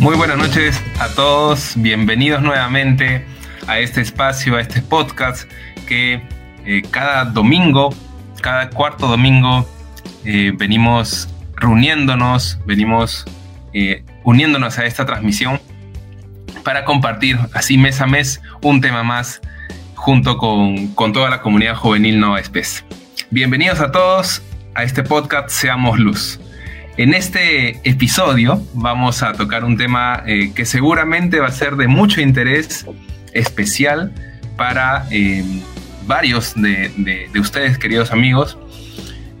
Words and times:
Muy 0.00 0.16
buenas 0.16 0.36
noches 0.36 0.82
a 0.98 1.08
todos, 1.08 1.74
bienvenidos 1.76 2.42
nuevamente 2.42 3.24
a 3.68 3.78
este 3.78 4.00
espacio, 4.00 4.56
a 4.56 4.60
este 4.60 4.82
podcast 4.82 5.48
que 5.86 6.20
eh, 6.66 6.82
cada 6.90 7.24
domingo, 7.24 7.94
cada 8.42 8.70
cuarto 8.70 9.06
domingo, 9.06 9.66
eh, 10.24 10.52
venimos 10.56 11.28
reuniéndonos, 11.56 12.58
venimos 12.66 13.24
eh, 13.72 14.04
uniéndonos 14.24 14.78
a 14.78 14.84
esta 14.84 15.06
transmisión 15.06 15.60
para 16.64 16.84
compartir 16.84 17.38
así 17.52 17.78
mes 17.78 18.00
a 18.00 18.06
mes 18.06 18.42
un 18.62 18.80
tema 18.80 19.04
más 19.04 19.40
junto 19.94 20.38
con, 20.38 20.88
con 20.88 21.12
toda 21.12 21.30
la 21.30 21.40
comunidad 21.40 21.76
juvenil 21.76 22.18
Nova 22.18 22.40
Espes. 22.40 22.84
Bienvenidos 23.30 23.80
a 23.80 23.92
todos 23.92 24.42
a 24.74 24.82
este 24.82 25.04
podcast 25.04 25.50
Seamos 25.50 25.98
Luz. 26.00 26.40
En 26.96 27.12
este 27.12 27.80
episodio 27.82 28.62
vamos 28.72 29.24
a 29.24 29.32
tocar 29.32 29.64
un 29.64 29.76
tema 29.76 30.22
eh, 30.26 30.52
que 30.54 30.64
seguramente 30.64 31.40
va 31.40 31.48
a 31.48 31.50
ser 31.50 31.74
de 31.74 31.88
mucho 31.88 32.20
interés 32.20 32.86
especial 33.32 34.12
para 34.56 35.04
eh, 35.10 35.42
varios 36.06 36.54
de, 36.54 37.28
ustedes, 37.34 37.78
queridos 37.78 38.12
amigos. 38.12 38.56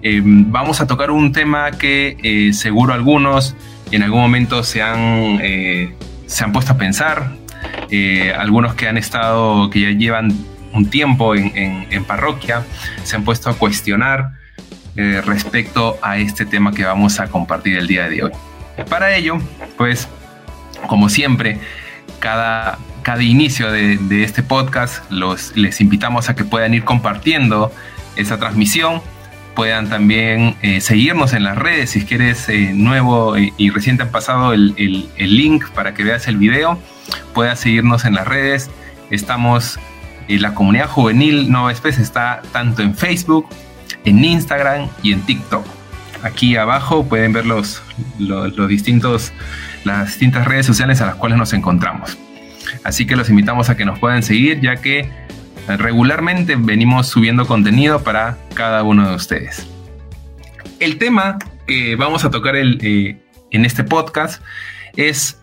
Eh, 0.02 0.20
vamos 0.24 0.80
a 0.80 0.88
tocar 0.88 1.12
un 1.12 1.30
tema 1.30 1.70
que 1.70 2.50
seguro 2.52 2.92
algunos 2.92 3.54
en 3.92 4.02
algún 4.02 4.22
momento 4.22 4.64
se 4.64 4.82
han, 4.82 5.38
se 6.26 6.44
han 6.44 6.52
puesto 6.52 6.72
a 6.72 6.76
pensar, 6.76 7.36
algunos 8.36 8.74
que 8.74 8.88
han 8.88 8.98
estado, 8.98 9.70
que 9.70 9.80
ya 9.82 9.90
llevan 9.90 10.32
un 10.72 10.90
tiempo 10.90 11.36
en 11.36 12.04
parroquia, 12.04 12.64
se 13.04 13.14
han 13.14 13.22
puesto 13.22 13.48
a 13.48 13.54
cuestionar 13.54 14.32
eh, 14.96 15.20
respecto 15.24 15.98
a 16.02 16.18
este 16.18 16.46
tema 16.46 16.72
que 16.72 16.84
vamos 16.84 17.18
a 17.18 17.26
compartir 17.26 17.76
el 17.76 17.88
día 17.88 18.08
de 18.08 18.24
hoy. 18.24 18.30
Para 18.88 19.16
ello, 19.16 19.38
pues, 19.76 20.08
como 20.86 21.08
siempre, 21.08 21.58
cada, 22.20 22.78
cada 23.02 23.22
inicio 23.22 23.72
de, 23.72 24.22
este 24.22 24.42
podcast 24.42 25.10
los, 25.10 25.56
les 25.56 25.80
invitamos 25.80 26.28
a 26.28 26.36
que 26.36 26.44
puedan 26.44 26.74
ir 26.74 26.84
compartiendo 26.84 27.72
esa 28.16 28.38
transmisión, 28.38 29.02
puedan 29.54 29.88
también 29.88 30.56
eh, 30.62 30.80
seguirnos 30.80 31.32
en 31.32 31.44
las 31.44 31.58
redes 31.58 31.90
si 31.90 32.04
quieres 32.04 32.48
eh, 32.48 32.72
nuevo 32.72 33.36
y, 33.36 33.70
recién 33.70 33.96
te 33.96 34.04
han 34.04 34.10
pasado 34.10 34.52
el, 34.52 34.74
el, 34.76 35.36
link 35.36 35.68
para 35.70 35.94
que 35.94 36.04
veas 36.04 36.28
el 36.28 36.36
video, 36.36 36.78
puedas 37.32 37.60
seguirnos 37.60 38.04
en 38.04 38.14
las 38.14 38.26
redes. 38.26 38.70
Estamos, 39.10 39.78
en 40.28 40.40
la 40.40 40.54
comunidad 40.54 40.88
juvenil 40.88 41.50
Nueva 41.50 41.72
Especie 41.72 42.02
está 42.02 42.42
tanto 42.52 42.82
en 42.82 42.94
Facebook 42.94 43.48
en 44.04 44.24
Instagram 44.24 44.88
y 45.02 45.12
en 45.12 45.22
TikTok. 45.22 45.66
Aquí 46.22 46.56
abajo 46.56 47.06
pueden 47.06 47.32
ver 47.32 47.44
los, 47.44 47.82
los, 48.18 48.68
distintos, 48.68 49.32
las 49.84 50.06
distintas 50.06 50.46
redes 50.46 50.64
sociales 50.64 51.00
a 51.00 51.06
las 51.06 51.14
cuales 51.16 51.38
nos 51.38 51.52
encontramos. 51.52 52.16
Así 52.82 53.06
que 53.06 53.16
los 53.16 53.28
invitamos 53.28 53.68
a 53.68 53.76
que 53.76 53.84
nos 53.84 53.98
puedan 53.98 54.22
seguir 54.22 54.60
ya 54.60 54.76
que 54.76 55.10
regularmente 55.66 56.56
venimos 56.56 57.08
subiendo 57.08 57.46
contenido 57.46 58.02
para 58.02 58.38
cada 58.54 58.82
uno 58.82 59.08
de 59.08 59.14
ustedes. 59.14 59.66
El 60.80 60.98
tema 60.98 61.38
que 61.66 61.96
vamos 61.96 62.24
a 62.24 62.30
tocar 62.30 62.56
el, 62.56 62.78
eh, 62.82 63.18
en 63.50 63.64
este 63.64 63.84
podcast 63.84 64.42
es 64.96 65.38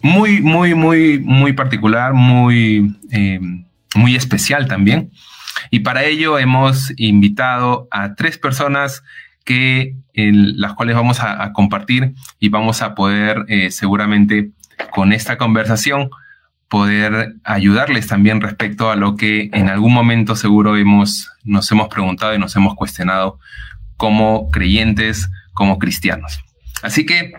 muy, 0.00 0.40
muy, 0.40 0.74
muy, 0.74 1.18
muy 1.18 1.52
particular, 1.52 2.12
muy, 2.14 2.96
eh, 3.10 3.40
muy 3.94 4.14
especial 4.14 4.68
también. 4.68 5.10
Y 5.70 5.80
para 5.80 6.04
ello 6.04 6.38
hemos 6.38 6.92
invitado 6.96 7.88
a 7.90 8.14
tres 8.14 8.38
personas 8.38 9.02
que 9.44 9.94
en 10.12 10.60
las 10.60 10.74
cuales 10.74 10.96
vamos 10.96 11.20
a, 11.20 11.52
compartir 11.52 12.14
y 12.40 12.48
vamos 12.48 12.82
a 12.82 12.94
poder 12.94 13.44
eh, 13.48 13.70
seguramente 13.70 14.50
con 14.90 15.12
esta 15.12 15.38
conversación 15.38 16.10
poder 16.68 17.34
ayudarles 17.44 18.08
también 18.08 18.40
respecto 18.40 18.90
a 18.90 18.96
lo 18.96 19.14
que 19.16 19.50
en 19.52 19.68
algún 19.68 19.92
momento 19.92 20.34
seguro 20.34 20.76
hemos, 20.76 21.30
nos 21.44 21.70
hemos 21.70 21.88
preguntado 21.88 22.34
y 22.34 22.38
nos 22.38 22.56
hemos 22.56 22.74
cuestionado 22.74 23.38
como 23.96 24.50
creyentes, 24.50 25.30
como 25.54 25.78
cristianos. 25.78 26.40
Así 26.82 27.06
que, 27.06 27.32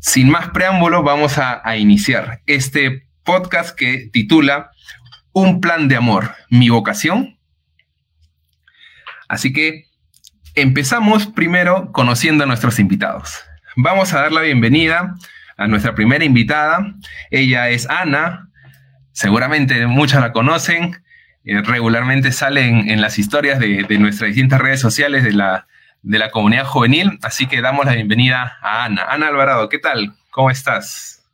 sin 0.00 0.30
más 0.30 0.48
preámbulo, 0.50 1.02
vamos 1.02 1.38
a, 1.38 1.60
a 1.64 1.76
iniciar 1.76 2.42
este 2.46 3.06
podcast 3.22 3.76
que 3.76 4.10
titula 4.12 4.70
Un 5.32 5.60
plan 5.60 5.86
de 5.86 5.96
amor, 5.96 6.34
mi 6.50 6.68
vocación 6.68 7.38
Así 9.32 9.50
que 9.54 9.86
empezamos 10.54 11.26
primero 11.26 11.90
conociendo 11.90 12.44
a 12.44 12.46
nuestros 12.46 12.78
invitados. 12.78 13.42
Vamos 13.76 14.12
a 14.12 14.20
dar 14.20 14.30
la 14.30 14.42
bienvenida 14.42 15.14
a 15.56 15.66
nuestra 15.68 15.94
primera 15.94 16.22
invitada. 16.22 16.96
Ella 17.30 17.70
es 17.70 17.88
Ana. 17.88 18.50
Seguramente 19.12 19.86
muchas 19.86 20.20
la 20.20 20.32
conocen. 20.32 21.02
Eh, 21.46 21.62
regularmente 21.62 22.30
salen 22.30 22.90
en 22.90 23.00
las 23.00 23.18
historias 23.18 23.58
de, 23.58 23.86
nuestras 23.98 24.28
distintas 24.28 24.60
redes 24.60 24.80
sociales 24.80 25.24
de 25.24 25.32
la, 25.32 25.66
de 26.02 26.18
la 26.18 26.30
comunidad 26.30 26.66
juvenil. 26.66 27.18
Así 27.22 27.46
que 27.46 27.62
damos 27.62 27.86
la 27.86 27.94
bienvenida 27.94 28.58
a 28.60 28.84
Ana. 28.84 29.06
Ana 29.08 29.28
Alvarado, 29.28 29.70
¿qué 29.70 29.78
tal? 29.78 30.12
¿Cómo 30.28 30.50
estás? 30.50 31.26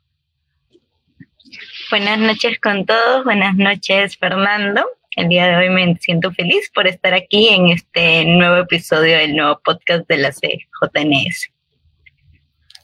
Buenas 1.91 2.21
noches 2.21 2.61
con 2.61 2.87
todos. 2.87 3.25
Buenas 3.25 3.57
noches, 3.57 4.17
Fernando. 4.17 4.87
El 5.19 5.29
día 5.29 5.49
de 5.49 5.57
hoy 5.57 5.71
me 5.71 5.97
siento 5.97 6.31
feliz 6.31 6.71
por 6.73 6.87
estar 6.87 7.13
aquí 7.13 7.49
en 7.49 7.71
este 7.71 8.25
nuevo 8.25 8.59
episodio 8.59 9.19
del 9.19 9.35
nuevo 9.35 9.61
podcast 9.65 10.09
de 10.09 10.17
la 10.17 10.31
CJNS. 10.31 11.51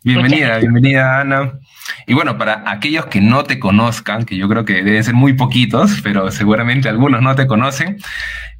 Bienvenida, 0.02 0.58
bienvenida 0.58 1.20
Ana. 1.20 1.60
Y 2.08 2.14
bueno, 2.14 2.36
para 2.36 2.68
aquellos 2.68 3.06
que 3.06 3.20
no 3.20 3.44
te 3.44 3.60
conozcan, 3.60 4.24
que 4.24 4.36
yo 4.36 4.48
creo 4.48 4.64
que 4.64 4.82
deben 4.82 5.04
ser 5.04 5.14
muy 5.14 5.34
poquitos, 5.34 6.00
pero 6.02 6.28
seguramente 6.32 6.88
algunos 6.88 7.22
no 7.22 7.36
te 7.36 7.46
conocen, 7.46 7.98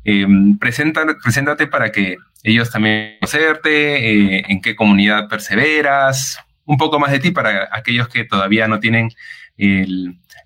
eh, 0.05 0.25
preséntate 0.61 1.67
para 1.67 1.91
que 1.91 2.19
ellos 2.45 2.71
también 2.71 3.17
conocerte, 3.21 4.37
eh, 4.37 4.45
en 4.51 4.61
qué 4.61 4.77
comunidad 4.77 5.29
perseveras, 5.29 6.39
un 6.65 6.77
poco 6.77 7.01
más 7.01 7.11
de 7.11 7.19
ti 7.19 7.33
para 7.33 7.69
aquellos 7.73 8.07
que 8.07 8.23
todavía 8.23 8.69
no 8.69 8.79
tienen 8.79 9.09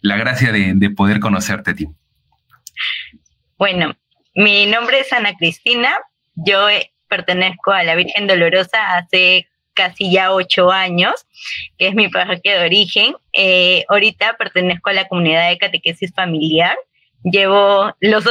la 0.00 0.16
gracia 0.16 0.50
de, 0.50 0.72
de 0.74 0.88
poder 0.88 1.20
conocerte 1.20 1.72
a 1.72 1.74
ti. 1.74 1.88
Bueno, 3.58 3.96
mi 4.36 4.66
nombre 4.66 5.00
es 5.00 5.12
Ana 5.12 5.36
Cristina. 5.36 5.98
Yo 6.36 6.68
eh, 6.68 6.92
pertenezco 7.08 7.72
a 7.72 7.82
la 7.82 7.96
Virgen 7.96 8.28
Dolorosa 8.28 8.96
hace 8.96 9.48
casi 9.74 10.12
ya 10.12 10.32
ocho 10.32 10.70
años, 10.70 11.26
que 11.76 11.88
es 11.88 11.94
mi 11.96 12.08
parroquia 12.08 12.60
de 12.60 12.66
origen. 12.66 13.16
Eh, 13.32 13.84
ahorita 13.88 14.36
pertenezco 14.36 14.90
a 14.90 14.92
la 14.92 15.08
comunidad 15.08 15.48
de 15.48 15.58
catequesis 15.58 16.14
familiar. 16.14 16.76
Llevo 17.24 17.92
los 17.98 18.24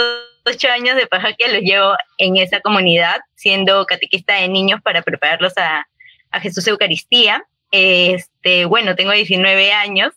ocho 0.46 0.70
años 0.70 0.96
de 0.96 1.08
parroquia, 1.08 1.50
los 1.50 1.62
llevo 1.62 1.94
en 2.20 2.38
esa 2.38 2.62
comunidad, 2.62 3.20
siendo 3.36 3.86
catequista 3.86 4.36
de 4.36 4.48
niños 4.48 4.82
para 4.82 5.02
prepararlos 5.02 5.54
a, 5.58 5.86
Jesús 6.42 6.68
Eucaristía. 6.68 7.44
Este, 7.72 8.66
bueno, 8.66 8.96
tengo 8.96 9.12
19 9.12 9.74
años, 9.74 10.14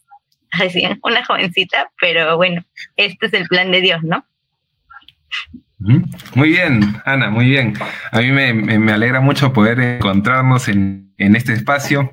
una 1.03 1.25
jovencita, 1.25 1.91
pero 2.01 2.37
bueno, 2.37 2.65
este 2.97 3.27
es 3.27 3.33
el 3.33 3.49
plan 3.49 3.73
de 3.73 3.81
Dios, 3.81 4.03
¿no? 4.03 4.25
Muy 5.81 6.51
bien, 6.51 7.01
Ana, 7.07 7.31
muy 7.31 7.47
bien. 7.47 7.75
A 8.13 8.21
mí 8.21 8.31
me, 8.31 8.93
alegra 8.93 9.21
mucho 9.21 9.53
poder 9.53 9.81
encontrarnos 9.81 10.69
en, 10.69 11.15
este 11.17 11.55
espacio. 11.55 12.13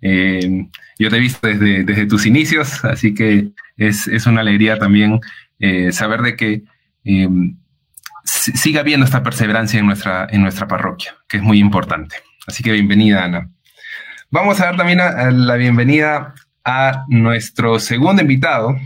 Eh, 0.00 0.66
yo 0.98 1.10
te 1.10 1.16
he 1.16 1.20
visto 1.20 1.46
desde, 1.46 2.06
tus 2.06 2.26
inicios, 2.26 2.84
así 2.84 3.14
que 3.14 3.50
es, 3.76 4.26
una 4.26 4.40
alegría 4.40 4.78
también 4.78 5.20
eh, 5.58 5.90
saber 5.90 6.22
de 6.22 6.36
que 6.36 6.62
eh, 7.04 7.28
siga 8.24 8.80
habiendo 8.80 9.04
esta 9.04 9.22
perseverancia 9.22 9.80
en 9.80 9.86
nuestra 10.42 10.68
parroquia, 10.68 11.16
que 11.28 11.38
es 11.38 11.42
muy 11.42 11.58
importante. 11.58 12.16
Así 12.46 12.62
que 12.62 12.72
bienvenida, 12.72 13.24
Ana. 13.24 13.50
Vamos 14.30 14.60
a 14.60 14.66
dar 14.66 14.76
también 14.76 14.98
la 14.98 15.56
bienvenida 15.56 16.34
a 16.64 17.04
nuestro 17.08 17.80
segundo 17.80 18.22
invitado, 18.22 18.76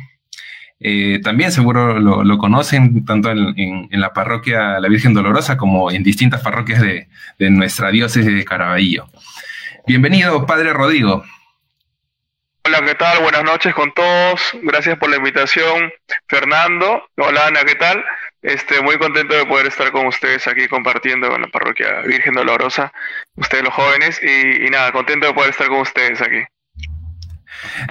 eh, 0.85 1.21
también 1.23 1.53
seguro 1.53 2.01
lo, 2.01 2.39
conocen 2.39 3.05
tanto 3.05 3.31
en, 3.31 3.89
la 3.93 4.13
parroquia 4.13 4.81
La 4.81 4.89
Virgen 4.89 5.15
Dolorosa 5.15 5.57
como 5.57 5.93
en 5.93 6.03
distintas 6.03 6.41
parroquias 6.41 6.83
de, 6.83 7.09
nuestra 7.51 7.91
diócesis 7.91 8.35
de 8.35 8.45
Caraballo. 8.45 9.07
Bienvenido, 9.87 10.45
Padre 10.45 10.73
Rodrigo. 10.73 11.25
Hola, 12.65 12.81
¿qué 12.85 12.95
tal? 12.97 13.23
Buenas 13.23 13.45
noches 13.45 13.75
con 13.75 13.93
todos. 13.93 14.41
Gracias 14.63 14.99
por 14.99 15.11
la 15.11 15.17
invitación, 15.17 15.93
Fernando. 16.29 17.05
Hola, 17.17 17.47
Ana, 17.47 17.61
¿qué 17.65 17.77
tal? 17.77 18.05
Este, 18.43 18.83
muy 18.83 18.99
contento 18.99 19.37
de 19.37 19.47
poder 19.47 19.67
estar 19.67 19.93
con 19.93 20.07
ustedes 20.07 20.49
aquí 20.49 20.67
compartiendo 20.67 21.29
con 21.29 21.43
la 21.43 21.49
parroquia 21.49 22.01
Virgen 22.01 22.35
Dolorosa, 22.35 22.93
ustedes 23.37 23.63
los 23.63 23.73
jóvenes, 23.73 24.21
y, 24.21 24.67
y 24.67 24.71
nada, 24.71 24.91
contento 24.91 25.29
de 25.29 25.35
poder 25.35 25.51
estar 25.51 25.69
con 25.69 25.81
ustedes 25.81 26.21
aquí. 26.21 26.43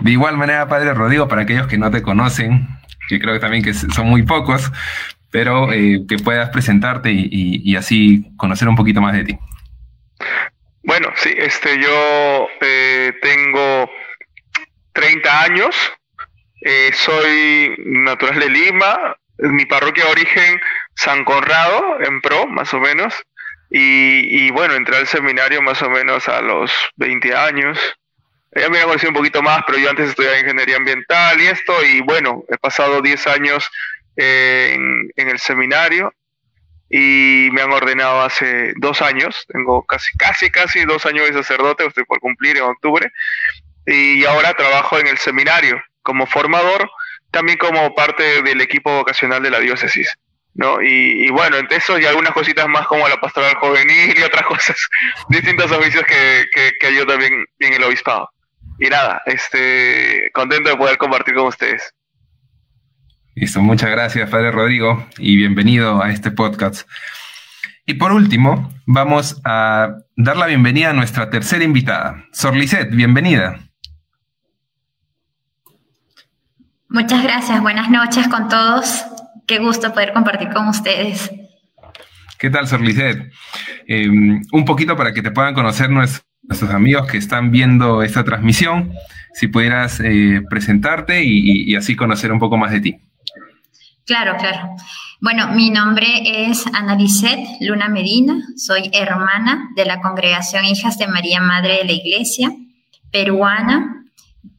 De 0.01 0.11
igual 0.11 0.37
manera, 0.37 0.67
Padre 0.67 0.93
Rodrigo, 0.93 1.29
para 1.29 1.43
aquellos 1.43 1.67
que 1.67 1.77
no 1.77 1.89
te 1.91 2.01
conocen, 2.01 2.80
que 3.11 3.19
creo 3.19 3.39
también 3.41 3.61
que 3.61 3.73
son 3.73 4.07
muy 4.07 4.23
pocos, 4.23 4.71
pero 5.31 5.73
eh, 5.73 6.05
que 6.07 6.15
puedas 6.17 6.49
presentarte 6.49 7.11
y, 7.11 7.75
así 7.75 8.25
conocer 8.37 8.69
un 8.69 8.75
poquito 8.77 9.01
más 9.01 9.13
de 9.13 9.25
ti. 9.25 9.37
Bueno, 10.83 11.09
sí, 11.15 11.33
este, 11.35 11.77
yo 11.81 12.47
eh, 12.61 13.13
tengo 13.21 13.91
30 14.93 15.43
años. 15.43 15.75
Eh, 16.61 16.91
soy 16.93 17.75
natural 17.85 18.39
de 18.39 18.49
Lima. 18.49 19.17
Mi 19.39 19.65
parroquia 19.65 20.05
de 20.05 20.11
origen 20.11 20.61
San 20.95 21.25
Conrado, 21.25 21.99
en 22.01 22.21
Pro, 22.21 22.47
más 22.47 22.73
o 22.73 22.79
menos. 22.79 23.13
Y, 23.69 24.45
y 24.45 24.51
bueno, 24.51 24.75
entré 24.75 24.97
al 24.97 25.07
seminario 25.07 25.61
más 25.61 25.81
o 25.81 25.89
menos 25.89 26.29
a 26.29 26.41
los 26.41 26.71
20 26.95 27.35
años. 27.35 27.77
Ella 28.51 28.69
me 28.69 28.79
ha 28.79 28.83
conocido 28.83 29.11
un 29.11 29.15
poquito 29.15 29.41
más, 29.41 29.61
pero 29.65 29.77
yo 29.77 29.89
antes 29.89 30.09
estudiaba 30.09 30.39
ingeniería 30.39 30.75
ambiental 30.75 31.39
y 31.39 31.47
esto, 31.47 31.73
y 31.85 32.01
bueno, 32.01 32.43
he 32.49 32.57
pasado 32.57 33.01
10 33.01 33.27
años 33.27 33.69
eh, 34.17 34.73
en, 35.15 35.29
el 35.29 35.39
seminario 35.39 36.13
y 36.89 37.47
me 37.53 37.61
han 37.61 37.71
ordenado 37.71 38.21
hace 38.21 38.73
dos 38.75 39.01
años, 39.01 39.45
tengo 39.47 39.85
casi, 39.85 40.17
casi, 40.17 40.49
casi 40.49 40.83
dos 40.83 41.05
años 41.05 41.27
de 41.27 41.33
sacerdote, 41.33 41.85
estoy 41.85 42.03
por 42.03 42.19
cumplir 42.19 42.57
en 42.57 42.63
octubre, 42.63 43.09
y 43.85 44.25
ahora 44.25 44.53
trabajo 44.53 44.99
en 44.99 45.07
el 45.07 45.17
seminario 45.17 45.81
como 46.01 46.25
formador, 46.25 46.89
también 47.31 47.57
como 47.57 47.95
parte 47.95 48.41
del 48.41 48.59
equipo 48.59 48.93
vocacional 48.93 49.41
de 49.41 49.51
la 49.51 49.59
diócesis. 49.59 50.17
¿no? 50.53 50.81
Y, 50.81 51.29
bueno, 51.29 51.55
entre 51.55 51.77
eso 51.77 51.97
y 51.97 52.05
algunas 52.05 52.33
cositas 52.33 52.67
más 52.67 52.85
como 52.87 53.07
la 53.07 53.21
pastoral 53.21 53.55
juvenil 53.55 54.19
y 54.19 54.23
otras 54.23 54.43
cosas, 54.47 54.89
distintos 55.29 55.71
oficios 55.71 56.03
que, 56.03 56.45
que, 56.53 56.73
que 56.77 56.93
yo 56.93 57.07
también 57.07 57.45
en 57.59 57.73
el 57.73 57.83
obispado. 57.85 58.29
Y 58.83 58.89
nada, 58.89 59.21
este, 59.27 60.31
contento 60.33 60.71
de 60.71 60.75
poder 60.75 60.97
compartir 60.97 61.35
con 61.35 61.45
ustedes. 61.45 61.93
Listo, 63.35 63.61
muchas 63.61 63.91
gracias, 63.91 64.27
Padre 64.27 64.49
Rodrigo, 64.49 65.05
y 65.19 65.35
bienvenido 65.35 66.01
a 66.01 66.09
este 66.09 66.31
podcast. 66.31 66.89
Y 67.85 67.93
por 67.93 68.11
último, 68.11 68.73
vamos 68.87 69.39
a 69.45 69.97
dar 70.15 70.35
la 70.35 70.47
bienvenida 70.47 70.89
a 70.89 70.93
nuestra 70.93 71.29
tercera 71.29 71.63
invitada, 71.63 72.25
Sor 72.31 72.55
Lisette, 72.55 72.89
bienvenida. 72.89 73.59
Muchas 76.89 77.21
gracias, 77.21 77.61
buenas 77.61 77.87
noches 77.87 78.27
con 78.29 78.49
todos. 78.49 79.05
Qué 79.45 79.59
gusto 79.59 79.93
poder 79.93 80.11
compartir 80.11 80.49
con 80.49 80.67
ustedes. 80.67 81.29
¿Qué 82.39 82.49
tal, 82.49 82.67
Sor 82.67 82.81
Lisette? 82.81 83.31
Eh, 83.87 84.09
un 84.09 84.65
poquito 84.65 84.97
para 84.97 85.13
que 85.13 85.21
te 85.21 85.29
puedan 85.29 85.53
conocer 85.53 85.91
nuestros 85.91 86.30
nuestros 86.43 86.71
amigos 86.71 87.07
que 87.07 87.17
están 87.17 87.51
viendo 87.51 88.03
esta 88.03 88.23
transmisión, 88.23 88.93
si 89.33 89.47
pudieras 89.47 89.99
eh, 90.03 90.41
presentarte 90.49 91.23
y, 91.23 91.75
así 91.75 91.95
conocer 91.95 92.31
un 92.31 92.39
poco 92.39 92.57
más 92.57 92.71
de 92.71 92.81
ti. 92.81 92.99
Claro, 94.05 94.35
claro. 94.37 94.75
Bueno, 95.21 95.49
mi 95.53 95.69
nombre 95.69 96.07
es 96.49 96.65
Ana 96.73 96.97
Luna 97.61 97.87
Medina, 97.87 98.41
soy 98.57 98.89
hermana 98.91 99.69
de 99.75 99.85
la 99.85 100.01
congregación 100.01 100.65
Hijas 100.65 100.97
de 100.97 101.07
María 101.07 101.39
Madre 101.39 101.77
de 101.77 101.85
la 101.85 101.91
Iglesia, 101.91 102.51
peruana. 103.11 103.97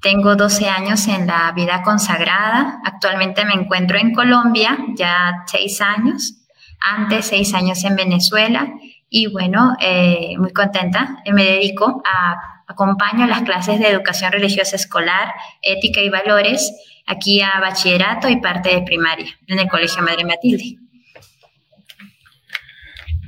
Tengo 0.01 0.37
12 0.37 0.69
años 0.69 1.09
en 1.09 1.27
la 1.27 1.53
vida 1.53 1.83
consagrada. 1.83 2.81
Actualmente 2.85 3.45
me 3.45 3.55
encuentro 3.55 3.99
en 3.99 4.15
Colombia, 4.15 4.79
ya 4.97 5.43
6 5.47 5.81
años. 5.81 6.35
Antes, 6.81 7.27
6 7.27 7.55
años 7.55 7.85
en 7.85 7.97
Venezuela 7.97 8.73
y 9.15 9.27
bueno, 9.27 9.77
eh, 9.79 10.37
muy 10.39 10.53
contenta. 10.53 11.19
Me 11.31 11.45
dedico 11.45 12.03
a, 12.05 12.63
acompaño 12.67 13.27
las 13.27 13.43
clases 13.43 13.79
de 13.79 13.89
educación 13.89 14.33
religiosa 14.33 14.75
escolar, 14.75 15.35
ética 15.61 16.01
y 16.01 16.09
valores, 16.09 16.73
aquí 17.07 17.43
a 17.43 17.61
bachillerato 17.61 18.31
y 18.31 18.41
parte 18.41 18.71
de 18.71 18.83
primaria, 18.83 19.27
en 19.49 19.59
el 19.59 19.69
Colegio 19.69 20.03
Madre 20.03 20.25
Matilde. 20.25 20.79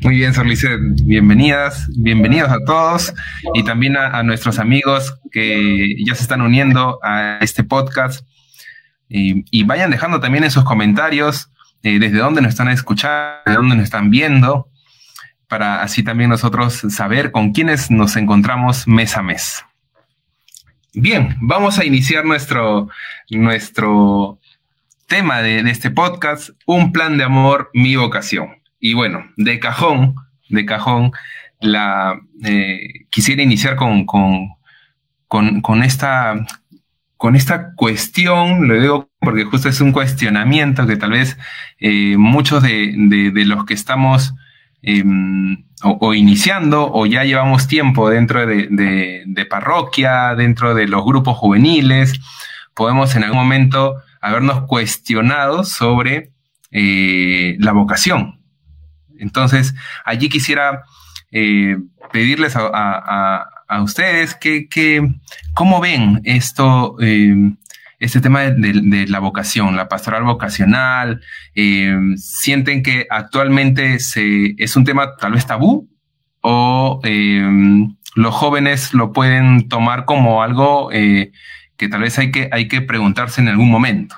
Muy 0.00 0.16
bien, 0.16 0.32
Sor 0.32 0.46
bienvenidas, 1.02 1.86
bienvenidos 1.98 2.50
a 2.50 2.64
todos 2.64 3.12
y 3.52 3.62
también 3.62 3.98
a, 3.98 4.22
nuestros 4.22 4.58
amigos 4.58 5.14
que 5.31 5.96
ya 6.06 6.14
se 6.14 6.22
están 6.22 6.40
uniendo 6.40 6.98
a 7.02 7.38
este 7.42 7.62
podcast. 7.62 8.26
Y, 9.10 9.64
vayan 9.64 9.90
dejando 9.90 10.19
también 10.19 10.44
en 10.44 10.50
sus 10.50 10.64
comentarios 10.64 11.50
eh, 11.82 11.98
desde 11.98 12.19
dónde 12.19 12.40
nos 12.40 12.50
están 12.50 12.69
escuchando, 12.69 13.42
de 13.44 13.52
dónde 13.52 13.76
nos 13.76 13.84
están 13.84 14.10
viendo, 14.10 14.70
para 15.54 15.82
así 15.82 16.02
también 16.02 16.30
nosotros 16.30 16.82
saber 16.88 17.30
con 17.30 17.52
quiénes 17.52 17.88
nos 17.88 18.16
encontramos 18.16 18.88
mes 18.88 19.16
a 19.16 19.22
mes. 19.22 19.64
Bien, 20.92 21.36
vamos 21.40 21.78
a 21.78 21.84
iniciar 21.84 22.24
nuestro, 22.24 22.88
nuestro 23.30 24.40
tema 25.06 25.42
de, 25.42 25.60
este 25.60 25.92
podcast, 25.92 26.50
un 26.66 26.90
plan 26.90 27.18
de 27.18 27.22
amor, 27.22 27.70
mi 27.72 27.94
vocación. 27.94 28.62
Y 28.80 28.94
bueno, 28.94 29.30
de 29.36 29.60
cajón, 29.60 30.16
de 30.48 30.66
cajón, 30.66 31.12
la, 31.60 32.20
eh, 32.42 33.06
quisiera 33.10 33.40
iniciar 33.40 33.76
con, 33.76 34.06
con, 34.06 35.82
esta, 35.84 36.34
con 37.16 37.36
esta 37.36 37.74
cuestión, 37.76 38.66
lo 38.66 38.80
digo 38.80 39.08
porque 39.20 39.44
justo 39.44 39.68
es 39.68 39.80
un 39.80 39.92
cuestionamiento 39.92 40.84
que 40.88 40.96
tal 40.96 41.12
vez 41.12 41.38
eh, 41.78 42.16
muchos 42.16 42.60
de, 42.60 42.92
de, 43.32 43.44
los 43.44 43.64
que 43.66 43.74
estamos 43.74 44.34
Em, 44.86 45.64
o, 45.82 46.14
iniciando 46.14 46.90
o 46.92 47.06
ya 47.06 47.25
llevamos 47.25 47.66
tiempo 47.66 48.10
dentro 48.10 48.46
de, 48.46 49.46
parroquia, 49.48 50.34
dentro 50.34 50.75
de 50.75 50.86
los 50.86 51.04
grupos 51.04 51.36
juveniles, 51.38 52.20
podemos 52.75 53.14
en 53.16 53.25
algún 53.25 53.38
momento 53.38 53.96
habernos 54.20 54.66
cuestionado 54.66 55.64
sobre 55.64 56.32
eh, 56.70 57.56
la 57.60 57.72
vocación. 57.72 58.40
Entonces, 59.19 59.75
allí 60.04 60.28
quisiera 60.28 60.82
eh, 61.31 61.78
pedirles 62.12 62.54
a, 62.56 63.50
ustedes 63.82 64.34
que, 64.34 64.69
cómo 65.54 65.81
ven 65.81 66.20
esto, 66.25 66.96
em, 67.00 67.56
este 67.99 68.20
tema 68.20 68.43
de, 68.43 69.06
la 69.08 69.19
vocación, 69.19 69.76
la 69.76 69.88
pastoral 69.88 70.25
vocacional, 70.25 71.23
eh, 71.55 71.96
sienten 72.17 72.82
que 72.82 73.06
actualmente 73.11 73.99
se, 74.00 74.55
es 74.58 74.76
un 74.76 74.85
tema 74.85 75.17
tal 75.17 75.32
vez 75.32 75.46
tabú 75.46 75.88
o 76.41 77.00
eh, 77.05 77.43
los 78.14 78.35
jóvenes 78.35 78.94
lo 78.94 79.12
pueden 79.12 79.69
tomar 79.69 80.05
como 80.05 80.43
algo 80.43 80.91
eh, 80.93 81.32
que 81.76 81.88
tal 81.88 82.02
vez 82.02 82.19
hay 82.19 82.31
que, 82.31 82.49
hay 82.52 82.69
que 82.69 82.81
preguntarse 82.81 83.41
en 83.41 83.49
algún 83.49 83.70
momento. 83.70 84.17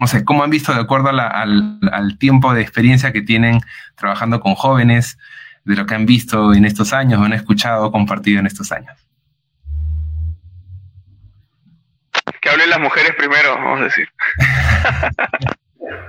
No 0.00 0.06
sé, 0.06 0.24
¿cómo 0.24 0.44
han 0.44 0.50
visto 0.50 0.72
de 0.72 0.80
acuerdo 0.80 1.08
al, 1.08 1.80
al 1.92 2.18
tiempo 2.18 2.54
de 2.54 2.62
experiencia 2.62 3.12
que 3.12 3.22
tienen 3.22 3.60
trabajando 3.96 4.40
con 4.40 4.54
jóvenes, 4.54 5.18
de 5.64 5.76
lo 5.76 5.86
que 5.86 5.94
han 5.94 6.06
visto 6.06 6.54
en 6.54 6.64
estos 6.64 6.92
años 6.92 7.20
o 7.20 7.24
han 7.24 7.32
escuchado 7.32 7.86
o 7.86 7.92
compartido 7.92 8.38
en 8.38 8.46
estos 8.46 8.70
años? 8.70 9.07
Hablen 12.48 12.70
las 12.70 12.80
mujeres 12.80 13.14
primero, 13.16 13.54
vamos 13.54 13.80
a 13.80 13.84
decir. 13.84 14.08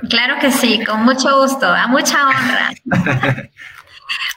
Claro 0.09 0.35
que 0.41 0.51
sí, 0.51 0.83
con 0.83 1.03
mucho 1.03 1.41
gusto, 1.41 1.67
a 1.67 1.87
mucha 1.87 2.27
honra. 2.27 2.71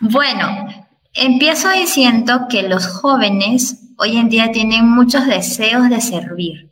Bueno, 0.00 0.68
empiezo 1.14 1.71
diciendo 1.71 2.47
que 2.49 2.64
los 2.64 2.87
jóvenes 2.87 3.94
hoy 3.97 4.18
en 4.18 4.28
día 4.28 4.52
tienen 4.52 4.88
muchos 4.88 5.26
deseos 5.26 5.88
de 5.88 6.00
servir. 6.00 6.71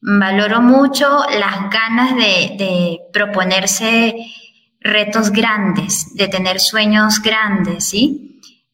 Valoro 0.00 0.60
mucho 0.60 1.24
las 1.38 1.70
ganas 1.70 2.16
de, 2.16 2.56
de 2.58 2.98
proponerse 3.12 4.14
retos 4.80 5.30
grandes, 5.30 6.14
de 6.16 6.28
tener 6.28 6.58
sueños 6.58 7.20
grandes, 7.22 7.90
¿sí? 7.90 8.32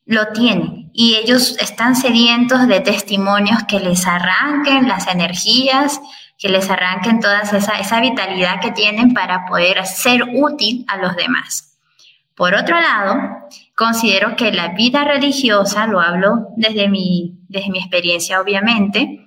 lo 0.08 0.28
tienen 0.28 0.87
y 1.00 1.14
ellos 1.14 1.56
están 1.60 1.94
sedientos 1.94 2.66
de 2.66 2.80
testimonios 2.80 3.62
que 3.68 3.78
les 3.78 4.04
arranquen 4.04 4.88
las 4.88 5.06
energías, 5.06 6.00
que 6.36 6.48
les 6.48 6.68
arranquen 6.68 7.20
toda 7.20 7.42
esa, 7.42 7.78
esa 7.78 8.00
vitalidad 8.00 8.60
que 8.60 8.72
tienen 8.72 9.14
para 9.14 9.46
poder 9.46 9.86
ser 9.86 10.24
útil 10.34 10.84
a 10.88 10.96
los 10.96 11.14
demás. 11.14 11.78
Por 12.34 12.52
otro 12.54 12.80
lado, 12.80 13.16
considero 13.76 14.34
que 14.34 14.50
la 14.50 14.70
vida 14.70 15.04
religiosa, 15.04 15.86
lo 15.86 16.00
hablo 16.00 16.48
desde 16.56 16.88
mi, 16.88 17.38
desde 17.48 17.70
mi 17.70 17.78
experiencia 17.78 18.40
obviamente, 18.40 19.24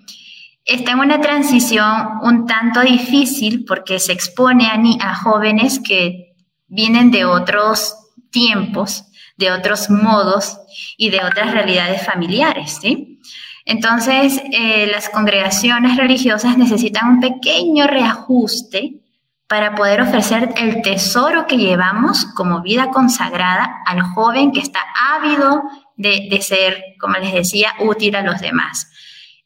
está 0.65 0.91
en 0.91 0.99
una 0.99 1.21
transición 1.21 2.19
un 2.21 2.47
tanto 2.47 2.81
difícil 2.81 3.63
porque 3.65 3.97
se 3.99 4.11
expone 4.11 4.67
a, 4.67 5.09
a 5.09 5.15
jóvenes 5.15 5.79
que 5.79 6.33
vienen 6.67 7.11
de 7.11 7.23
otros 7.23 7.95
tiempos, 8.29 9.05
de 9.41 9.51
otros 9.51 9.89
modos 9.89 10.57
y 10.95 11.09
de 11.09 11.19
otras 11.25 11.51
realidades 11.51 12.05
familiares, 12.05 12.77
¿sí? 12.81 13.19
Entonces, 13.65 14.41
eh, 14.51 14.87
las 14.87 15.09
congregaciones 15.09 15.97
religiosas 15.97 16.57
necesitan 16.57 17.09
un 17.09 17.19
pequeño 17.19 17.87
reajuste 17.87 19.01
para 19.47 19.75
poder 19.75 20.01
ofrecer 20.01 20.53
el 20.55 20.81
tesoro 20.81 21.45
que 21.45 21.57
llevamos 21.57 22.25
como 22.35 22.61
vida 22.61 22.89
consagrada 22.89 23.81
al 23.85 24.01
joven 24.01 24.51
que 24.53 24.61
está 24.61 24.79
ávido 25.15 25.63
de, 25.97 26.27
de 26.31 26.41
ser, 26.41 26.81
como 26.99 27.15
les 27.17 27.33
decía, 27.33 27.73
útil 27.79 28.15
a 28.15 28.21
los 28.21 28.39
demás. 28.39 28.89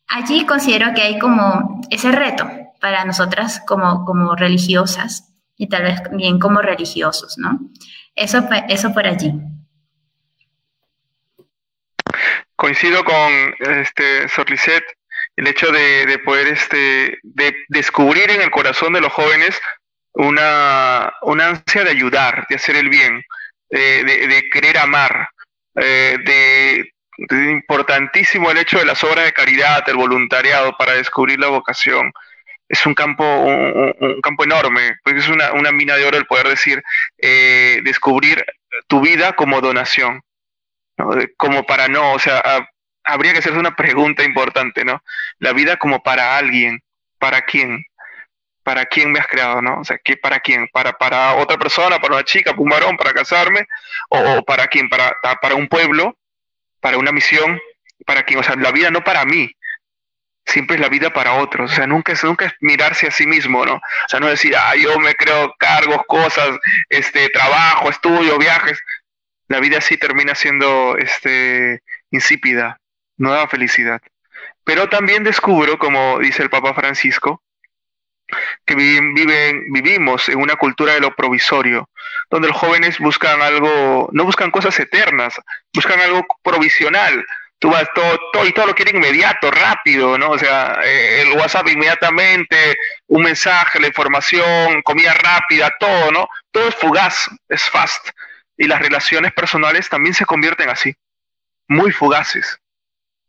Allí 0.08 0.46
considero 0.46 0.94
que 0.94 1.02
hay 1.02 1.18
como 1.18 1.82
ese 1.90 2.12
reto 2.12 2.48
para 2.80 3.04
nosotras 3.04 3.62
como, 3.66 4.06
como 4.06 4.36
religiosas 4.36 5.34
y 5.58 5.68
tal 5.68 5.84
vez 5.84 6.02
bien 6.12 6.40
como 6.40 6.62
religiosos, 6.62 7.38
¿no? 7.38 7.60
Eso, 8.16 8.48
eso 8.70 8.94
por 8.94 9.08
allí. 9.08 9.34
Coincido 12.56 13.04
con 13.04 13.56
este 13.60 14.28
Sorlicet 14.30 14.84
el 15.36 15.48
hecho 15.48 15.72
de, 15.72 16.20
poder 16.24 16.48
este, 16.48 17.20
de 17.24 17.56
descubrir 17.68 18.30
en 18.32 18.42
el 18.42 18.52
corazón 18.52 18.94
de 18.94 19.02
los 19.02 19.12
jóvenes 19.12 19.62
una, 20.14 21.14
una 21.24 21.50
ansia 21.50 21.84
de 21.84 21.92
ayudar, 21.92 22.46
de 22.50 22.56
hacer 22.56 22.78
el 22.78 22.90
bien, 22.90 23.22
de, 23.70 24.44
querer 24.52 24.78
amar, 24.78 25.30
eh, 25.76 26.18
de, 26.24 26.92
importantísimo 27.18 28.52
el 28.52 28.58
hecho 28.58 28.78
de 28.78 28.86
las 28.86 29.04
obras 29.04 29.26
de 29.26 29.34
caridad, 29.34 29.88
el 29.88 29.96
voluntariado 29.98 30.78
para 30.78 30.94
descubrir 30.94 31.40
la 31.40 31.48
vocación. 31.48 32.12
Es 32.68 32.86
un 32.86 32.96
campo, 32.96 33.24
un, 33.24 34.22
campo 34.22 34.44
enorme, 34.44 34.98
porque 35.04 35.20
es 35.20 35.28
una, 35.28 35.72
mina 35.72 35.96
de 35.98 36.06
oro 36.06 36.18
el 36.18 36.26
poder 36.26 36.48
decir, 36.48 36.82
eh, 37.18 37.82
descubrir 37.84 38.44
tu 38.88 39.02
vida 39.02 39.34
como 39.34 39.62
donación, 39.62 40.22
como 41.38 41.66
para 41.66 41.88
no, 41.88 42.14
o 42.14 42.20
sea, 42.20 42.42
habría 43.04 43.34
que 43.34 43.40
hacerse 43.40 43.60
una 43.60 43.76
pregunta 43.76 44.24
importante, 44.24 44.84
¿no? 44.84 45.04
La 45.40 45.54
vida 45.54 45.78
como 45.78 46.02
para 46.02 46.38
alguien, 46.38 46.82
¿para 47.20 47.42
quién? 47.42 47.86
¿Para 48.64 48.86
quién 48.86 49.12
me 49.12 49.20
has 49.20 49.28
creado, 49.28 49.62
no? 49.62 49.80
O 49.80 49.86
sea, 49.86 50.00
¿qué 50.04 50.18
para 50.18 50.40
quién? 50.40 50.68
¿Para, 50.70 50.94
para 50.94 51.36
otra 51.36 51.58
persona, 51.58 52.00
para 52.00 52.16
una 52.16 52.24
chica, 52.24 52.52
para 52.52 52.64
un 52.64 52.70
varón, 52.70 52.98
para 52.98 53.14
casarme? 53.14 53.68
¿O, 54.10 54.44
para 54.44 54.68
quién? 54.68 54.90
¿Para, 54.90 55.16
¿Para 55.42 55.56
un 55.56 55.68
pueblo? 55.68 56.18
¿Para 56.80 56.98
una 56.98 57.12
misión? 57.12 57.60
¿Para 58.06 58.24
quién? 58.24 58.40
O 58.40 58.44
sea, 58.44 58.56
la 58.56 58.72
vida 58.72 58.90
no 58.90 59.04
para 59.04 59.24
mí, 59.24 59.52
siempre 60.46 60.76
es 60.76 60.82
la 60.82 60.90
vida 60.90 61.12
para 61.12 61.34
otros. 61.34 61.72
O 61.72 61.76
sea, 61.76 61.88
nunca 61.88 62.14
es, 62.14 62.24
nunca 62.24 62.46
es 62.46 62.54
mirarse 62.60 63.08
a 63.08 63.12
sí 63.12 63.26
mismo, 63.26 63.66
¿no? 63.66 63.76
O 63.76 64.10
sea, 64.10 64.20
no 64.20 64.28
decir, 64.28 64.56
ah, 64.56 64.76
yo 64.76 64.98
me 65.00 65.16
creo 65.16 65.54
cargos, 65.58 66.02
cosas, 66.08 66.50
este, 66.90 67.30
trabajo, 67.30 67.90
estudio, 67.90 68.38
viajes. 68.38 68.82
La 69.48 69.60
vida 69.60 69.82
sí 69.82 69.98
termina 69.98 70.36
siendo 70.36 70.98
este, 70.98 71.82
insípida 72.12 72.80
no 73.18 73.32
da 73.32 73.48
felicidad. 73.48 74.02
Pero 74.64 74.90
también 74.90 75.24
descubro, 75.24 75.78
como 75.78 76.20
dice 76.20 76.44
el 76.44 76.50
Papa 76.50 76.74
Francisco, 76.74 77.42
que 78.66 78.76
vivimos 78.76 80.30
en 80.30 80.40
una 80.40 80.56
cultura 80.56 80.94
de 80.94 81.00
lo 81.00 81.16
provisorio, 81.16 81.90
donde 82.30 82.48
los 82.48 82.58
jóvenes 82.58 82.98
buscan 83.00 83.42
algo, 83.42 84.10
no 84.12 84.24
buscan 84.24 84.50
cosas 84.50 84.80
eternas, 84.80 85.40
buscan 85.74 86.00
algo 86.00 86.26
provisional. 86.44 87.26
Tú 87.58 87.70
vas 87.70 87.88
todo, 87.96 88.20
todo 88.34 88.46
y 88.46 88.52
todo 88.52 88.68
lo 88.68 88.76
quieren 88.76 88.98
inmediato, 88.98 89.50
rápido, 89.50 90.18
¿no? 90.18 90.32
O 90.32 90.38
sea, 90.38 90.78
eh, 90.84 91.22
el 91.22 91.32
WhatsApp 91.38 91.70
inmediatamente, 91.70 92.78
un 93.08 93.24
mensaje, 93.24 93.80
la 93.80 93.88
información, 93.88 94.82
comida 94.82 95.14
rápida, 95.14 95.74
todo, 95.80 96.12
¿no? 96.12 96.28
Todo 96.52 96.68
es 96.68 96.76
fugaz, 96.76 97.30
es 97.48 97.64
fast. 97.70 98.10
Y 98.58 98.68
las 98.68 98.82
relaciones 98.82 99.34
personales 99.34 99.90
también 99.90 100.14
se 100.14 100.26
convierten 100.26 100.70
así, 100.70 100.96
muy 101.68 101.92
fugaces 101.92 102.60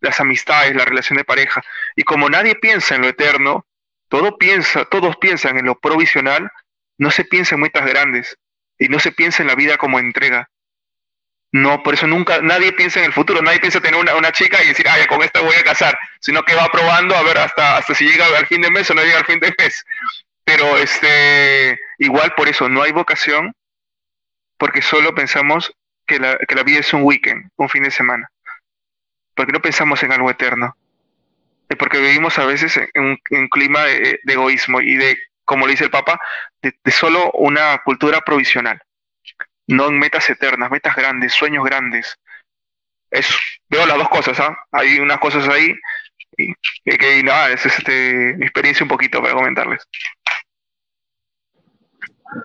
las 0.01 0.21
amistades, 0.21 0.75
la 0.75 0.85
relación 0.85 1.17
de 1.19 1.25
pareja. 1.25 1.63
Y 1.95 2.03
como 2.05 2.29
nadie 2.29 2.55
piensa 2.55 2.95
en 2.95 3.03
lo 3.03 3.09
eterno, 3.09 3.67
todo 4.09 4.39
piensa, 4.39 4.85
todos 4.85 5.17
piensan 5.17 5.59
en 5.59 5.67
lo 5.67 5.79
provisional, 5.79 6.51
no 6.99 7.11
se 7.11 7.25
piensa 7.25 7.55
en 7.55 7.63
metas 7.63 7.87
grandes 7.87 8.39
y 8.79 8.89
no 8.89 9.01
se 9.01 9.13
piensa 9.13 9.43
en 9.43 9.49
la 9.49 9.55
vida 9.55 9.77
como 9.79 9.99
entrega. 9.99 10.49
No, 11.53 11.83
por 11.83 11.95
eso 11.95 12.07
nunca, 12.07 12.41
nadie 12.43 12.73
piensa 12.73 12.99
en 13.01 13.07
el 13.07 13.13
futuro, 13.13 13.41
nadie 13.41 13.61
piensa 13.61 13.81
tener 13.81 13.99
una, 13.99 14.15
una 14.15 14.33
chica 14.33 14.63
y 14.63 14.69
decir, 14.69 14.87
ah, 14.89 14.97
con 15.09 15.23
esta 15.23 15.41
voy 15.41 15.55
a 15.55 15.65
casar, 15.65 15.99
sino 16.21 16.43
que 16.43 16.55
va 16.55 16.69
probando 16.69 17.17
a 17.17 17.23
ver 17.23 17.39
hasta, 17.39 17.79
hasta 17.79 17.95
si 17.95 18.05
llega 18.05 18.27
al 18.37 18.47
fin 18.47 18.61
de 18.61 18.71
mes 18.71 18.91
o 18.91 18.95
no 18.95 19.03
llega 19.03 19.19
al 19.19 19.27
fin 19.27 19.41
de 19.41 19.55
mes. 19.57 19.85
Pero 20.45 20.77
este, 20.77 21.79
igual 21.99 22.35
por 22.37 22.49
eso 22.49 22.69
no 22.69 22.83
hay 22.83 22.93
vocación, 22.93 23.55
porque 24.59 24.83
solo 24.83 25.15
pensamos 25.15 25.73
que 26.07 26.19
la, 26.19 26.39
que 26.39 26.55
la 26.55 26.63
vida 26.63 26.81
es 26.81 26.93
un 26.93 27.03
weekend, 27.03 27.51
un 27.57 27.69
fin 27.69 27.83
de 27.83 27.91
semana 27.91 28.31
porque 29.37 29.53
no 29.53 29.61
pensamos 29.61 30.03
en 30.03 30.13
algo 30.13 30.31
eterno. 30.31 30.77
Porque 31.79 32.01
vivimos 32.01 32.39
a 32.39 32.47
veces 32.47 32.77
en 32.95 33.19
un, 33.31 33.49
clima 33.49 33.85
de, 33.85 34.21
egoísmo 34.27 34.81
y 34.81 34.97
de, 34.97 35.19
como 35.45 35.67
le 35.67 35.73
dice 35.73 35.85
el 35.85 35.91
Papa, 35.91 36.19
de, 36.63 36.73
solo 36.91 37.31
una 37.33 37.79
cultura 37.85 38.23
provisional. 38.23 38.81
No 39.67 39.89
en 39.89 39.99
metas 39.99 40.31
eternas, 40.31 40.71
metas 40.71 40.97
grandes, 40.97 41.35
sueños 41.35 41.65
grandes. 41.65 42.19
Es, 43.11 43.29
veo 43.69 43.85
las 43.85 43.99
dos 43.99 44.09
cosas, 44.09 44.41
¿ah? 44.41 44.57
Hay 44.73 44.99
unas 45.01 45.19
cosas 45.19 45.49
ahí 45.49 45.75
y, 46.37 46.55
que 46.85 47.23
nada, 47.23 47.51
es 47.51 47.67
este, 47.67 48.35
mi 48.39 48.45
experiencia 48.47 48.85
un 48.85 48.89
poquito 48.89 49.21
para 49.21 49.35
comentarles. 49.35 49.87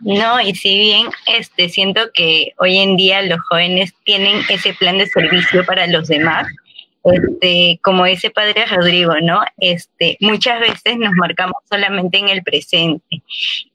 No, 0.02 0.40
y 0.42 0.56
si 0.56 0.78
bien 0.78 1.08
este 1.26 1.70
siento 1.70 2.12
que 2.14 2.54
hoy 2.58 2.78
en 2.78 2.98
día 2.98 3.22
los 3.22 3.40
jóvenes 3.50 3.94
tienen 4.04 4.42
ese 4.50 4.74
plan 4.74 4.98
de 4.98 5.08
servicio 5.08 5.66
para 5.66 5.88
los 5.88 6.08
demás, 6.08 6.48
este, 7.04 7.80
como 7.82 8.06
dice 8.06 8.30
Padre 8.30 8.66
Rodrigo, 8.66 9.14
¿no? 9.22 9.42
Este, 9.58 10.18
muchas 10.20 10.60
veces 10.60 10.98
nos 10.98 11.14
marcamos 11.14 11.56
solamente 11.70 12.20
en 12.20 12.30
el 12.30 12.44
presente 12.44 13.24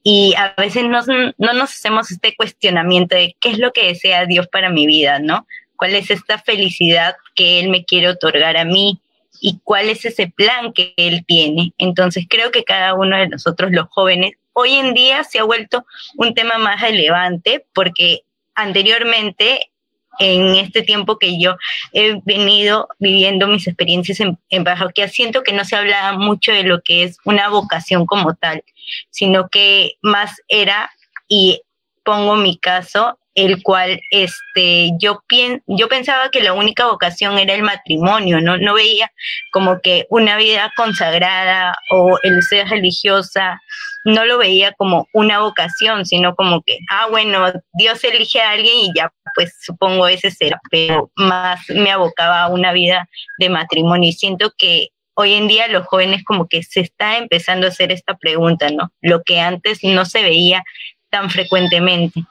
y 0.03 0.35
a 0.37 0.55
veces 0.57 0.85
no 0.85 1.53
nos 1.53 1.71
hacemos 1.71 2.11
este 2.11 2.37
cuestionamiento 2.37 3.17
de 3.17 3.35
qué 3.41 3.51
es 3.51 3.59
lo 3.59 3.73
que 3.73 3.89
desea 3.89 4.27
Dios 4.27 4.47
para 4.47 4.71
mi 4.71 4.87
vida, 4.87 5.19
¿no? 5.19 5.47
¿Cuál 5.77 5.95
es 5.95 6.11
esta 6.11 6.39
felicidad 6.39 7.17
que 7.35 7.61
Él 7.61 7.69
me 7.69 7.85
quiere 7.85 8.09
otorgar 8.09 8.57
a 8.57 8.65
mí? 8.65 9.01
¿Y 9.41 9.59
cuál 9.65 9.89
es 9.91 10.05
ese 10.05 10.29
plan 10.29 10.73
que 10.73 10.95
Él 10.97 11.25
tiene? 11.27 11.73
Entonces 11.79 12.27
creo 12.29 12.51
que 12.51 12.65
cada 12.65 12.95
uno 12.95 13.17
de 13.17 13.29
nosotros, 13.29 13.73
los 13.73 13.89
jóvenes, 13.91 14.33
hoy 14.59 14.75
en 14.75 14.95
día 14.95 15.23
se 15.23 15.39
ha 15.39 15.45
vuelto 15.45 15.85
un 16.17 16.35
tema 16.35 16.57
más 16.57 16.81
relevante 16.81 17.67
porque 17.75 18.23
anteriormente 18.55 19.71
en 20.19 20.57
este 20.57 20.81
tiempo 20.81 21.19
que 21.19 21.39
yo 21.39 21.57
he 21.93 22.23
venido 22.25 22.89
viviendo 22.99 23.49
mis 23.49 23.67
experiencias 23.67 24.19
en, 24.21 24.39
en 24.49 24.65
siento 25.11 25.43
que 25.43 25.53
no 25.53 25.67
se 25.67 25.77
hablaba 25.77 26.17
mucho 26.17 26.53
de 26.53 26.63
lo 26.63 26.81
que 26.81 27.03
es 27.03 27.19
una 27.25 27.51
vocación 27.51 28.07
como 28.07 28.35
tal, 28.35 28.65
sino 29.11 29.51
que 29.51 29.99
más 30.01 30.41
era, 30.49 30.91
y 31.29 31.61
pongo 32.03 32.37
mi 32.37 32.57
caso, 32.57 33.19
el 33.35 33.63
cual 33.63 34.01
este, 34.11 34.93
yo, 34.99 35.23
yo 35.67 35.89
pensaba 35.89 36.31
que 36.31 36.43
la 36.43 36.55
única 36.55 36.87
vocación 36.87 37.39
era 37.39 37.53
el 37.53 37.63
matrimonio, 37.63 38.41
¿no? 38.41 38.57
no 38.57 38.73
veía 38.73 39.13
como 39.53 39.81
que 39.83 40.07
una 40.09 40.39
vida 40.39 40.73
consagrada 40.75 41.77
o 41.91 42.19
el 42.23 42.43
ser 42.43 42.69
religiosa, 42.69 43.61
no 44.07 44.25
lo 44.25 44.39
veía 44.39 44.73
como 44.73 45.09
una 45.13 45.41
vocación, 45.41 46.07
sino 46.07 46.37
como 46.37 46.63
que, 46.63 46.79
ah, 46.91 47.09
bueno, 47.11 47.53
Dios 47.73 48.03
elige 48.05 48.41
a 48.41 48.53
alguien 48.53 48.77
y 48.77 48.93
ya, 48.95 49.13
pues 49.35 49.59
supongo 49.61 50.07
ese 50.07 50.31
será, 50.31 50.61
pero 50.71 51.11
más 51.17 51.69
me 51.71 51.91
abocaba 51.91 52.43
a 52.43 52.49
una 52.49 52.73
vida 52.73 53.09
de 53.41 53.49
matrimonio 53.49 54.09
y 54.09 54.13
siento 54.13 54.53
que 54.57 54.91
hoy 55.15 55.33
en 55.33 55.49
día 55.49 55.67
los 55.67 55.89
jóvenes 55.89 56.23
como 56.23 56.47
que 56.47 56.63
se 56.63 56.81
está 56.81 57.19
empezando 57.19 57.67
a 57.67 57.71
hacer 57.71 57.91
esta 57.91 58.17
pregunta, 58.17 58.69
¿no? 58.71 58.93
Lo 59.01 59.25
que 59.25 59.41
antes 59.41 59.83
no 59.83 60.05
se 60.05 60.23
veía 60.23 60.63
tan 61.11 61.29
frecuentemente. 61.29 62.23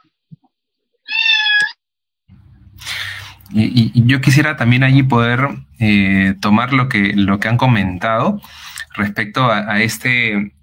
Y, 3.51 3.91
yo 4.05 4.21
quisiera 4.21 4.55
también 4.55 4.83
allí 4.83 5.03
poder 5.03 5.49
eh, 5.79 6.35
tomar 6.39 6.71
lo 6.71 6.87
que, 6.87 7.13
lo 7.15 7.41
que 7.41 7.49
han 7.49 7.57
comentado 7.57 8.39
respecto 8.93 9.51
a, 9.51 9.81
este, 9.81 10.53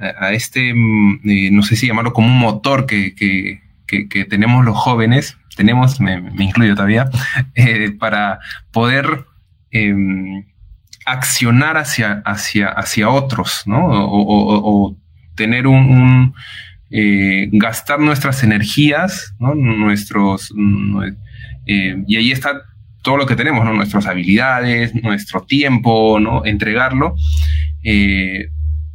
a, 0.00 0.32
este 0.32 0.72
mm, 0.74 1.20
eh, 1.24 1.50
no 1.52 1.62
sé 1.62 1.76
si 1.76 1.86
llamarlo 1.86 2.12
como 2.12 2.28
un 2.28 2.38
motor 2.38 2.86
que, 2.86 3.60
tenemos 4.28 4.64
los 4.64 4.76
jóvenes, 4.76 5.36
tenemos, 5.56 6.00
me, 6.00 6.22
incluyo 6.38 6.74
todavía, 6.74 7.10
eh, 7.54 7.90
para 7.98 8.38
poder 8.70 9.26
em, 9.70 10.44
accionar 11.06 11.76
hacia, 11.76 12.22
hacia, 12.24 12.68
hacia 12.68 13.10
otros, 13.10 13.62
¿no? 13.66 13.80
O, 13.84 14.96
tener 15.34 15.66
un, 15.66 16.34
gastar 17.52 17.98
nuestras 17.98 18.42
energías, 18.42 19.34
¿no? 19.38 19.54
Nuestros, 19.54 20.52
eh, 21.66 22.02
y 22.06 22.16
ahí 22.16 22.32
está 22.32 22.62
todo 23.02 23.16
lo 23.16 23.26
que 23.26 23.36
tenemos, 23.36 23.64
¿no? 23.64 23.72
Nuestras 23.72 24.06
habilidades, 24.06 24.94
nuestro 24.94 25.42
tiempo, 25.42 26.18
¿no? 26.20 26.44
Entregarlo. 26.44 27.14
Eh, 27.82 28.50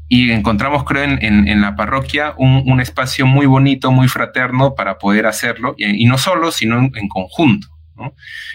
y 0.07 0.31
encontramos, 0.31 0.83
creo, 0.83 1.03
en, 1.03 1.61
la 1.61 1.75
parroquia 1.75 2.35
un, 2.37 2.79
espacio 2.79 3.25
muy 3.25 3.45
bonito, 3.45 3.91
muy 3.91 4.07
fraterno 4.07 4.75
para 4.75 4.97
poder 4.97 5.25
hacerlo, 5.25 5.75
y, 5.77 6.05
no 6.05 6.17
solo, 6.17 6.51
sino 6.51 6.77
en, 6.77 7.07
conjunto. 7.07 7.67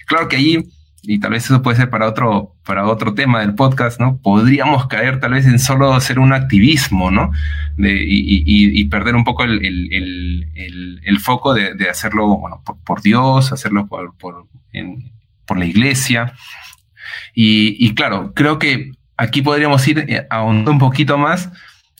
Claro 0.07 0.28
que 0.28 0.37
allí, 0.37 0.59
y 1.02 1.19
tal 1.19 1.33
vez 1.33 1.45
eso 1.45 1.62
puede 1.62 1.76
ser 1.76 1.90
para 1.90 2.07
otro, 2.07 2.54
para 2.64 2.87
otro 2.87 3.14
tema 3.14 3.40
del 3.40 3.54
podcast, 3.54 4.00
¿no? 4.00 4.19
Podríamos 4.19 4.87
caer 4.87 5.19
tal 5.19 5.33
vez 5.33 5.47
en 5.47 5.59
solo 5.59 5.99
ser 6.00 6.19
un 6.19 6.33
activismo, 6.33 7.11
¿no? 7.11 7.33
y, 7.78 8.85
perder 8.85 9.16
un 9.16 9.25
poco 9.25 9.45
el, 9.45 11.19
foco 11.21 11.54
de, 11.54 11.88
hacerlo, 11.90 12.38
bueno, 12.38 12.62
por, 12.85 13.02
Dios, 13.02 13.52
hacerlo 13.52 13.87
por, 13.87 14.14
por, 14.16 15.59
la 15.59 15.64
iglesia. 15.64 16.33
Y, 17.35 17.95
claro, 17.95 18.33
creo 18.35 18.59
que 18.59 18.92
aquí 19.20 19.42
podríamos 19.42 19.86
ir 19.86 19.98
eh, 20.08 20.26
ahondando 20.30 20.72
un 20.72 20.78
poquito 20.78 21.18
más, 21.18 21.50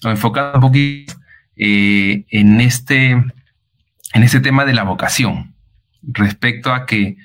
o 0.03 0.09
enfocando 0.09 0.55
un 0.55 0.61
poquito 0.63 1.15
eh, 1.55 2.25
en, 2.31 2.61
este, 2.63 3.11
en 3.11 4.23
este 4.23 4.41
tema 4.41 4.65
de 4.65 4.73
la 4.73 4.85
vocación, 4.85 5.55
respecto 6.03 6.73
a 6.73 6.87
que 6.87 7.19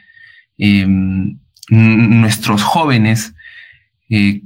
em, 0.57 1.39
nuestros 1.69 2.61
jóvenes 2.61 3.33
eh, 4.09 4.41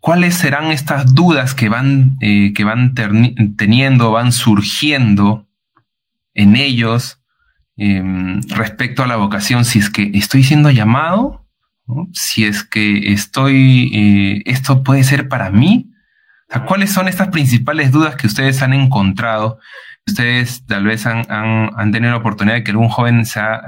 ¿cuáles 0.00 0.34
serán 0.34 0.70
estas 0.70 1.14
dudas 1.14 1.54
que 1.54 1.70
van, 1.70 2.18
que 2.20 2.64
van 2.64 2.94
teniendo, 3.56 4.12
van 4.12 4.32
surgiendo 4.32 5.48
en 6.34 6.56
ellos 6.56 7.22
em, 7.78 8.42
respecto 8.48 9.02
a 9.02 9.06
la 9.06 9.16
vocación? 9.16 9.64
Si 9.64 9.78
es 9.78 9.88
que 9.88 10.10
estoy 10.12 10.44
siendo 10.44 10.70
llamado, 10.70 11.43
si 12.12 12.44
es 12.44 12.64
que 12.64 13.12
estoy, 13.12 13.90
eh, 13.94 14.42
esto 14.46 14.82
puede 14.82 15.04
ser 15.04 15.28
para 15.28 15.50
mí. 15.50 15.90
¿Cuáles 16.66 16.92
son 16.92 17.08
estas 17.08 17.28
principales 17.28 17.90
dudas 17.90 18.16
que 18.16 18.26
ustedes 18.26 18.62
han 18.62 18.72
encontrado? 18.72 19.58
Ustedes 20.06 20.64
tal 20.66 20.84
vez 20.84 21.06
han, 21.06 21.92
tenido 21.92 22.12
la 22.12 22.18
oportunidad 22.18 22.56
de 22.56 22.64
que 22.64 22.70
algún 22.70 22.88
joven 22.88 23.26
se 23.26 23.40
ha, 23.40 23.60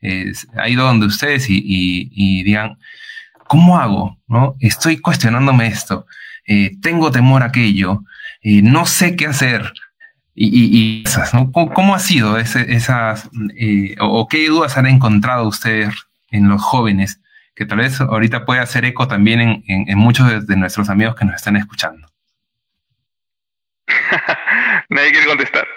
eh, 0.00 0.32
ha 0.56 0.68
ido 0.68 0.86
donde 0.86 1.06
ustedes 1.06 1.46
y 1.48 2.42
digan, 2.42 2.78
¿cómo 3.52 3.78
hago? 3.78 4.18
¿No? 4.28 4.56
Estoy 4.60 4.96
cuestionándome 4.96 5.66
esto, 5.66 6.06
eh, 6.46 6.70
tengo 6.80 7.10
temor 7.10 7.42
a 7.42 7.46
aquello, 7.48 8.02
eh, 8.40 8.62
no 8.62 8.86
sé 8.86 9.14
qué 9.14 9.26
hacer. 9.26 9.74
Y, 10.34 11.02
esas, 11.04 11.34
¿no? 11.34 11.52
¿Cómo, 11.52 11.94
ha 11.94 11.98
sido 11.98 12.38
esas, 12.38 13.28
eh, 13.54 13.94
o, 14.00 14.26
qué 14.26 14.48
dudas 14.48 14.78
han 14.78 14.86
encontrado 14.86 15.46
ustedes 15.46 15.94
en 16.32 16.48
los 16.48 16.62
jóvenes? 16.62 17.20
Que 17.54 17.66
tal 17.66 17.78
vez 17.78 18.00
ahorita 18.00 18.44
puede 18.44 18.60
hacer 18.60 18.84
eco 18.84 19.06
también 19.06 19.62
en, 19.66 19.98
muchos 19.98 20.46
de, 20.46 20.56
nuestros 20.56 20.88
amigos 20.88 21.14
que 21.14 21.24
nos 21.24 21.36
están 21.36 21.56
escuchando. 21.56 22.08
Nadie 24.88 25.12
quiere 25.12 25.26
contestar. 25.26 25.68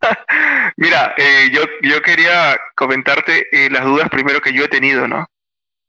Mira, 0.76 1.14
yo, 1.52 1.62
yo 1.82 2.02
quería 2.02 2.58
comentarte 2.74 3.46
las 3.70 3.84
dudas 3.84 4.08
primero 4.08 4.40
que 4.40 4.52
yo 4.52 4.64
he 4.64 4.68
tenido, 4.68 5.06
¿no? 5.06 5.28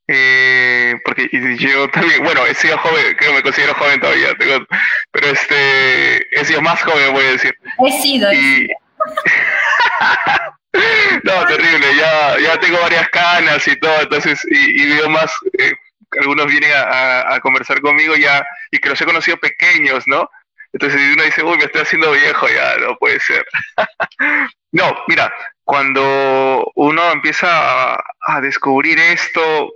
Eh, 0.08 0.96
porque 1.06 1.30
yo 1.58 1.90
también, 1.90 2.24
bueno, 2.24 2.46
he 2.46 2.54
sido 2.54 2.78
joven, 2.78 3.16
creo 3.18 3.32
que 3.32 3.38
me 3.38 3.44
considero 3.44 3.74
joven 3.74 4.02
todavía, 4.02 4.36
pero 4.38 5.28
este, 5.28 6.40
he 6.40 6.46
sido 6.46 6.62
más 6.62 6.84
joven, 6.84 7.14
voy 7.14 7.26
a 7.26 7.32
decir. 7.32 7.58
He 7.88 8.02
sido. 8.02 8.30
no, 11.24 11.46
terrible, 11.46 11.96
ya, 11.96 12.40
ya 12.40 12.60
tengo 12.60 12.80
varias 12.82 13.08
canas 13.10 13.68
y 13.68 13.76
todo, 13.76 14.02
entonces, 14.02 14.46
y, 14.50 14.88
veo 14.88 15.10
más, 15.10 15.32
eh, 15.60 15.74
algunos 16.20 16.48
vienen 16.48 16.72
a, 16.76 17.40
conversar 17.42 17.80
conmigo 17.82 18.16
ya, 18.16 18.46
y 18.72 18.80
que 18.80 18.90
los 18.90 19.00
he 19.02 19.06
conocido 19.06 19.38
pequeños, 19.38 20.08
¿no? 20.08 20.30
Entonces 20.72 21.00
uno 21.14 21.24
dice, 21.24 21.44
uy, 21.44 21.58
me 21.58 21.66
estoy 21.66 21.82
haciendo 21.82 22.12
viejo 22.12 22.48
ya, 22.50 22.78
no 22.78 22.98
puede 22.98 23.20
ser. 23.20 23.46
no, 24.72 24.96
mira, 25.08 25.32
cuando 25.64 26.72
uno 26.76 27.12
empieza 27.12 27.94
a 27.96 28.42
descubrir 28.42 28.98
esto, 29.00 29.72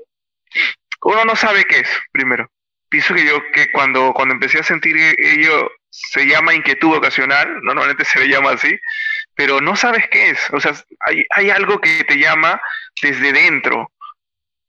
uno 1.03 1.25
no 1.25 1.35
sabe 1.35 1.65
qué 1.65 1.79
es, 1.79 1.89
primero. 2.11 2.49
Pienso 2.89 3.13
que 3.13 3.25
yo 3.25 3.41
que 3.51 3.71
cuando, 3.71 4.13
cuando 4.13 4.33
empecé 4.33 4.59
a 4.59 4.63
sentir 4.63 4.95
ello 4.97 5.71
se 5.89 6.25
llama 6.25 6.53
inquietud 6.53 6.95
ocasional, 6.95 7.61
normalmente 7.61 8.05
se 8.05 8.19
le 8.19 8.27
llama 8.27 8.51
así, 8.51 8.77
pero 9.37 9.61
no 9.61 9.75
sabes 9.75 10.09
qué 10.09 10.31
es. 10.31 10.49
O 10.51 10.59
sea, 10.59 10.73
hay, 11.05 11.23
hay 11.29 11.51
algo 11.51 11.79
que 11.79 12.03
te 12.03 12.17
llama 12.17 12.59
desde 13.01 13.31
dentro 13.31 13.91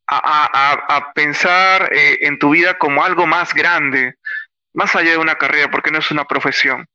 a, 0.07 0.85
a, 0.89 1.13
pensar 1.15 1.91
eh, 1.93 2.19
en 2.23 2.39
tu 2.39 2.51
vida 2.51 2.79
como 2.79 3.03
algo 3.05 3.27
más 3.27 3.55
grande, 3.55 4.15
más 4.75 4.95
allá 4.95 5.13
de 5.13 5.19
una 5.19 5.37
carrera, 5.37 5.71
porque 5.71 5.91
no 5.91 5.99
es 5.99 6.11
una 6.11 6.27
profesión. 6.27 6.87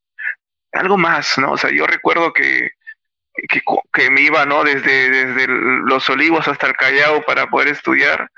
Algo 0.72 0.98
más, 0.98 1.38
¿no? 1.40 1.52
O 1.52 1.58
sea, 1.58 1.72
yo 1.72 1.88
recuerdo 1.88 2.32
que, 2.32 2.72
que, 3.50 3.62
que 3.92 4.10
me 4.12 4.22
iba, 4.22 4.46
¿no? 4.46 4.64
Desde, 4.64 5.10
desde 5.10 5.48
los 5.48 6.08
olivos 6.10 6.48
hasta 6.48 6.68
el 6.68 6.76
Callao 6.76 7.24
para 7.26 7.48
poder 7.48 7.70
estudiar 7.70 8.30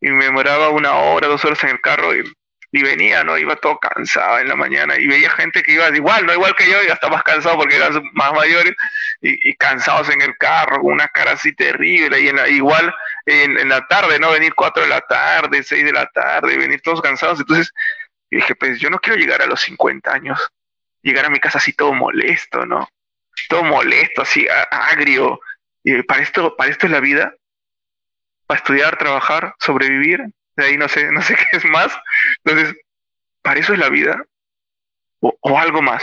y 0.00 0.10
me 0.10 0.24
demoraba 0.24 0.70
una 0.70 0.94
hora, 0.96 1.28
dos 1.28 1.44
horas 1.44 1.62
en 1.64 1.70
el 1.70 1.80
carro 1.80 2.14
y, 2.14 2.24
venía, 2.72 3.24
¿no? 3.24 3.36
Iba 3.36 3.56
todo 3.56 3.78
cansado 3.78 4.38
en 4.38 4.48
la 4.48 4.54
mañana 4.54 4.96
y 4.96 5.06
veía 5.06 5.30
gente 5.30 5.62
que 5.62 5.72
iba 5.72 5.88
igual, 5.88 6.24
no 6.24 6.32
igual 6.32 6.54
que 6.54 6.70
yo, 6.70 6.82
y 6.82 6.88
hasta 6.88 7.08
más 7.08 7.22
cansado 7.22 7.56
porque 7.56 7.76
eran 7.76 8.02
más 8.12 8.32
mayores 8.32 8.74
y, 9.20 9.54
cansados 9.54 10.08
en 10.10 10.20
el 10.22 10.36
carro, 10.36 10.80
con 10.80 10.92
una 10.92 11.08
cara 11.08 11.32
así 11.32 11.52
terrible 11.54 12.20
y 12.20 12.28
en 12.28 12.38
igual 12.54 12.94
en, 13.26 13.68
la 13.68 13.86
tarde, 13.86 14.18
¿no? 14.18 14.30
Venir 14.30 14.54
cuatro 14.54 14.82
de 14.82 14.88
la 14.88 15.00
tarde, 15.00 15.62
seis 15.62 15.84
de 15.84 15.92
la 15.92 16.06
tarde, 16.06 16.56
venir 16.56 16.80
todos 16.80 17.02
cansados. 17.02 17.40
Entonces 17.40 17.72
dije, 18.30 18.54
pues 18.54 18.78
yo 18.78 18.88
no 18.88 18.98
quiero 18.98 19.18
llegar 19.18 19.42
a 19.42 19.46
los 19.46 19.60
50 19.62 20.12
años, 20.12 20.40
llegar 21.02 21.26
a 21.26 21.30
mi 21.30 21.40
casa 21.40 21.58
así 21.58 21.72
todo 21.72 21.92
molesto, 21.92 22.64
¿no? 22.64 22.88
Todo 23.48 23.64
molesto, 23.64 24.22
así 24.22 24.46
agrio. 24.70 25.40
Y 25.82 26.02
para 26.02 26.22
esto, 26.22 26.56
para 26.56 26.70
esto 26.70 26.86
es 26.86 26.92
la 26.92 27.00
vida 27.00 27.34
para 28.50 28.58
estudiar, 28.58 28.98
trabajar, 28.98 29.54
sobrevivir, 29.60 30.24
de 30.56 30.64
ahí 30.64 30.76
no 30.76 30.88
sé, 30.88 31.10
no 31.12 31.22
sé 31.22 31.34
qué 31.50 31.56
es 31.56 31.64
más. 31.66 31.96
Entonces, 32.44 32.76
para 33.42 33.60
eso 33.60 33.72
es 33.72 33.78
la 33.78 33.88
vida, 33.88 34.22
o, 35.20 35.58
algo 35.58 35.82
más, 35.82 36.02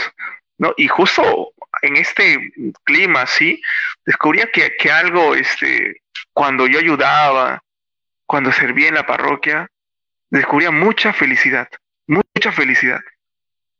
¿no? 0.58 0.74
Y 0.76 0.88
justo 0.88 1.52
en 1.82 1.96
este 1.96 2.52
clima, 2.84 3.26
sí, 3.26 3.60
descubría 4.04 4.50
que, 4.52 4.76
que, 4.76 4.90
algo, 4.90 5.34
este, 5.34 6.02
cuando 6.32 6.66
yo 6.66 6.78
ayudaba, 6.78 7.62
cuando 8.26 8.52
servía 8.52 8.88
en 8.88 8.94
la 8.94 9.06
parroquia, 9.06 9.70
descubría 10.30 10.70
mucha 10.70 11.12
felicidad, 11.12 11.68
mucha 12.06 12.52
felicidad. 12.52 13.00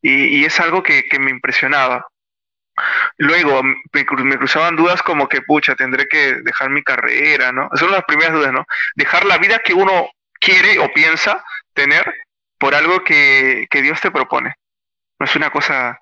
Y, 0.03 0.39
y 0.39 0.45
es 0.45 0.59
algo 0.61 0.83
que, 0.83 1.05
que 1.09 1.19
me 1.19 1.31
impresionaba. 1.31 2.07
Luego 3.17 3.63
me, 3.63 4.07
cruzaban 4.07 4.77
dudas 4.77 5.03
como 5.03 5.29
que, 5.29 5.43
pucha, 5.43 5.75
tendré 5.75 6.07
que 6.07 6.35
dejar 6.43 6.71
mi 6.71 6.83
carrera, 6.83 7.53
¿no? 7.53 7.69
Son 7.75 7.91
las 7.91 8.05
primeras 8.05 8.35
dudas, 8.35 8.53
¿no? 8.53 8.67
Dejar 8.95 9.25
la 9.25 9.39
vida 9.39 9.59
que 9.59 9.75
uno 9.75 10.09
quiere 10.41 10.79
o 10.79 10.93
piensa 10.93 11.45
tener 11.73 12.15
por 12.59 12.75
algo 12.75 13.05
que, 13.05 13.69
Dios 13.71 14.01
te 14.01 14.11
propone. 14.11 14.55
No 15.19 15.27
es 15.27 15.37
una 15.37 15.51
cosa 15.51 16.01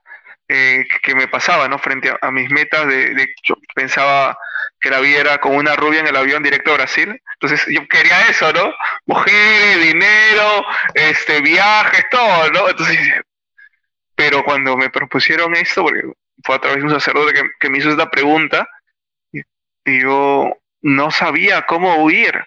eh, 0.49 0.87
que 1.03 1.14
me 1.14 1.29
pasaba, 1.29 1.68
¿no? 1.68 1.79
Frente 1.79 2.14
a, 2.20 2.31
mis 2.31 2.51
metas 2.51 2.87
de, 2.87 3.27
yo 3.42 3.57
pensaba 3.75 4.38
que 4.81 4.90
la 4.90 5.01
vida 5.01 5.20
era 5.20 5.38
con 5.38 5.57
una 5.57 5.75
rubia 5.75 6.01
en 6.01 6.07
el 6.07 6.16
avión 6.16 6.42
directo 6.42 6.72
a 6.72 6.77
Brasil. 6.77 7.20
Entonces 7.35 7.66
yo 7.68 7.87
quería 7.88 8.29
eso, 8.29 8.53
¿no? 8.53 8.72
Mujeres, 9.07 9.83
dinero, 9.83 10.64
este, 10.94 11.40
viajes, 11.40 12.07
todo, 12.11 12.51
¿no? 12.51 12.68
Entonces, 12.68 12.99
pero 14.14 14.42
cuando 14.44 14.77
me 14.77 14.90
propusieron 14.90 15.55
esto, 15.55 15.83
porque 15.83 16.03
fue 16.42 16.57
a 16.57 16.61
través 16.61 16.79
de 16.79 16.85
un 16.85 16.90
sacerdote 16.90 17.35
que, 17.61 17.70
me 17.70 17.79
hizo 17.79 17.90
esta 17.90 18.11
pregunta 18.11 18.68
y, 19.33 19.42
yo 19.85 20.57
no 20.83 21.11
sabía 21.11 21.62
cómo 21.62 22.03
huir, 22.03 22.44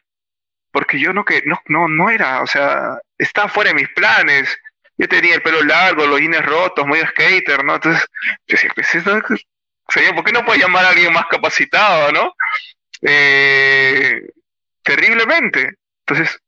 porque 0.71 0.99
yo 0.99 1.13
no, 1.13 1.25
que, 1.25 1.41
no, 1.45 1.62
no, 1.67 1.88
no 1.88 2.10
era, 2.10 2.41
o 2.41 2.47
sea, 2.47 2.99
estaba 3.17 3.49
fuera 3.49 3.69
de 3.69 3.75
mis 3.75 3.89
planes. 3.89 4.58
Yo 4.97 5.08
tenía 5.08 5.36
el 5.36 5.41
pelo 5.41 5.63
largo, 5.63 6.05
los 6.05 6.19
jeans 6.19 6.45
rotos, 6.45 6.86
muy 6.86 6.99
skater, 6.99 7.63
¿no? 7.63 7.75
Entonces, 7.75 8.05
yo 8.47 8.55
decía, 8.55 8.71
pues 8.75 8.88
señor, 8.88 10.15
¿por 10.15 10.23
qué 10.23 10.32
no 10.32 10.45
puede 10.45 10.60
llamar 10.60 10.86
a 10.86 10.89
alguien 10.89 11.13
más 11.13 11.25
capacitado, 11.27 12.12
¿no? 12.12 12.34
Eh, 13.01 14.21
terriblemente. 14.84 15.75
Entonces, 16.05 16.39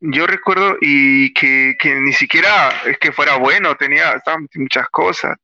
yo 0.00 0.26
recuerdo 0.26 0.78
y 0.80 1.32
que, 1.34 1.76
que, 1.78 1.94
ni 1.96 2.12
siquiera 2.12 2.70
es 2.86 2.98
que 2.98 3.12
fuera 3.12 3.36
bueno, 3.36 3.76
tenía, 3.76 4.22
muchas 4.54 4.88
cosas. 4.88 5.36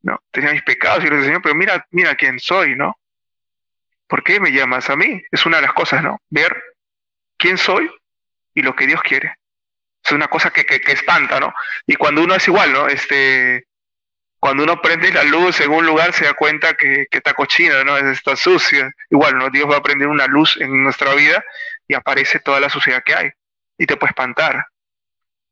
¿no? 0.00 0.20
Tenía 0.30 0.52
mis 0.52 0.62
pecados 0.62 1.04
y 1.04 1.08
le 1.08 1.22
Señor, 1.22 1.42
pero 1.42 1.54
mira, 1.54 1.86
mira 1.90 2.14
quién 2.14 2.40
soy, 2.40 2.74
¿no? 2.74 2.96
¿Por 4.08 4.24
qué 4.24 4.40
me 4.40 4.50
llamas 4.50 4.90
a 4.90 4.96
mí? 4.96 5.22
Es 5.30 5.46
una 5.46 5.58
de 5.58 5.62
las 5.62 5.72
cosas, 5.74 6.02
¿no? 6.02 6.20
Ver 6.28 6.71
quién 7.42 7.58
soy 7.58 7.90
y 8.54 8.62
lo 8.62 8.74
que 8.76 8.86
Dios 8.86 9.02
quiere. 9.02 9.34
Es 10.04 10.12
una 10.12 10.28
cosa 10.28 10.50
que, 10.50 10.64
que, 10.64 10.92
espanta, 10.92 11.40
¿no? 11.40 11.52
Y 11.86 11.96
cuando 11.96 12.22
uno 12.22 12.34
es 12.34 12.46
igual, 12.46 12.72
¿no? 12.72 12.86
Este, 12.86 13.66
cuando 14.38 14.62
uno 14.62 14.80
prende 14.80 15.12
la 15.12 15.24
luz 15.24 15.60
en 15.60 15.70
un 15.70 15.84
lugar 15.84 16.12
se 16.12 16.24
da 16.24 16.34
cuenta 16.34 16.74
que, 16.74 17.06
está 17.10 17.34
cochina, 17.34 17.82
¿no? 17.84 17.96
Está 17.96 18.36
sucia. 18.36 18.90
Igual, 19.10 19.38
¿no? 19.38 19.50
Dios 19.50 19.68
va 19.70 19.78
a 19.78 19.82
prender 19.82 20.08
una 20.08 20.26
luz 20.26 20.56
en 20.60 20.82
nuestra 20.82 21.14
vida 21.14 21.44
y 21.88 21.94
aparece 21.94 22.38
toda 22.40 22.60
la 22.60 22.68
suciedad 22.68 23.02
que 23.04 23.14
hay. 23.14 23.30
Y 23.76 23.86
te 23.86 23.96
puede 23.96 24.10
espantar 24.10 24.66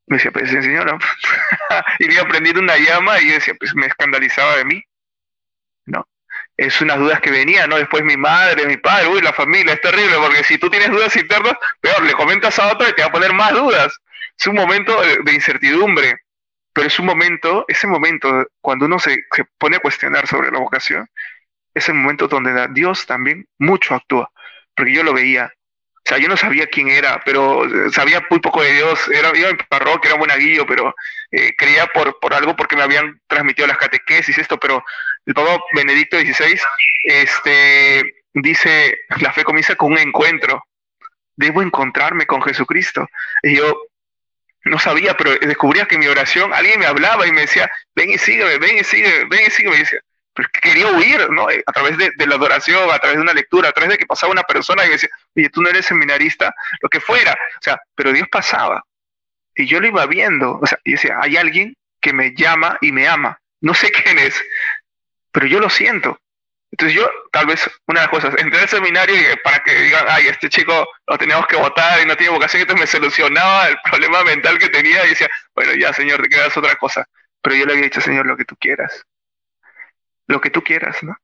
me 0.07 0.17
decía, 0.17 0.31
pues 0.31 0.49
señora, 0.49 0.97
y 1.99 2.13
iba 2.13 2.27
prendiendo 2.27 2.59
una 2.59 2.77
llama 2.77 3.21
y 3.21 3.27
decía, 3.27 3.53
pues 3.57 3.73
me 3.73 3.85
escandalizaba 3.85 4.57
de 4.57 4.65
mí. 4.65 4.83
Es 6.61 6.79
unas 6.79 6.99
dudas 6.99 7.19
que 7.21 7.31
venían, 7.31 7.71
¿no? 7.71 7.77
Después 7.77 8.03
mi 8.03 8.17
madre, 8.17 8.67
mi 8.67 8.77
padre, 8.77 9.07
uy, 9.07 9.19
la 9.21 9.33
familia, 9.33 9.73
es 9.73 9.81
terrible, 9.81 10.15
porque 10.17 10.43
si 10.43 10.59
tú 10.59 10.69
tienes 10.69 10.91
dudas 10.91 11.15
internas, 11.15 11.53
peor, 11.79 12.03
le 12.03 12.13
comentas 12.13 12.59
a 12.59 12.71
otro 12.71 12.87
y 12.87 12.93
te 12.93 13.01
va 13.01 13.07
a 13.07 13.11
poner 13.11 13.33
más 13.33 13.51
dudas. 13.53 13.99
Es 14.37 14.45
un 14.45 14.53
momento 14.53 15.01
de, 15.01 15.33
incertidumbre, 15.33 16.19
pero 16.71 16.85
es 16.85 16.99
un 16.99 17.07
momento, 17.07 17.65
ese 17.67 17.87
momento, 17.87 18.45
cuando 18.61 18.85
uno 18.85 18.99
se, 18.99 19.25
se 19.35 19.43
pone 19.57 19.77
a 19.77 19.79
cuestionar 19.79 20.27
sobre 20.27 20.51
la 20.51 20.59
vocación, 20.59 21.09
es 21.73 21.89
el 21.89 21.95
momento 21.95 22.27
donde 22.27 22.67
Dios 22.69 23.07
también 23.07 23.47
mucho 23.57 23.95
actúa, 23.95 24.29
porque 24.75 24.93
yo 24.93 25.01
lo 25.01 25.13
veía, 25.13 25.51
o 26.03 26.09
sea, 26.09 26.17
yo 26.17 26.27
no 26.27 26.35
sabía 26.35 26.65
quién 26.65 26.89
era, 26.89 27.21
pero 27.23 27.65
eh, 27.65 27.91
sabía 27.91 28.25
muy 28.29 28.39
poco 28.39 28.63
de 28.63 28.73
Dios. 28.73 29.07
Era, 29.09 29.37
iba 29.37 29.49
en 29.49 29.57
parroquia, 29.69 30.09
era 30.09 30.19
monaguillo, 30.19 30.65
pero 30.65 30.95
eh, 31.31 31.53
creía 31.55 31.85
por, 31.87 32.19
por 32.19 32.33
algo 32.33 32.55
porque 32.55 32.75
me 32.75 32.81
habían 32.81 33.21
transmitido 33.27 33.67
las 33.67 33.77
catequesis, 33.77 34.37
esto, 34.37 34.59
pero 34.59 34.83
el 35.25 35.33
Papa 35.33 35.63
Benedicto 35.73 36.17
XVI 36.17 36.59
este, 37.03 38.23
dice, 38.33 38.97
la 39.19 39.33
fe 39.33 39.43
comienza 39.43 39.75
con 39.75 39.93
un 39.93 39.99
encuentro. 39.99 40.63
Debo 41.35 41.61
encontrarme 41.61 42.25
con 42.25 42.41
Jesucristo. 42.41 43.07
Y 43.43 43.57
yo 43.57 43.87
no 44.65 44.79
sabía, 44.79 45.15
pero 45.17 45.31
descubría 45.39 45.85
que 45.85 45.95
en 45.95 46.01
mi 46.01 46.07
oración 46.07 46.53
alguien 46.53 46.79
me 46.79 46.85
hablaba 46.85 47.27
y 47.27 47.31
me 47.31 47.41
decía, 47.41 47.71
ven 47.95 48.11
y 48.11 48.17
sígueme, 48.17 48.57
ven 48.57 48.77
y 48.79 48.83
sígueme, 48.83 49.25
ven 49.25 49.41
y 49.47 49.51
sígueme. 49.51 49.75
Y 49.77 49.79
decía, 49.79 49.99
pero 50.33 50.49
quería 50.61 50.87
huir, 50.87 51.29
¿no? 51.29 51.49
Eh, 51.49 51.63
a 51.65 51.71
través 51.71 51.97
de, 51.97 52.11
la 52.25 52.35
adoración, 52.35 52.89
a 52.89 52.99
través 52.99 53.17
de 53.17 53.23
una 53.23 53.33
lectura, 53.33 53.69
a 53.69 53.73
través 53.73 53.91
de 53.91 53.97
que 53.97 54.05
pasaba 54.05 54.31
una 54.31 54.43
persona 54.43 54.83
y 54.83 54.87
me 54.87 54.93
decía, 54.93 55.09
oye, 55.35 55.49
tú 55.49 55.61
no 55.61 55.69
eres 55.69 55.85
seminarista, 55.85 56.53
lo 56.81 56.89
que 56.89 56.99
fuera. 56.99 57.33
O 57.33 57.61
sea, 57.61 57.79
pero 57.95 58.13
Dios 58.13 58.27
pasaba. 58.31 58.83
Y 59.55 59.65
yo 59.65 59.81
lo 59.81 59.87
iba 59.87 60.05
viendo. 60.05 60.59
O 60.61 60.65
sea, 60.65 60.79
y 60.83 60.91
decía, 60.91 61.17
hay 61.21 61.37
alguien 61.37 61.75
que 61.99 62.13
me 62.13 62.33
llama 62.33 62.77
y 62.81 62.91
me 62.91 63.07
ama. 63.07 63.39
No 63.61 63.73
sé 63.73 63.91
quién 64.03 64.19
es, 64.19 64.41
pero 65.31 65.47
yo 65.47 65.59
lo 65.59 65.69
siento. 65.69 66.19
Entonces 66.71 66.95
yo, 66.97 67.09
tal 67.31 67.47
vez, 67.47 67.69
una 67.87 68.01
de 68.01 68.07
las 68.07 68.11
cosas, 68.11 68.33
entré 68.37 68.61
al 68.61 68.69
seminario 68.69 69.15
y 69.15 69.35
para 69.43 69.61
que 69.61 69.75
digan, 69.75 70.05
ay, 70.07 70.27
este 70.27 70.47
chico 70.49 70.87
lo 71.05 71.17
teníamos 71.17 71.45
que 71.47 71.57
votar 71.57 72.01
y 72.01 72.05
no 72.05 72.15
tiene 72.15 72.31
vocación, 72.33 72.61
entonces 72.61 72.81
me 72.81 72.87
solucionaba 72.87 73.67
el 73.67 73.77
problema 73.83 74.23
mental 74.23 74.57
que 74.57 74.69
tenía 74.69 75.05
y 75.05 75.09
decía, 75.09 75.29
bueno, 75.53 75.73
ya, 75.75 75.91
Señor, 75.91 76.21
te 76.21 76.29
quedas 76.29 76.55
otra 76.55 76.75
cosa. 76.77 77.05
Pero 77.41 77.55
yo 77.55 77.65
le 77.65 77.73
había 77.73 77.85
dicho, 77.85 78.01
Señor, 78.01 78.25
lo 78.25 78.37
que 78.37 78.45
tú 78.45 78.55
quieras. 78.55 79.03
Lo 80.27 80.39
que 80.39 80.49
tú 80.49 80.63
quieras, 80.63 81.03
¿no? 81.03 81.17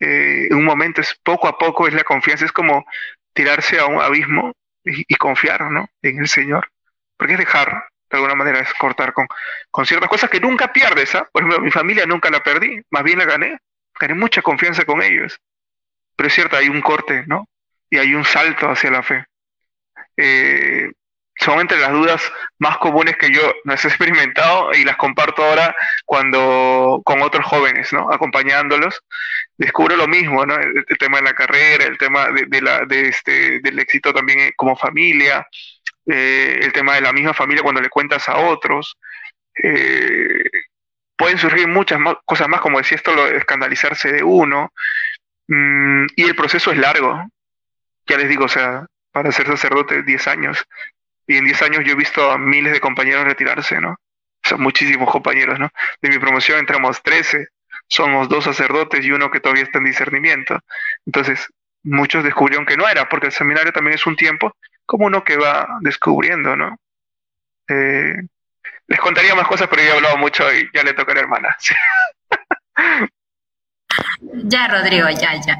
Eh, 0.00 0.48
un 0.50 0.64
momento 0.64 1.00
es 1.00 1.14
poco 1.22 1.48
a 1.48 1.58
poco, 1.58 1.86
es 1.86 1.94
la 1.94 2.04
confianza, 2.04 2.44
es 2.44 2.52
como 2.52 2.84
tirarse 3.32 3.78
a 3.78 3.86
un 3.86 4.00
abismo 4.00 4.52
y, 4.84 5.14
confiar, 5.16 5.70
¿no? 5.70 5.88
En 6.02 6.18
el 6.18 6.28
Señor. 6.28 6.70
Porque 7.16 7.34
es 7.34 7.38
dejar, 7.38 7.84
de 8.10 8.16
alguna 8.16 8.34
manera, 8.34 8.60
es 8.60 8.72
cortar 8.74 9.12
con, 9.12 9.26
con 9.70 9.86
ciertas 9.86 10.08
cosas 10.08 10.30
que 10.30 10.40
nunca 10.40 10.72
pierdes, 10.72 11.14
¿ah? 11.14 11.28
Por 11.32 11.42
ejemplo, 11.42 11.60
mi 11.60 11.70
familia 11.70 12.06
nunca 12.06 12.30
la 12.30 12.42
perdí, 12.42 12.80
más 12.90 13.02
bien 13.02 13.18
la 13.18 13.24
gané 13.24 13.58
gané 13.98 14.14
mucha 14.14 14.42
confianza 14.42 14.84
con 14.84 15.02
ellos. 15.02 15.40
Pero 16.16 16.28
es 16.28 16.34
cierto, 16.34 16.56
hay 16.56 16.68
un 16.68 16.80
corte, 16.80 17.24
¿no? 17.26 17.48
Y 17.90 17.98
hay 17.98 18.14
un 18.14 18.24
salto 18.24 18.68
hacia 18.68 18.90
la 18.90 19.02
fe. 19.02 19.24
Eh, 20.16 20.90
son 21.36 21.60
entre 21.60 21.78
las 21.78 21.92
dudas 21.92 22.32
más 22.58 22.78
comunes 22.78 23.16
que 23.16 23.30
yo 23.30 23.54
no 23.62 23.72
he 23.72 23.76
experimentado 23.76 24.74
y 24.74 24.84
las 24.84 24.96
comparto 24.96 25.44
ahora 25.44 25.74
cuando 26.04 27.00
con 27.04 27.22
otros 27.22 27.46
jóvenes, 27.46 27.92
¿no? 27.92 28.12
Acompañándolos. 28.12 29.00
Descubro 29.56 29.96
lo 29.96 30.08
mismo, 30.08 30.44
¿no? 30.44 30.56
El, 30.56 30.84
tema 30.98 31.18
de 31.18 31.24
la 31.24 31.34
carrera, 31.34 31.84
el 31.84 31.98
tema 31.98 32.28
de, 32.32 32.60
la, 32.60 32.84
de 32.86 33.08
este, 33.08 33.60
del 33.60 33.78
éxito 33.78 34.12
también 34.12 34.52
como 34.56 34.76
familia, 34.76 35.46
eh, 36.08 36.60
el 36.62 36.72
tema 36.72 36.94
de 36.94 37.02
la 37.02 37.12
misma 37.12 37.34
familia 37.34 37.62
cuando 37.62 37.82
le 37.82 37.90
cuentas 37.90 38.28
a 38.28 38.38
otros. 38.38 38.96
Eh, 39.62 40.44
pueden 41.16 41.38
surgir 41.38 41.68
muchas 41.68 41.98
cosas 42.24 42.48
más, 42.48 42.60
como 42.60 42.78
decía 42.78 42.96
esto, 42.96 43.14
lo 43.14 43.26
escandalizarse 43.26 44.12
de 44.12 44.22
uno, 44.22 44.72
mm, 45.48 46.06
y 46.16 46.24
el 46.24 46.36
proceso 46.36 46.72
es 46.72 46.78
largo. 46.78 47.24
Ya 48.06 48.16
les 48.16 48.28
digo, 48.28 48.44
o 48.46 48.48
sea, 48.48 48.86
para 49.12 49.32
ser 49.32 49.46
sacerdote 49.48 50.02
10 50.02 50.28
años, 50.28 50.64
y 51.26 51.36
en 51.36 51.44
10 51.44 51.62
años 51.62 51.84
yo 51.84 51.92
he 51.92 51.96
visto 51.96 52.30
a 52.30 52.38
miles 52.38 52.72
de 52.72 52.80
compañeros 52.80 53.24
retirarse, 53.24 53.80
¿no? 53.80 53.96
Son 54.44 54.62
muchísimos 54.62 55.10
compañeros, 55.10 55.58
¿no? 55.58 55.68
De 56.00 56.08
mi 56.08 56.18
promoción 56.18 56.58
entramos 56.58 57.02
13, 57.02 57.48
somos 57.88 58.28
dos 58.28 58.44
sacerdotes 58.44 59.04
y 59.04 59.10
uno 59.10 59.30
que 59.30 59.40
todavía 59.40 59.64
está 59.64 59.78
en 59.78 59.84
discernimiento. 59.84 60.58
Entonces, 61.04 61.48
muchos 61.82 62.24
descubrieron 62.24 62.64
que 62.66 62.76
no 62.76 62.88
era, 62.88 63.08
porque 63.08 63.26
el 63.26 63.32
seminario 63.32 63.72
también 63.72 63.94
es 63.96 64.06
un 64.06 64.16
tiempo 64.16 64.54
como 64.88 65.04
uno 65.04 65.22
que 65.22 65.36
va 65.36 65.68
descubriendo, 65.82 66.56
¿no? 66.56 66.80
Eh, 67.68 68.14
les 68.86 68.98
contaría 68.98 69.34
más 69.34 69.46
cosas, 69.46 69.68
pero 69.68 69.82
ya 69.82 69.88
he 69.88 69.92
hablado 69.92 70.16
mucho 70.16 70.50
y 70.50 70.66
ya 70.72 70.82
le 70.82 70.94
toca 70.94 71.12
a 71.12 71.14
la 71.14 71.20
hermana. 71.20 71.54
ya, 74.44 74.66
Rodrigo, 74.68 75.10
ya, 75.10 75.34
ya. 75.42 75.58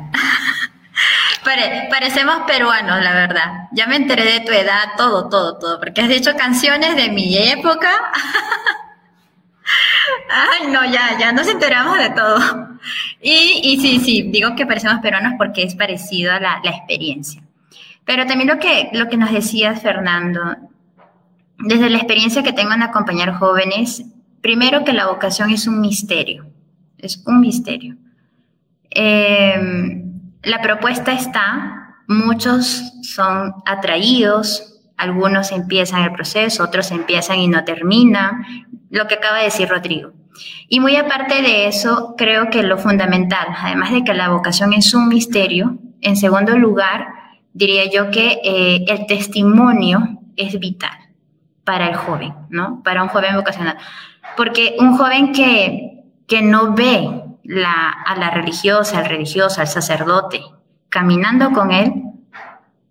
parecemos 1.91 2.45
peruanos, 2.47 3.03
la 3.05 3.13
verdad. 3.13 3.69
Ya 3.73 3.87
me 3.87 3.97
enteré 3.97 4.25
de 4.25 4.41
tu 4.41 4.53
edad, 4.53 4.95
todo, 4.97 5.29
todo, 5.29 5.59
todo, 5.59 5.79
porque 5.79 6.01
has 6.01 6.09
dicho 6.09 6.35
canciones 6.35 6.97
de 6.97 7.11
mi 7.11 7.37
época. 7.37 7.91
Ay, 10.31 10.69
no, 10.69 10.87
ya, 10.87 11.19
ya 11.19 11.33
nos 11.33 11.47
enteramos 11.49 11.99
de 11.99 12.09
todo. 12.11 12.79
Y, 13.21 13.61
y 13.63 13.79
sí, 13.79 14.01
sí, 14.03 14.23
digo 14.31 14.57
que 14.57 14.65
parecemos 14.65 15.01
peruanos 15.01 15.35
porque 15.37 15.65
es 15.65 15.75
parecido 15.75 16.33
a 16.33 16.41
la 16.41 16.63
experiencia. 16.65 17.43
Pero 18.09 18.25
también 18.25 18.49
lo 18.49 18.59
que, 18.59 18.89
lo 18.95 19.11
que 19.11 19.19
nos 19.19 19.31
decías, 19.31 19.83
Fernando, 19.83 20.41
desde 21.59 21.91
la 21.91 21.99
experiencia 21.99 22.43
que 22.43 22.55
tengo 22.55 22.73
en 22.73 22.83
acompañar 22.83 23.35
jóvenes, 23.35 24.03
primero 24.41 24.83
que 24.83 24.95
la 24.95 25.09
vocación 25.09 25.51
es 25.51 25.67
un 25.67 25.83
misterio, 25.83 26.47
es 26.97 27.23
un 27.27 27.41
misterio. 27.41 27.97
Em, 28.89 30.23
la 30.43 30.63
propuesta 30.63 31.13
está, 31.13 31.99
muchos 32.09 32.95
son 33.03 33.53
atraídos, 33.67 34.81
algunos 34.97 35.53
empiezan 35.53 36.05
el 36.05 36.13
proceso, 36.13 36.65
otros 36.65 36.91
empiezan 36.93 37.41
y 37.41 37.49
no 37.49 37.63
terminan, 37.65 38.43
lo 38.89 39.07
que 39.07 39.17
acaba 39.17 39.37
de 39.37 39.45
decir 39.45 39.69
Rodrigo. 39.69 40.13
Y 40.71 40.81
muy 40.81 40.97
aparte 40.97 41.43
de 41.43 41.67
eso, 41.67 42.15
creo 42.17 42.49
que 42.49 42.63
lo 42.63 42.79
fundamental, 42.79 43.49
además 43.55 43.93
de 43.93 44.03
que 44.03 44.15
la 44.15 44.31
vocación 44.31 44.73
es 44.73 44.95
un 44.95 45.09
misterio, 45.09 45.77
en 46.01 46.17
segundo 46.17 46.57
lugar, 46.57 47.19
diría 47.59 47.91
yo 47.91 48.11
que 48.11 48.41
eh, 48.45 48.85
el 48.87 49.07
testimonio 49.07 50.21
es 50.37 50.59
vital 50.61 50.97
para 51.65 51.89
el 51.89 51.97
joven, 51.97 52.33
¿no? 52.49 52.83
Para 52.85 53.03
un 53.03 53.09
joven 53.09 53.35
vocacional. 53.35 53.77
Porque 54.37 54.77
un 54.79 54.97
joven 54.97 55.33
que, 55.33 56.05
que 56.27 56.41
no 56.41 56.75
ve 56.75 57.11
a 57.65 58.17
la 58.17 58.31
religiosa, 58.31 58.99
al 58.99 59.07
religioso, 59.07 59.61
al 59.61 59.67
sacerdote, 59.67 60.41
caminando 60.89 61.51
con 61.53 61.73
él, 61.73 61.93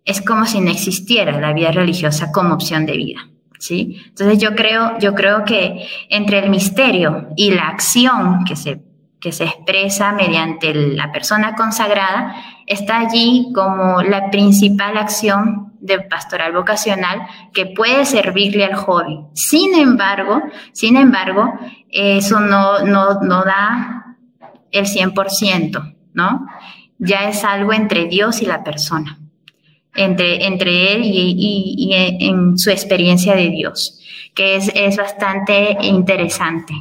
es 0.03 0.21
como 0.21 0.45
si 0.45 0.59
no 0.59 0.69
existiera 0.69 1.39
la 1.39 1.53
vida 1.53 1.71
religiosa 1.71 2.31
como 2.31 2.53
opción 2.53 2.85
de 2.85 2.97
vida. 2.97 3.19
¿sí? 3.59 4.01
Entonces 4.07 4.37
yo 4.39 4.55
creo, 4.55 4.99
yo 4.99 5.15
creo 5.15 5.45
que 5.45 5.87
entre 6.09 6.39
el 6.39 6.49
misterio 6.49 7.29
y 7.35 7.51
la 7.51 7.69
acción 7.69 8.43
que 8.43 8.55
se, 8.55 8.81
que 9.19 9.31
se 9.31 9.45
expresa 9.45 10.11
mediante 10.11 10.73
la 10.73 11.11
persona 11.11 11.55
consagrada, 11.55 12.35
está 12.67 12.99
allí 12.99 13.51
como 13.55 14.03
la 14.03 14.29
principal 14.29 14.97
acción 14.97 15.73
de 15.79 16.01
pastoral 16.01 16.51
vocacional 16.53 17.21
que 17.53 17.65
puede 17.65 18.05
servirle 18.05 18.65
al 18.65 18.75
joven. 18.75 19.27
Sin 19.33 19.73
embargo, 19.73 20.41
sin 20.73 20.97
embargo, 20.97 21.53
eso 21.89 22.39
no, 22.41 22.79
no, 22.83 23.21
no 23.21 23.43
da 23.43 24.17
el 24.71 24.85
100%, 24.85 25.95
¿no? 26.13 26.45
Ya 26.99 27.29
es 27.29 27.43
algo 27.43 27.73
entre 27.73 28.07
Dios 28.07 28.41
y 28.41 28.45
la 28.45 28.63
persona, 28.63 29.17
entre, 29.95 30.45
entre 30.45 30.93
él 30.93 31.03
y, 31.05 31.35
y, 31.77 31.93
en 31.93 32.57
su 32.57 32.69
experiencia 32.69 33.33
de 33.35 33.49
Dios, 33.49 34.01
que 34.33 34.57
es, 34.57 34.71
es 34.75 34.97
bastante 34.97 35.77
interesante 35.81 36.73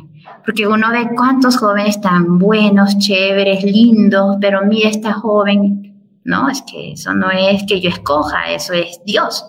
porque 0.46 0.66
uno 0.66 0.90
ve 0.90 1.10
cuántos 1.14 1.58
jóvenes 1.58 2.00
tan 2.00 2.38
buenos, 2.38 2.96
chéveres, 2.98 3.62
lindos, 3.64 4.36
pero 4.40 4.64
mira 4.64 4.88
esta 4.88 5.12
joven 5.12 5.86
¿no? 6.26 6.50
Es 6.50 6.62
que 6.62 6.92
eso 6.92 7.14
no 7.14 7.30
es 7.30 7.62
que 7.66 7.80
yo 7.80 7.88
escoja, 7.88 8.50
eso 8.50 8.74
es 8.74 9.00
Dios. 9.06 9.46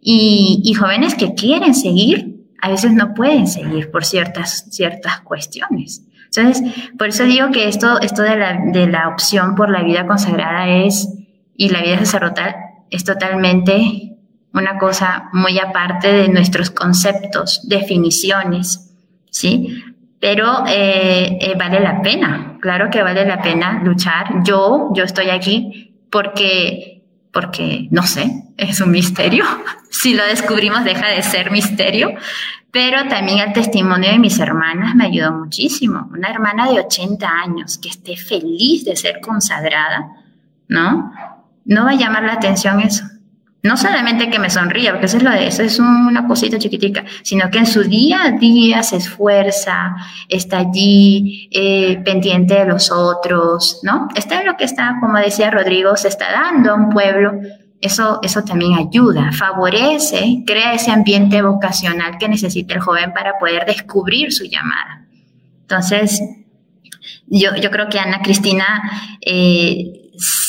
Y, 0.00 0.72
jóvenes 0.74 1.14
que 1.14 1.34
quieren 1.34 1.74
seguir, 1.74 2.46
a 2.62 2.70
veces 2.70 2.92
no 2.92 3.12
pueden 3.12 3.46
seguir 3.46 3.90
por 3.90 4.04
ciertas, 4.04 4.66
ciertas 4.70 5.20
cuestiones. 5.20 6.06
Entonces, 6.26 6.62
por 6.96 7.08
eso 7.08 7.24
digo 7.24 7.50
que 7.50 7.68
esto, 7.68 8.00
esto 8.00 8.22
de, 8.22 8.36
la, 8.36 8.60
de 8.72 8.86
la 8.86 9.08
opción 9.08 9.54
por 9.56 9.68
la 9.68 9.82
vida 9.82 10.06
consagrada 10.06 10.68
es, 10.68 11.08
y 11.56 11.68
la 11.68 11.82
vida 11.82 11.98
sacerdotal, 11.98 12.54
es 12.90 13.04
totalmente 13.04 14.16
una 14.54 14.78
cosa 14.78 15.28
muy 15.32 15.58
aparte 15.58 16.12
de 16.12 16.28
nuestros 16.28 16.70
conceptos, 16.70 17.68
definiciones, 17.68 18.94
¿sí? 19.30 19.82
Pero 20.20 20.64
eh, 20.66 21.38
eh, 21.40 21.54
vale 21.58 21.80
la 21.80 22.00
pena, 22.00 22.58
claro 22.60 22.90
que 22.90 23.02
vale 23.02 23.24
la 23.26 23.42
pena 23.42 23.82
luchar. 23.84 24.42
Yo, 24.44 24.90
yo 24.94 25.04
estoy 25.04 25.30
aquí 25.30 25.94
porque, 26.10 27.02
porque, 27.32 27.88
no 27.90 28.02
sé, 28.02 28.30
es 28.56 28.80
un 28.80 28.90
misterio. 28.90 29.44
si 29.90 30.14
lo 30.14 30.24
descubrimos 30.24 30.84
deja 30.84 31.08
de 31.08 31.22
ser 31.22 31.50
misterio, 31.50 32.14
pero 32.70 33.08
también 33.08 33.38
el 33.38 33.52
testimonio 33.52 34.10
de 34.10 34.18
mis 34.18 34.38
hermanas 34.38 34.94
me 34.94 35.06
ayudó 35.06 35.32
muchísimo. 35.32 36.08
Una 36.12 36.28
hermana 36.28 36.70
de 36.70 36.80
80 36.80 37.26
años 37.26 37.78
que 37.78 37.88
esté 37.88 38.16
feliz 38.16 38.84
de 38.84 38.96
ser 38.96 39.20
consagrada, 39.20 40.06
¿no? 40.68 41.12
No 41.64 41.84
va 41.84 41.92
a 41.92 41.96
llamar 41.96 42.24
la 42.24 42.34
atención 42.34 42.80
eso. 42.80 43.04
No 43.66 43.76
solamente 43.76 44.30
que 44.30 44.38
me 44.38 44.48
sonría, 44.48 44.92
porque 44.92 45.06
eso 45.06 45.16
es 45.16 45.24
lo 45.24 45.30
de 45.30 45.48
eso, 45.48 45.62
es 45.64 45.80
una 45.80 46.26
cosita 46.28 46.56
chiquitica, 46.56 47.04
sino 47.22 47.50
que 47.50 47.58
en 47.58 47.66
su 47.66 47.82
día 47.82 48.22
a 48.22 48.30
día 48.30 48.84
se 48.84 48.96
esfuerza, 48.96 49.96
está 50.28 50.58
allí 50.58 51.48
eh, 51.50 52.00
pendiente 52.04 52.54
de 52.54 52.64
los 52.64 52.92
otros, 52.92 53.80
¿no? 53.82 54.06
Está 54.14 54.40
en 54.40 54.46
lo 54.46 54.56
que 54.56 54.64
está, 54.64 54.98
como 55.00 55.18
decía 55.18 55.50
Rodrigo, 55.50 55.96
se 55.96 56.06
está 56.06 56.30
dando 56.30 56.70
a 56.70 56.74
un 56.74 56.90
pueblo. 56.90 57.32
Eso, 57.80 58.20
eso 58.22 58.42
también 58.44 58.74
ayuda, 58.74 59.32
favorece, 59.32 60.44
crea 60.46 60.72
ese 60.72 60.92
ambiente 60.92 61.42
vocacional 61.42 62.18
que 62.18 62.28
necesita 62.28 62.74
el 62.74 62.80
joven 62.80 63.12
para 63.12 63.36
poder 63.38 63.66
descubrir 63.66 64.32
su 64.32 64.44
llamada. 64.44 65.06
Entonces, 65.62 66.22
yo, 67.26 67.56
yo 67.56 67.70
creo 67.72 67.88
que 67.88 67.98
Ana 67.98 68.20
Cristina 68.22 68.90
eh, 69.20 70.06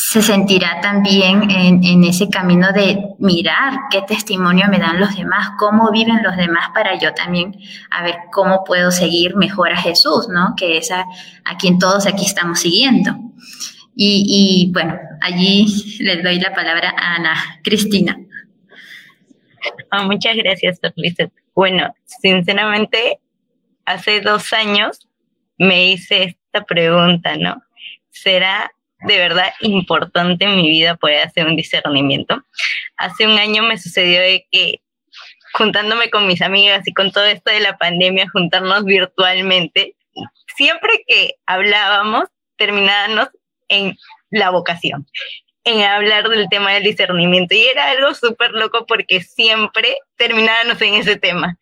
se 0.10 0.22
sentirá 0.22 0.80
también 0.80 1.52
en, 1.52 2.04
ese 2.06 2.30
camino 2.30 2.72
de 2.72 2.98
mirar 3.20 3.74
qué 3.92 4.04
testimonio 4.04 4.70
me 4.70 4.80
dan 4.80 5.02
los 5.02 5.14
demás, 5.18 5.50
cómo 5.60 5.92
viven 5.92 6.24
los 6.24 6.38
demás 6.38 6.70
para 6.74 6.98
yo 6.98 7.14
también 7.14 7.60
a 7.92 8.04
ver 8.04 8.16
cómo 8.32 8.64
puedo 8.64 8.90
seguir 8.90 9.36
mejor 9.36 9.74
a 9.74 9.76
Jesús, 9.76 10.30
¿no? 10.30 10.54
Que 10.56 10.78
es 10.78 10.92
a, 10.92 11.06
quien 11.60 11.78
todos 11.78 12.08
aquí 12.08 12.24
estamos 12.24 12.62
siguiendo. 12.62 13.18
Y, 13.98 14.72
bueno, 14.74 14.98
allí 15.20 15.66
les 16.00 16.24
doy 16.24 16.40
la 16.40 16.54
palabra 16.54 16.96
a 16.98 17.16
Ana 17.16 17.60
Cristina. 17.62 18.18
Ah, 19.92 20.04
muchas 20.04 20.38
gracias, 20.38 20.80
Lizeth. 20.96 21.34
Bueno, 21.54 21.94
sinceramente, 22.06 23.20
hace 23.84 24.22
dos 24.22 24.54
años 24.54 25.10
me 25.58 25.92
hice 25.92 26.24
esta 26.24 26.64
pregunta, 26.64 27.36
¿no? 27.36 27.62
¿Será 28.10 28.72
de 29.02 29.18
verdad 29.18 29.54
importante 29.62 30.46
en 30.46 30.56
mi 30.56 30.70
vida 30.70 30.96
poder 30.96 31.28
hacer 31.28 31.46
un 31.46 31.56
discernimiento. 31.56 32.44
Hace 32.98 33.26
un 33.26 33.38
año 33.38 33.64
me 33.64 33.78
sucedió 33.78 34.20
de 34.20 34.48
que 34.52 34.82
juntándome 35.54 36.10
con 36.10 36.28
mis 36.28 36.42
amigas 36.42 36.88
y 36.88 36.94
con 36.94 37.12
todo 37.12 37.26
esto 37.26 37.52
de 37.52 37.60
la 37.60 37.78
pandemia, 37.78 38.30
juntarnos 38.30 38.86
virtualmente, 38.86 39.96
siempre 40.56 40.90
que 41.08 41.36
hablábamos, 41.46 42.26
terminábamos 42.58 43.30
en 43.70 43.98
la 44.30 44.50
vocación, 44.50 45.08
en 45.64 45.82
hablar 45.82 46.30
del 46.30 46.48
tema 46.50 46.74
del 46.74 46.84
discernimiento. 46.84 47.56
Y 47.56 47.66
era 47.66 47.92
algo 47.92 48.14
súper 48.14 48.52
loco 48.52 48.86
porque 48.86 49.22
siempre 49.22 49.98
terminábamos 50.16 50.82
en 50.82 50.96
ese 50.96 51.18
tema. 51.18 51.58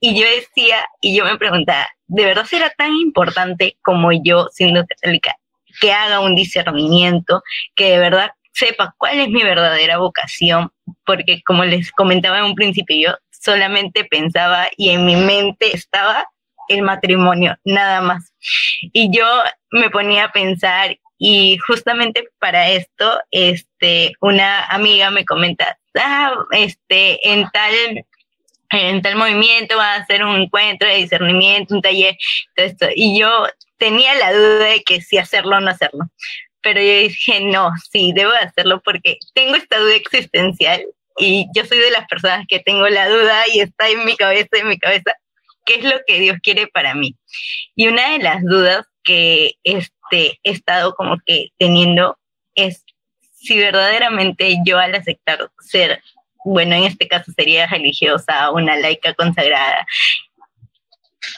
Y 0.00 0.20
yo 0.20 0.26
decía, 0.26 0.84
y 1.00 1.16
yo 1.16 1.24
me 1.24 1.38
preguntaba, 1.38 1.88
¿de 2.06 2.24
verdad 2.24 2.44
será 2.44 2.70
tan 2.70 2.92
importante 2.92 3.76
como 3.82 4.10
yo, 4.12 4.48
siendo 4.52 4.84
católica, 4.86 5.36
que 5.82 5.92
haga 5.92 6.20
un 6.20 6.36
discernimiento, 6.36 7.42
que 7.74 7.90
de 7.90 7.98
verdad 7.98 8.30
sepa 8.52 8.94
cuál 8.98 9.18
es 9.18 9.28
mi 9.30 9.42
verdadera 9.42 9.98
vocación, 9.98 10.70
porque 11.04 11.42
como 11.44 11.64
les 11.64 11.90
comentaba 11.90 12.38
en 12.38 12.44
un 12.44 12.54
principio, 12.54 12.96
yo 13.10 13.16
solamente 13.32 14.04
pensaba 14.04 14.68
y 14.76 14.90
en 14.90 15.04
mi 15.04 15.16
mente 15.16 15.74
estaba 15.74 16.28
el 16.68 16.82
matrimonio, 16.82 17.56
nada 17.64 18.00
más. 18.00 18.32
Y 18.92 19.10
yo 19.10 19.26
me 19.72 19.90
ponía 19.90 20.26
a 20.26 20.32
pensar 20.32 20.96
y 21.18 21.58
justamente 21.66 22.28
para 22.38 22.70
esto, 22.70 23.18
este, 23.32 24.12
una 24.20 24.64
amiga 24.66 25.10
me 25.10 25.24
comenta, 25.24 25.80
ah, 25.98 26.32
este, 26.52 27.28
en 27.28 27.48
tal 27.52 28.04
en 28.72 29.02
tal 29.02 29.16
movimiento 29.16 29.76
va 29.76 29.94
a 29.94 29.96
hacer 29.96 30.24
un 30.24 30.36
encuentro 30.36 30.88
de 30.88 30.96
discernimiento, 30.96 31.74
un 31.74 31.82
taller, 31.82 32.16
todo 32.54 32.66
esto. 32.66 32.86
Y 32.94 33.18
yo 33.18 33.46
tenía 33.78 34.14
la 34.14 34.32
duda 34.32 34.64
de 34.66 34.82
que 34.82 35.00
si 35.00 35.18
hacerlo 35.18 35.56
o 35.56 35.60
no 35.60 35.70
hacerlo. 35.70 36.06
Pero 36.60 36.80
yo 36.80 36.98
dije, 36.98 37.40
no, 37.40 37.70
sí, 37.90 38.12
debo 38.14 38.32
hacerlo 38.40 38.80
porque 38.84 39.18
tengo 39.34 39.56
esta 39.56 39.78
duda 39.78 39.96
existencial 39.96 40.84
y 41.18 41.46
yo 41.54 41.64
soy 41.64 41.78
de 41.78 41.90
las 41.90 42.06
personas 42.06 42.46
que 42.48 42.60
tengo 42.60 42.88
la 42.88 43.08
duda 43.08 43.44
y 43.52 43.60
está 43.60 43.88
en 43.88 44.04
mi 44.04 44.16
cabeza, 44.16 44.48
en 44.52 44.68
mi 44.68 44.78
cabeza, 44.78 45.12
¿qué 45.66 45.74
es 45.76 45.84
lo 45.84 46.00
que 46.06 46.20
Dios 46.20 46.38
quiere 46.42 46.68
para 46.68 46.94
mí? 46.94 47.16
Y 47.74 47.88
una 47.88 48.12
de 48.12 48.18
las 48.18 48.42
dudas 48.42 48.86
que 49.04 49.54
este, 49.64 50.38
he 50.42 50.50
estado 50.50 50.94
como 50.94 51.16
que 51.26 51.48
teniendo 51.58 52.18
es 52.54 52.84
si 53.34 53.58
verdaderamente 53.58 54.56
yo 54.64 54.78
al 54.78 54.94
aceptar 54.94 55.50
ser, 55.58 56.02
bueno, 56.44 56.74
en 56.74 56.84
este 56.84 57.08
caso 57.08 57.32
sería 57.36 57.66
religiosa, 57.66 58.50
una 58.50 58.76
laica 58.76 59.14
consagrada, 59.14 59.86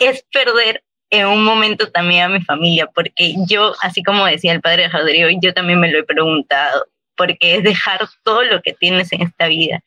es 0.00 0.24
perder 0.32 0.82
en 1.10 1.26
un 1.26 1.44
momento 1.44 1.90
también 1.90 2.24
a 2.24 2.28
mi 2.28 2.40
familia, 2.42 2.86
porque 2.86 3.34
yo, 3.46 3.74
así 3.82 4.02
como 4.02 4.26
decía 4.26 4.52
el 4.52 4.60
padre 4.60 4.88
Rodrigo, 4.88 5.28
yo 5.40 5.54
también 5.54 5.80
me 5.80 5.90
lo 5.90 5.98
he 5.98 6.04
preguntado, 6.04 6.86
porque 7.16 7.56
es 7.56 7.62
dejar 7.62 8.08
todo 8.24 8.42
lo 8.42 8.62
que 8.62 8.72
tienes 8.72 9.12
en 9.12 9.22
esta 9.22 9.46
vida. 9.46 9.82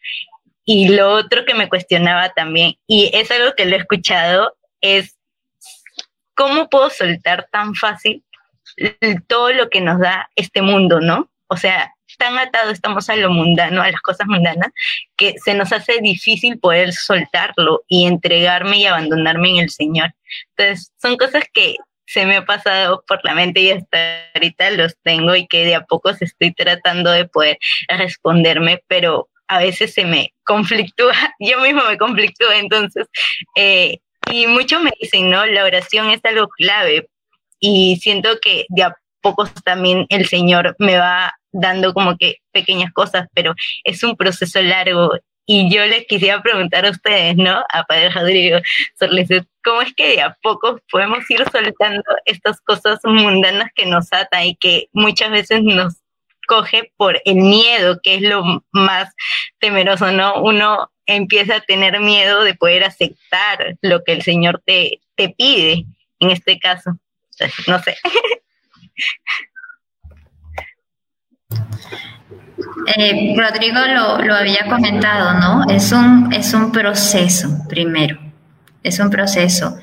Y 0.64 0.90
lo 0.90 1.12
otro 1.12 1.46
que 1.46 1.54
me 1.54 1.70
cuestionaba 1.70 2.30
también, 2.30 2.76
y 2.88 3.10
es 3.14 3.30
algo 3.32 3.54
que 3.56 3.66
lo 3.66 3.76
he 3.76 3.80
escuchado, 3.80 4.56
es 4.82 5.18
cómo 6.36 6.70
puedo 6.70 6.90
soltar 6.90 7.48
tan 7.52 7.74
fácil 7.74 8.24
todo 9.28 9.52
lo 9.54 9.70
que 9.70 9.82
nos 9.82 10.00
da 10.00 10.30
este 10.36 10.62
mundo, 10.62 11.02
¿no? 11.02 11.30
O 11.48 11.58
sea, 11.58 11.94
tan 12.18 12.38
atados 12.38 12.74
estamos 12.74 13.10
a 13.10 13.16
lo 13.16 13.30
mundano, 13.30 13.82
a 13.82 13.92
las 13.92 14.02
cosas 14.02 14.28
mundanas, 14.28 14.72
que 15.16 15.36
se 15.44 15.54
nos 15.54 15.72
hace 15.72 16.00
difícil 16.02 16.60
poder 16.60 16.94
soltarlo 16.94 17.84
y 17.88 18.06
entregarme 18.06 18.78
y 18.78 18.86
abandonarme 18.86 19.50
en 19.52 19.58
el 19.58 19.70
Señor. 19.70 20.14
Entonces, 20.56 20.92
son 21.02 21.18
cosas 21.18 21.44
que 21.54 21.76
se 22.06 22.26
me 22.26 22.38
ha 22.38 22.46
pasado 22.46 23.04
por 23.08 23.20
la 23.24 23.36
mente 23.36 23.60
y 23.60 23.72
hasta 23.72 24.30
ahorita 24.34 24.72
los 24.72 24.96
tengo 25.04 25.36
y 25.36 25.46
que 25.46 25.66
de 25.66 25.76
a 25.76 25.82
poco 25.82 26.10
estoy 26.10 26.54
tratando 26.54 27.12
de 27.12 27.26
poder 27.26 27.58
responderme, 27.90 28.82
pero 28.88 29.30
a 29.48 29.60
veces 29.60 29.94
se 29.94 30.06
me 30.06 30.34
conflictúa, 30.46 31.14
yo 31.40 31.60
mismo 31.60 31.84
me 31.86 31.98
conflictúa, 31.98 32.58
entonces, 32.58 33.08
eh, 33.56 34.00
y 34.32 34.48
muchos 34.48 34.82
me 34.82 34.92
dicen, 35.00 35.30
¿no? 35.30 35.46
La 35.46 35.64
oración 35.64 36.10
es 36.10 36.20
algo 36.24 36.48
clave 36.50 37.08
y 37.60 37.98
siento 38.02 38.40
que 38.42 38.66
de 38.70 38.84
a 38.84 38.96
pocos 39.28 39.54
también 39.66 40.06
el 40.08 40.26
Señor 40.26 40.74
me 40.80 40.98
va 40.98 41.34
dando 41.52 41.94
como 41.94 42.16
que 42.18 42.38
pequeñas 42.54 42.94
cosas, 42.94 43.28
pero 43.34 43.54
es 43.84 44.02
un 44.04 44.16
proceso 44.16 44.62
largo. 44.62 45.12
Y 45.46 45.70
yo 45.70 45.86
les 45.86 46.06
quisiera 46.06 46.42
preguntar 46.42 46.86
a 46.86 46.92
ustedes, 46.92 47.36
¿no? 47.36 47.62
A 47.70 47.84
Padre 47.84 48.10
Rodrigo, 48.10 48.60
¿cómo 49.64 49.82
es 49.82 49.94
que 49.96 50.16
de 50.16 50.22
a 50.22 50.38
poco 50.42 50.80
podemos 50.90 51.30
ir 51.30 51.44
soltando 51.52 52.04
estas 52.26 52.62
cosas 52.62 53.00
mundanas 53.04 53.70
que 53.76 53.86
nos 53.86 54.14
atan 54.14 54.46
y 54.46 54.56
que 54.56 54.88
muchas 54.94 55.32
veces 55.32 55.62
nos 55.62 55.96
coge 56.48 56.94
por 56.96 57.22
el 57.26 57.36
miedo, 57.36 58.00
que 58.02 58.16
es 58.16 58.22
lo 58.22 58.64
más 58.72 59.14
temeroso, 59.60 60.10
¿no? 60.14 60.42
Uno 60.42 60.90
empieza 61.06 61.58
a 61.58 61.62
tener 61.62 62.00
miedo 62.00 62.44
de 62.44 62.56
poder 62.56 62.86
aceptar 62.86 63.78
lo 63.82 64.06
que 64.06 64.14
el 64.14 64.22
Señor 64.22 64.62
te, 64.66 65.02
te 65.16 65.30
pide, 65.30 65.86
en 66.22 66.32
este 66.32 66.60
caso. 66.60 66.92
no 67.68 67.84
sé. 67.84 67.98
Eh, 72.96 73.36
Rodrigo 73.38 73.80
lo, 73.86 74.34
había 74.34 74.66
comentado, 74.68 75.40
¿no? 75.40 75.70
Es 75.70 75.92
un, 75.92 76.34
es 76.34 76.54
un 76.54 76.72
proceso, 76.72 77.50
primero, 77.68 78.18
es 78.84 79.00
un 79.00 79.10
proceso. 79.10 79.78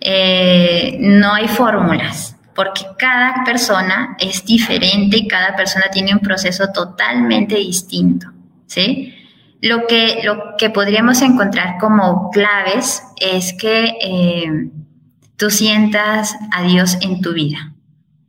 Eh, 0.00 0.96
no 1.00 1.32
hay 1.32 1.48
fórmulas, 1.48 2.36
porque 2.54 2.82
cada 2.98 3.44
persona 3.44 4.16
es 4.18 4.44
diferente 4.44 5.16
y 5.18 5.28
cada 5.28 5.56
persona 5.56 5.86
tiene 5.92 6.12
un 6.12 6.20
proceso 6.20 6.68
totalmente 6.72 7.56
distinto, 7.56 8.28
¿sí? 8.66 9.14
Lo 9.60 9.86
que, 9.86 10.20
lo 10.24 10.56
que 10.58 10.70
podríamos 10.70 11.22
encontrar 11.22 11.78
como 11.78 12.30
claves 12.30 13.02
es 13.20 13.52
que 13.52 13.94
eh, 14.02 14.70
tú 15.36 15.50
sientas 15.50 16.34
a 16.50 16.64
Dios 16.64 16.98
en 17.00 17.20
tu 17.20 17.32
vida, 17.32 17.71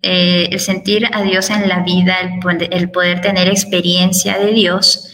eh, 0.06 0.50
el 0.52 0.60
sentir 0.60 1.08
a 1.13 1.22
Dios 1.22 1.50
en 1.50 1.70
la 1.70 1.80
vida, 1.80 2.18
el, 2.20 2.92
poder 2.92 3.22
tener 3.22 3.48
experiencia 3.48 4.38
de 4.38 4.52
Dios, 4.52 5.10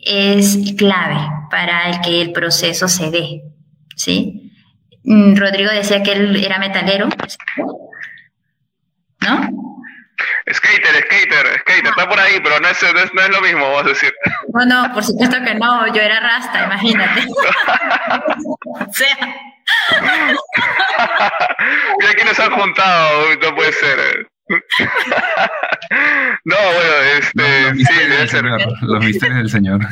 es 0.00 0.74
clave 0.76 1.16
para 1.50 1.88
el 1.88 2.02
que 2.02 2.20
el 2.20 2.32
proceso 2.32 2.88
se 2.88 3.10
dé. 3.10 3.42
¿sí? 3.96 4.52
Mm, 5.04 5.34
Rodrigo 5.34 5.70
decía 5.70 6.02
que 6.02 6.12
él 6.12 6.44
era 6.44 6.58
metalero, 6.58 7.08
¿no? 9.20 9.48
Skater, 10.52 10.94
skater, 11.04 11.60
skater, 11.60 11.86
está 11.86 12.06
por 12.06 12.20
ahí, 12.20 12.38
pero 12.44 12.60
no 12.60 12.68
es, 12.68 12.82
no 13.14 13.22
es, 13.22 13.30
lo 13.30 13.40
mismo, 13.40 13.62
vamos 13.62 13.86
a 13.86 13.88
decir. 13.88 14.12
Bueno, 14.48 14.90
por 14.92 15.02
supuesto 15.02 15.38
que 15.42 15.54
no, 15.54 15.86
yo 15.94 16.02
era 16.02 16.20
rasta, 16.20 16.64
imagínate. 16.66 17.22
o 18.66 18.92
sea, 18.92 19.36
Mira 21.98 22.10
aquí 22.10 22.24
nos 22.24 22.40
han 22.40 22.50
juntado, 22.50 23.36
no 23.40 23.54
puede 23.54 23.72
ser. 23.72 24.28
no, 26.44 26.56
bueno, 26.56 26.92
este, 27.18 27.72
los 27.72 27.78
sí, 27.78 27.94
debe 27.94 28.28
ser. 28.28 28.44
los 28.82 29.04
misterios 29.04 29.38
del 29.38 29.50
Señor. 29.50 29.80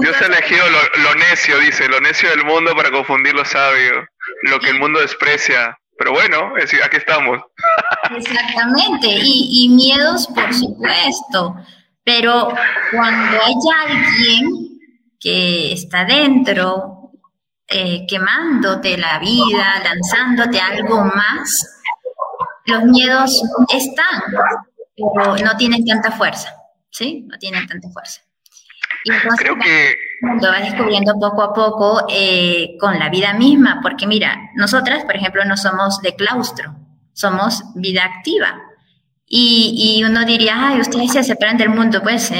Dios 0.00 0.20
ha 0.20 0.26
elegido 0.26 0.64
lo, 0.70 1.14
necio, 1.14 1.56
dice, 1.58 1.88
lo 1.88 2.00
necio 2.00 2.28
del 2.30 2.44
mundo 2.44 2.74
para 2.74 2.90
confundir 2.90 3.34
lo 3.34 3.44
sabio, 3.44 4.06
lo 4.42 4.58
que 4.60 4.70
el 4.70 4.80
mundo 4.80 5.00
desprecia. 5.00 5.78
Pero 5.98 6.12
bueno, 6.12 6.54
aquí 6.56 6.96
estamos. 6.96 7.40
Exactamente, 8.16 9.06
y, 9.06 9.64
y 9.64 9.68
miedos, 9.68 10.26
por 10.28 10.52
supuesto. 10.52 11.54
Pero 12.02 12.52
cuando 12.90 13.38
hay 13.44 13.54
alguien 13.86 14.73
que 15.24 15.72
está 15.72 16.04
dentro, 16.04 17.12
eh, 17.66 18.04
quemándote 18.06 18.98
la 18.98 19.18
vida, 19.18 19.82
lanzándote 19.82 20.60
algo 20.60 21.02
más, 21.02 21.80
los 22.66 22.84
miedos 22.84 23.42
están, 23.74 24.22
pero 24.94 25.36
no 25.42 25.56
tienen 25.56 25.82
tanta 25.86 26.10
fuerza, 26.10 26.54
¿sí? 26.90 27.24
No 27.26 27.38
tienen 27.38 27.66
tanta 27.66 27.88
fuerza. 27.88 28.20
Y 29.04 29.12
entonces 29.12 29.40
Creo 29.40 29.56
que... 29.58 29.94
Lo 30.42 30.48
vas 30.50 30.62
descubriendo 30.62 31.14
poco 31.18 31.42
a 31.42 31.54
poco 31.54 32.06
eh, 32.10 32.76
con 32.78 32.98
la 32.98 33.08
vida 33.08 33.32
misma, 33.32 33.80
porque 33.82 34.06
mira, 34.06 34.50
nosotras, 34.56 35.04
por 35.04 35.16
ejemplo, 35.16 35.42
no 35.46 35.56
somos 35.56 36.00
de 36.00 36.14
claustro, 36.16 36.76
somos 37.14 37.62
vida 37.74 38.04
activa. 38.04 38.60
Y, 39.26 39.96
y 39.98 40.04
uno 40.04 40.26
diría, 40.26 40.68
ay, 40.68 40.80
ustedes 40.80 41.12
se 41.12 41.24
separan 41.24 41.56
del 41.56 41.70
mundo, 41.70 42.02
pues 42.02 42.30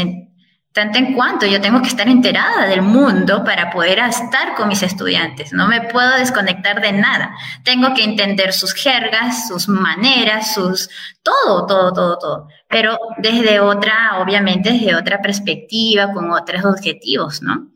tanto 0.75 0.99
en 0.99 1.15
cuanto 1.15 1.47
yo 1.47 1.61
tengo 1.61 1.81
que 1.81 1.89
estar 1.89 2.09
enterada 2.09 2.67
del 2.67 2.83
mundo 2.83 3.45
para 3.45 3.71
poder 3.71 4.01
estar 4.01 4.57
con 4.57 4.67
mis 4.67 4.83
estudiantes. 4.83 5.53
No 5.53 5.69
me 5.69 5.83
puedo 5.83 6.19
desconectar 6.19 6.83
de 6.83 6.93
nada. 6.93 7.31
Tengo 7.63 7.95
que 7.95 8.03
entender 8.03 8.53
sus 8.53 8.75
jergas, 8.75 9.47
sus 9.47 9.69
maneras, 9.69 10.53
sus 10.53 10.91
todo, 11.23 11.65
todo, 11.67 11.93
todo, 11.93 12.19
todo. 12.19 12.49
Pero 12.69 12.99
desde 13.19 13.61
otra, 13.61 14.19
obviamente, 14.19 14.73
desde 14.73 14.97
otra 14.97 15.23
perspectiva, 15.23 16.13
con 16.13 16.33
otros 16.33 16.65
objetivos, 16.65 17.41
¿no? 17.41 17.69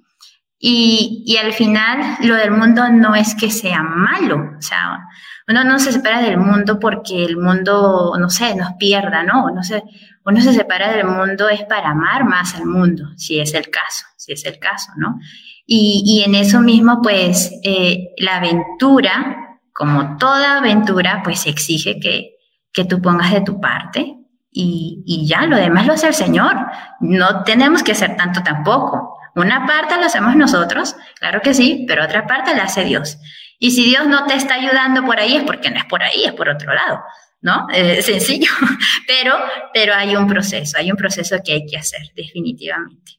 Y, 0.59 1.23
y 1.25 1.37
al 1.37 1.53
final, 1.53 2.17
lo 2.23 2.35
del 2.35 2.51
mundo 2.51 2.89
no 2.89 3.15
es 3.15 3.37
que 3.37 3.53
sea 3.53 3.81
malo. 3.85 4.57
O 4.59 4.61
sea, 4.61 4.99
uno 5.47 5.63
no 5.63 5.79
se 5.79 5.93
separa 5.93 6.21
del 6.21 6.39
mundo 6.39 6.81
porque 6.81 7.25
el 7.25 7.37
mundo, 7.37 8.13
no 8.19 8.29
sé, 8.29 8.57
nos 8.57 8.73
pierda, 8.73 9.23
¿no? 9.23 9.53
No 9.53 9.63
sé 9.63 9.85
uno 10.29 10.43
se 10.43 10.53
separa 10.53 10.93
del 10.93 11.07
mundo 11.07 11.49
es 11.49 11.65
para 11.65 11.91
amar 11.91 12.25
más 12.25 12.55
al 12.55 12.67
mundo, 12.67 13.07
si 13.17 13.41
es 13.41 13.55
el 13.55 13.71
caso, 13.71 14.05
si 14.19 14.33
es 14.33 14.45
el 14.45 14.59
caso, 14.59 14.93
¿no? 14.97 15.19
Y, 15.65 16.23
en 16.25 16.35
eso 16.35 16.61
mismo, 16.61 17.01
pues, 17.03 17.51
eh, 17.63 18.11
la 18.19 18.37
aventura, 18.37 19.59
como 19.73 20.17
toda 20.17 20.59
aventura, 20.59 21.21
pues 21.23 21.47
exige 21.47 21.99
que, 22.01 22.37
que 22.73 22.85
tú 22.85 23.03
pongas 23.03 23.33
de 23.33 23.43
tu 23.43 23.61
parte 23.61 24.17
y, 24.51 25.03
y, 25.07 25.27
ya, 25.27 25.43
lo 25.43 25.57
demás 25.57 25.87
lo 25.87 25.95
hace 25.95 26.09
el 26.09 26.15
Señor. 26.15 26.57
No 27.01 27.45
tenemos 27.45 27.83
que 27.83 27.93
hacer 27.93 28.17
tanto 28.17 28.43
tampoco. 28.43 29.19
Una 29.35 29.67
parte 29.67 29.99
la 29.99 30.07
hacemos 30.07 30.37
nosotros, 30.37 30.97
claro 31.19 31.41
que 31.43 31.55
sí, 31.55 31.85
pero 31.87 32.05
otra 32.05 32.27
parte 32.27 32.55
la 32.55 32.65
hace 32.65 32.85
Dios. 32.85 33.19
Y 33.59 33.71
si 33.73 33.85
Dios 33.85 34.07
no 34.07 34.25
te 34.27 34.35
está 34.35 34.55
ayudando 34.55 35.05
por 35.05 35.19
ahí, 35.21 35.37
es 35.37 35.45
porque 35.45 35.71
no 35.71 35.79
es 35.79 35.85
por 35.85 36.03
ahí, 36.03 36.25
es 36.25 36.33
por 36.33 36.49
otro 36.49 36.73
lado. 36.73 37.01
¿No? 37.41 37.67
Sencillo, 38.01 38.51
pero, 39.07 39.37
pero 39.73 39.95
hay 39.95 40.17
un 40.17 40.27
proceso, 40.27 40.77
hay 40.79 40.91
un 40.91 40.97
proceso 40.97 41.37
que 41.45 41.53
hay 41.53 41.67
que 41.67 41.77
hacer, 41.77 42.13
definitivamente. 42.15 43.13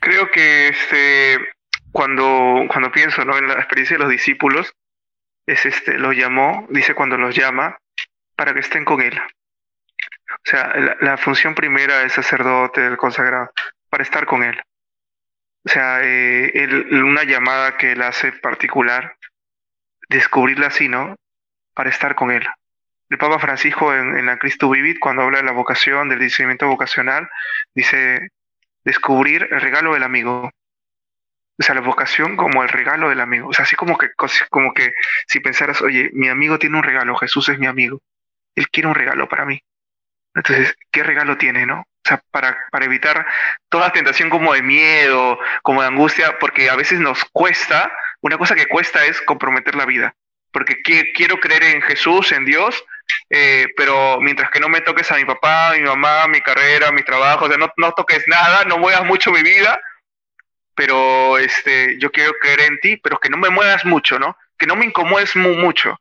Creo 0.00 0.30
que 0.30 0.68
este, 0.68 1.38
cuando, 1.92 2.66
cuando 2.68 2.90
pienso 2.92 3.22
en 3.22 3.48
la 3.48 3.54
experiencia 3.54 3.96
de 3.96 4.02
los 4.02 4.10
discípulos, 4.10 4.74
es 5.46 5.64
este, 5.66 5.98
los 5.98 6.16
llamó, 6.16 6.66
dice 6.70 6.94
cuando 6.94 7.16
los 7.16 7.34
llama, 7.34 7.78
para 8.36 8.52
que 8.52 8.60
estén 8.60 8.84
con 8.84 9.00
él. 9.00 9.18
O 9.18 10.42
sea, 10.50 10.96
la, 11.00 11.16
función 11.16 11.54
primera 11.54 12.00
del 12.00 12.10
sacerdote, 12.10 12.80
del 12.80 12.96
consagrado, 12.96 13.50
para 13.88 14.02
estar 14.02 14.26
con 14.26 14.42
él. 14.42 14.60
O 15.64 15.70
sea, 15.70 16.00
eh, 16.02 16.52
una 16.92 17.24
llamada 17.24 17.76
que 17.76 17.92
él 17.92 18.02
hace 18.02 18.32
particular, 18.32 19.16
descubrirla 20.08 20.66
así, 20.66 20.88
¿no? 20.88 21.16
Para 21.74 21.90
estar 21.90 22.14
con 22.14 22.30
Él. 22.30 22.46
El 23.10 23.18
Papa 23.18 23.38
Francisco 23.38 23.94
en, 23.94 24.24
la 24.26 24.38
Cristo 24.38 24.70
Vivit, 24.70 24.98
cuando 24.98 25.22
habla 25.22 25.38
de 25.38 25.44
la 25.44 25.52
vocación, 25.52 26.08
del 26.08 26.18
discernimiento 26.18 26.66
vocacional, 26.66 27.28
dice 27.74 28.28
descubrir 28.82 29.48
el 29.50 29.60
regalo 29.60 29.94
del 29.94 30.02
amigo. 30.02 30.50
O 31.56 31.62
sea, 31.62 31.74
la 31.74 31.80
vocación 31.80 32.36
como 32.36 32.62
el 32.62 32.68
regalo 32.68 33.08
del 33.08 33.20
amigo. 33.20 33.48
O 33.48 33.52
sea, 33.52 33.64
así 33.64 33.76
como 33.76 33.98
que, 33.98 34.08
como 34.50 34.72
que 34.74 34.92
si 35.28 35.40
pensaras, 35.40 35.82
oye, 35.82 36.10
mi 36.12 36.28
amigo 36.28 36.58
tiene 36.58 36.76
un 36.76 36.82
regalo, 36.82 37.16
Jesús 37.16 37.48
es 37.50 37.58
mi 37.58 37.66
amigo. 37.66 38.00
Él 38.56 38.68
quiere 38.70 38.88
un 38.88 38.94
regalo 38.94 39.28
para 39.28 39.44
mí. 39.44 39.60
Entonces, 40.34 40.74
¿qué 40.90 41.04
regalo 41.04 41.36
tiene, 41.38 41.66
no? 41.66 41.80
O 41.80 42.08
sea, 42.08 42.20
para, 42.30 42.66
para 42.72 42.86
evitar 42.86 43.26
toda 43.68 43.92
tentación 43.92 44.30
como 44.30 44.52
de 44.54 44.62
miedo, 44.62 45.38
como 45.62 45.82
de 45.82 45.88
angustia, 45.88 46.38
porque 46.40 46.68
a 46.70 46.76
veces 46.76 46.98
nos 46.98 47.24
cuesta, 47.26 47.92
una 48.20 48.36
cosa 48.36 48.56
que 48.56 48.66
cuesta 48.66 49.04
es 49.04 49.20
comprometer 49.22 49.76
la 49.76 49.86
vida 49.86 50.14
porque 50.54 50.80
quiero 50.82 51.40
creer 51.40 51.64
en 51.64 51.82
Jesús, 51.82 52.30
en 52.30 52.44
Dios, 52.44 52.84
eh, 53.28 53.66
pero 53.76 54.20
mientras 54.20 54.50
que 54.50 54.60
no 54.60 54.68
me 54.68 54.82
toques 54.82 55.10
a 55.10 55.16
mi 55.16 55.24
papá, 55.24 55.72
mi 55.76 55.82
mamá, 55.82 56.28
mi 56.28 56.40
carrera, 56.40 56.92
mi 56.92 57.02
trabajo, 57.02 57.46
o 57.46 57.48
sea, 57.48 57.58
no, 57.58 57.72
no 57.76 57.90
toques 57.90 58.22
nada, 58.28 58.64
no 58.64 58.78
muevas 58.78 59.04
mucho 59.04 59.32
mi 59.32 59.42
vida, 59.42 59.80
pero 60.76 61.38
este, 61.38 61.98
yo 61.98 62.12
quiero 62.12 62.34
creer 62.40 62.60
en 62.60 62.78
ti, 62.78 62.96
pero 62.96 63.18
que 63.18 63.30
no 63.30 63.36
me 63.36 63.50
muevas 63.50 63.84
mucho, 63.84 64.20
¿no? 64.20 64.36
Que 64.56 64.66
no 64.66 64.76
me 64.76 64.86
incomodes 64.86 65.34
mucho. 65.34 65.98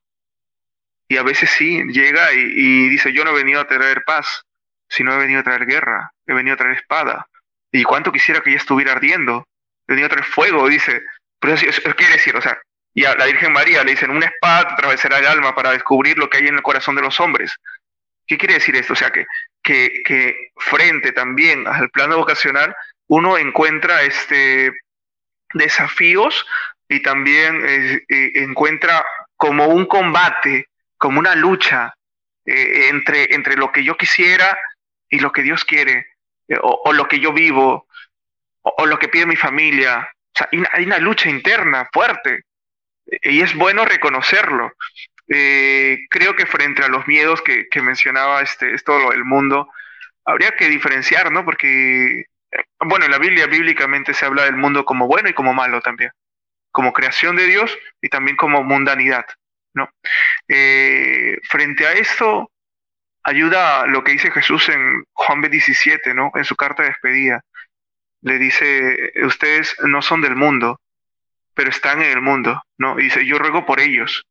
Y 1.07 1.17
a 1.17 1.23
veces 1.23 1.49
sí, 1.49 1.81
llega 1.87 2.31
y, 2.33 2.39
y, 2.39 2.89
dice, 2.89 3.11
yo 3.11 3.25
no 3.25 3.31
he 3.31 3.43
venido 3.43 3.59
a 3.59 3.67
traer 3.67 4.03
paz, 4.05 4.43
sino 4.87 5.13
he 5.13 5.17
venido 5.17 5.39
a 5.39 5.43
traer 5.43 5.65
guerra, 5.65 6.13
he 6.27 6.33
venido 6.33 6.53
a 6.53 6.57
traer 6.57 6.77
espada. 6.77 7.27
Y 7.71 7.83
cuánto 7.83 8.11
quisiera 8.11 8.41
que 8.41 8.51
ya 8.51 8.57
estuviera 8.57 8.91
ardiendo, 8.91 9.47
he 9.87 9.93
venido 9.93 10.05
a 10.05 10.11
traer 10.11 10.25
fuego, 10.25 10.69
dice. 10.69 11.01
Pero 11.39 11.55
eso, 11.55 11.65
eso 11.65 11.95
quiere 11.95 12.13
decir, 12.13 12.35
o 12.35 12.41
sea, 12.41 12.61
y 12.93 13.05
a 13.05 13.15
la 13.15 13.25
Virgen 13.25 13.53
María 13.53 13.83
le 13.83 13.91
dicen, 13.91 14.11
una 14.11 14.27
espada 14.27 14.73
atravesará 14.73 15.17
el 15.17 15.25
alma 15.25 15.55
para 15.55 15.71
descubrir 15.71 16.17
lo 16.17 16.29
que 16.29 16.37
hay 16.37 16.47
en 16.47 16.55
el 16.55 16.61
corazón 16.61 16.95
de 16.95 17.01
los 17.01 17.19
hombres. 17.19 17.55
¿Qué 18.27 18.37
quiere 18.37 18.55
decir 18.55 18.75
esto? 18.75 18.93
O 18.93 18.95
sea, 18.95 19.11
que, 19.11 19.25
que, 19.63 20.51
frente 20.57 21.11
también 21.11 21.67
al 21.67 21.89
plano 21.89 22.17
vocacional 22.17 22.75
uno 23.07 23.37
encuentra 23.37 24.03
este, 24.03 24.71
desafíos 25.53 26.45
y 26.87 27.01
también 27.01 27.61
eh, 27.65 28.05
eh, 28.07 28.31
encuentra 28.35 29.03
como 29.35 29.67
un 29.67 29.85
combate, 29.87 30.67
como 30.97 31.19
una 31.19 31.35
lucha 31.35 31.95
eh, 32.45 32.89
entre, 32.89 33.33
entre 33.33 33.55
lo 33.55 33.71
que 33.71 33.83
yo 33.83 33.97
quisiera 33.97 34.57
y 35.09 35.19
lo 35.19 35.31
que 35.31 35.41
Dios 35.41 35.65
quiere, 35.65 36.07
o, 36.61 36.93
lo 36.93 37.07
que 37.07 37.19
yo 37.19 37.33
vivo, 37.33 37.87
o, 38.61 38.85
lo 38.85 38.99
que 38.99 39.09
pide 39.09 39.25
mi 39.25 39.35
familia. 39.35 40.09
O 40.11 40.37
sea, 40.37 40.49
hay 40.71 40.85
una 40.85 40.99
lucha 40.99 41.29
interna 41.29 41.89
fuerte 41.91 42.43
y 43.05 43.41
es 43.41 43.53
bueno 43.55 43.85
reconocerlo. 43.85 44.71
Eh, 45.27 45.99
creo 46.09 46.35
que 46.35 46.45
frente 46.45 46.83
a 46.83 46.89
los 46.89 47.07
miedos 47.07 47.41
que, 47.41 47.67
mencionaba 47.81 48.41
este, 48.41 48.73
esto 48.73 48.99
lo 48.99 49.11
del 49.11 49.25
mundo, 49.25 49.69
habría 50.25 50.55
que 50.55 50.69
diferenciar, 50.69 51.31
¿no? 51.31 51.45
Porque, 51.45 52.25
bueno, 52.79 53.05
en 53.05 53.11
la 53.11 53.19
Biblia 53.19 53.47
bíblicamente 53.47 54.13
se 54.13 54.25
habla 54.25 54.43
del 54.43 54.57
mundo 54.57 54.85
como 54.85 55.07
bueno 55.07 55.29
y 55.29 55.33
como 55.33 55.53
malo 55.53 55.81
también, 55.81 56.11
como 56.71 56.93
creación 56.93 57.35
de 57.35 57.47
Dios 57.47 57.77
y 58.01 58.09
también 58.09 58.37
como 58.37 58.63
mundanidad, 58.63 59.25
¿no? 59.73 59.89
Eh, 60.47 61.39
frente 61.49 61.87
a 61.87 61.93
esto, 61.93 62.51
ayuda 63.23 63.87
lo 63.87 64.03
que 64.03 64.13
dice 64.13 64.31
Jesús 64.31 64.69
en 64.69 65.03
Juan 65.13 65.41
17, 65.41 66.13
¿no? 66.13 66.31
En 66.35 66.45
su 66.45 66.55
carta 66.55 66.83
de 66.83 66.89
despedida. 66.89 67.43
Le 68.21 68.37
dice, 68.39 69.11
ustedes 69.25 69.75
no 69.83 70.01
son 70.01 70.21
del 70.21 70.35
mundo, 70.35 70.79
pero 71.53 71.69
están 71.69 72.01
en 72.01 72.11
el 72.11 72.21
mundo, 72.21 72.61
¿no? 72.77 72.99
Y 72.99 73.03
dice, 73.03 73.25
yo 73.25 73.37
ruego 73.37 73.65
por 73.65 73.79
ellos, 73.79 74.25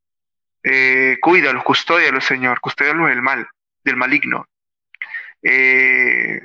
eh, 0.62 1.18
cuídalos, 1.20 1.64
custódialos, 1.64 2.24
Señor, 2.24 2.60
custódialos 2.60 3.08
del 3.08 3.22
mal, 3.22 3.48
del 3.84 3.96
maligno. 3.96 4.46
Eh, 5.42 6.40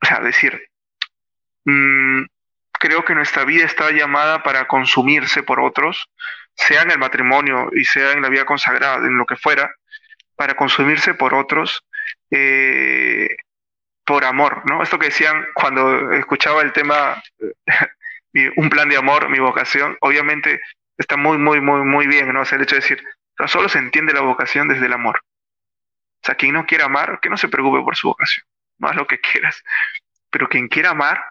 o 0.00 0.06
sea, 0.06 0.20
decir, 0.20 0.68
mm, 1.64 2.24
creo 2.72 3.04
que 3.04 3.14
nuestra 3.14 3.44
vida 3.44 3.64
está 3.64 3.90
llamada 3.90 4.42
para 4.42 4.66
consumirse 4.66 5.42
por 5.42 5.60
otros, 5.60 6.08
sea 6.54 6.82
en 6.82 6.90
el 6.90 6.98
matrimonio 6.98 7.70
y 7.72 7.84
sea 7.84 8.12
en 8.12 8.22
la 8.22 8.28
vida 8.28 8.44
consagrada, 8.44 9.06
en 9.06 9.16
lo 9.16 9.26
que 9.26 9.36
fuera, 9.36 9.74
para 10.36 10.54
consumirse 10.54 11.14
por 11.14 11.34
otros, 11.34 11.84
eh, 12.30 13.36
por 14.04 14.24
amor, 14.24 14.62
¿no? 14.64 14.82
Esto 14.82 14.98
que 14.98 15.06
decían 15.06 15.46
cuando 15.54 16.12
escuchaba 16.12 16.62
el 16.62 16.72
tema 16.72 17.22
un 18.56 18.70
plan 18.70 18.88
de 18.88 18.96
amor, 18.96 19.28
mi 19.28 19.38
vocación, 19.38 19.96
obviamente 20.00 20.60
está 20.96 21.16
muy, 21.16 21.38
muy, 21.38 21.60
muy, 21.60 21.82
muy 21.84 22.06
bien, 22.06 22.32
¿no? 22.32 22.42
O 22.42 22.44
sea, 22.44 22.56
el 22.56 22.62
hecho 22.62 22.76
de 22.76 22.80
decir, 22.80 23.04
solo 23.46 23.68
se 23.68 23.78
entiende 23.78 24.12
la 24.12 24.20
vocación 24.20 24.68
desde 24.68 24.86
el 24.86 24.92
amor. 24.92 25.20
O 26.22 26.26
sea, 26.26 26.34
quien 26.34 26.54
no 26.54 26.66
quiera 26.66 26.86
amar, 26.86 27.20
que 27.20 27.30
no 27.30 27.36
se 27.36 27.48
preocupe 27.48 27.82
por 27.82 27.96
su 27.96 28.08
vocación, 28.08 28.44
más 28.78 28.96
lo 28.96 29.06
que 29.06 29.20
quieras. 29.20 29.62
Pero 30.30 30.48
quien 30.48 30.68
quiera 30.68 30.90
amar, 30.90 31.22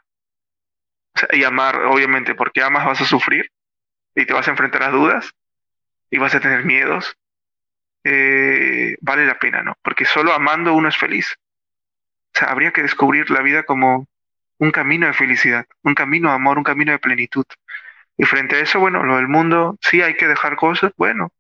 y 1.32 1.44
amar, 1.44 1.84
obviamente, 1.86 2.36
porque 2.36 2.62
amas 2.62 2.86
vas 2.86 3.02
a 3.02 3.06
sufrir 3.06 3.52
y 4.16 4.26
te 4.26 4.34
vas 4.34 4.48
a 4.48 4.52
enfrentar 4.52 4.84
a 4.84 4.90
dudas 4.90 5.34
y 6.10 6.18
vas 6.18 6.34
a 6.36 6.40
tener 6.40 6.64
miedos, 6.64 7.18
eh, 8.04 8.98
vale 9.02 9.26
la 9.26 9.40
pena, 9.40 9.64
¿no? 9.64 9.74
Porque 9.82 10.06
solo 10.06 10.34
amando 10.34 10.74
uno 10.74 10.90
es 10.90 10.98
feliz. 10.98 11.36
O 12.36 12.40
sea, 12.40 12.50
habría 12.50 12.72
que 12.72 12.84
descubrir 12.84 13.30
la 13.32 13.42
vida 13.42 13.64
como 13.64 14.08
un 14.60 14.72
camino 14.72 15.08
de 15.08 15.14
felicidad, 15.14 15.66
un 15.84 15.94
camino 15.94 16.30
de 16.30 16.36
amor, 16.36 16.58
un 16.58 16.64
camino 16.64 16.92
de 16.92 17.00
plenitud. 17.00 17.46
Y 18.18 18.26
frente 18.26 18.56
a 18.56 18.60
eso, 18.60 18.80
bueno, 18.80 19.04
lo 19.04 19.18
del 19.18 19.28
mundo, 19.28 19.78
sí 19.82 20.02
hay 20.02 20.16
que 20.16 20.28
dejar 20.28 20.56
cosas, 20.56 20.92
bueno, 20.98 21.32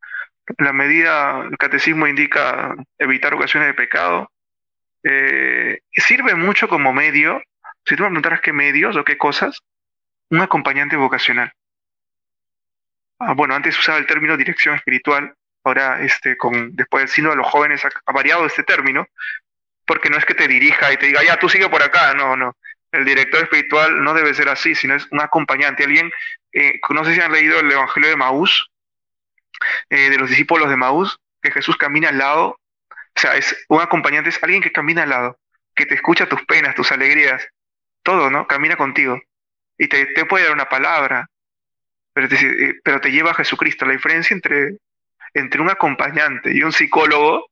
la 0.59 0.73
medida, 0.73 1.41
el 1.49 1.57
catecismo 1.57 2.07
indica 2.07 2.75
evitar 2.97 3.33
ocasiones 3.33 3.67
de 3.69 3.73
pecado, 3.73 4.31
eh, 5.03 5.79
sirve 5.93 6.35
mucho 6.35 6.67
como 6.67 6.93
medio, 6.93 7.41
si 7.85 7.95
tú 7.95 8.03
me 8.03 8.09
preguntaras 8.09 8.41
qué 8.41 8.53
medios 8.53 8.95
o 8.95 9.03
qué 9.03 9.17
cosas, 9.17 9.61
un 10.29 10.41
acompañante 10.41 10.95
vocacional. 10.95 11.51
Ah, 13.19 13.33
bueno, 13.33 13.55
antes 13.55 13.77
usaba 13.77 13.97
el 13.97 14.05
término 14.05 14.37
dirección 14.37 14.75
espiritual, 14.75 15.33
ahora 15.63 16.01
este, 16.01 16.37
con, 16.37 16.75
después 16.75 17.01
del 17.01 17.09
signo 17.09 17.31
de 17.31 17.37
los 17.37 17.47
jóvenes 17.47 17.83
ha, 17.83 17.89
ha 18.05 18.13
variado 18.13 18.45
este 18.45 18.63
término, 18.63 19.07
porque 19.85 20.09
no 20.09 20.17
es 20.17 20.25
que 20.25 20.35
te 20.35 20.47
dirija 20.47 20.93
y 20.93 20.97
te 20.97 21.07
diga, 21.07 21.23
ya, 21.23 21.39
tú 21.39 21.49
sigue 21.49 21.69
por 21.69 21.81
acá, 21.81 22.13
no, 22.13 22.35
no 22.35 22.55
el 22.91 23.05
director 23.05 23.43
espiritual 23.43 24.03
no 24.03 24.13
debe 24.13 24.33
ser 24.33 24.49
así, 24.49 24.75
sino 24.75 24.95
es 24.95 25.07
un 25.11 25.21
acompañante, 25.21 25.83
alguien, 25.83 26.11
eh, 26.53 26.79
no 26.89 27.03
sé 27.05 27.13
si 27.13 27.21
han 27.21 27.31
leído 27.31 27.59
el 27.59 27.71
Evangelio 27.71 28.09
de 28.09 28.15
Maús, 28.15 28.71
eh, 29.89 30.09
de 30.09 30.17
los 30.17 30.29
discípulos 30.29 30.69
de 30.69 30.77
Maús, 30.77 31.19
que 31.41 31.51
Jesús 31.51 31.77
camina 31.77 32.09
al 32.09 32.17
lado. 32.17 32.59
O 32.89 33.19
sea, 33.19 33.35
es 33.35 33.65
un 33.69 33.81
acompañante, 33.81 34.29
es 34.29 34.41
alguien 34.43 34.61
que 34.61 34.71
camina 34.71 35.03
al 35.03 35.09
lado, 35.09 35.39
que 35.75 35.85
te 35.85 35.95
escucha 35.95 36.29
tus 36.29 36.43
penas, 36.45 36.75
tus 36.75 36.91
alegrías, 36.91 37.47
todo, 38.03 38.29
¿no? 38.29 38.47
Camina 38.47 38.75
contigo. 38.77 39.19
Y 39.77 39.87
te, 39.87 40.07
puede 40.25 40.45
dar 40.45 40.53
una 40.53 40.69
palabra, 40.69 41.27
pero 42.13 42.27
te, 42.29 42.35
eh, 42.35 42.79
pero 42.83 43.01
te 43.01 43.11
lleva 43.11 43.31
a 43.31 43.35
Jesucristo. 43.35 43.85
La 43.85 43.93
diferencia 43.93 44.33
entre, 44.33 44.77
entre 45.33 45.61
un 45.61 45.69
acompañante 45.69 46.51
y 46.55 46.63
un 46.63 46.71
psicólogo 46.71 47.49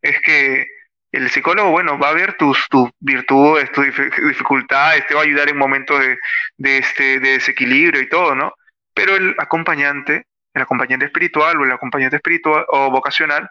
es 0.00 0.20
que 0.20 0.66
el 1.12 1.30
psicólogo, 1.30 1.70
bueno, 1.70 1.98
va 1.98 2.10
a 2.10 2.14
ver 2.14 2.34
tus, 2.34 2.68
tus 2.68 2.90
virtudes, 3.00 3.70
tus 3.72 3.86
dificultades, 3.86 5.06
te 5.06 5.14
va 5.14 5.20
a 5.20 5.24
ayudar 5.24 5.48
en 5.48 5.56
momentos 5.56 6.00
de, 6.00 6.18
de, 6.56 6.78
este, 6.78 7.20
de 7.20 7.32
desequilibrio 7.32 8.00
y 8.00 8.08
todo, 8.08 8.34
¿no? 8.34 8.54
Pero 8.92 9.16
el 9.16 9.34
acompañante, 9.38 10.26
el 10.52 10.62
acompañante 10.62 11.06
espiritual 11.06 11.60
o 11.60 11.64
el 11.64 11.72
acompañante 11.72 12.16
espiritual 12.16 12.64
o 12.68 12.90
vocacional, 12.90 13.48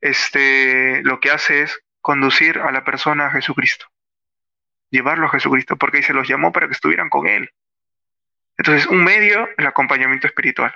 este, 0.00 1.02
lo 1.02 1.20
que 1.20 1.30
hace 1.30 1.62
es 1.62 1.80
conducir 2.00 2.58
a 2.58 2.70
la 2.72 2.84
persona 2.84 3.26
a 3.26 3.30
Jesucristo, 3.30 3.86
llevarlo 4.90 5.26
a 5.26 5.30
Jesucristo, 5.30 5.76
porque 5.76 6.02
se 6.02 6.12
los 6.12 6.28
llamó 6.28 6.52
para 6.52 6.66
que 6.66 6.72
estuvieran 6.72 7.08
con 7.08 7.26
Él. 7.26 7.50
Entonces, 8.56 8.86
un 8.86 9.04
medio, 9.04 9.48
el 9.56 9.66
acompañamiento 9.66 10.26
espiritual. 10.26 10.74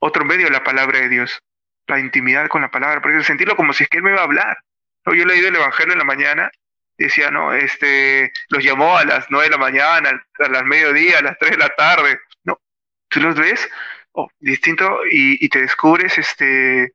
Otro 0.00 0.24
medio, 0.24 0.50
la 0.50 0.62
palabra 0.62 1.00
de 1.00 1.08
Dios, 1.08 1.42
la 1.86 1.98
intimidad 1.98 2.48
con 2.48 2.62
la 2.62 2.70
palabra, 2.70 3.00
porque 3.00 3.22
sentirlo 3.24 3.56
como 3.56 3.72
si 3.72 3.84
es 3.84 3.88
que 3.88 3.98
Él 3.98 4.02
me 4.04 4.12
va 4.12 4.20
a 4.20 4.24
hablar. 4.24 4.58
Yo 5.06 5.12
he 5.12 5.26
leído 5.26 5.48
el 5.48 5.56
Evangelio 5.56 5.92
en 5.92 5.98
la 5.98 6.04
mañana, 6.04 6.50
decía, 6.98 7.30
no, 7.30 7.52
este, 7.52 8.32
los 8.48 8.62
llamó 8.62 8.96
a 8.98 9.04
las 9.04 9.26
nueve 9.30 9.46
de 9.46 9.52
la 9.52 9.58
mañana, 9.58 10.26
a 10.38 10.48
las 10.48 10.64
mediodía, 10.64 11.18
a 11.18 11.22
las 11.22 11.38
tres 11.38 11.52
de 11.52 11.58
la 11.58 11.70
tarde. 11.70 12.20
No, 12.44 12.60
tú 13.08 13.20
los 13.20 13.36
ves 13.36 13.68
oh, 14.12 14.28
distinto 14.40 15.00
y, 15.10 15.48
te 15.48 15.60
descubres 15.60 16.18
este, 16.18 16.92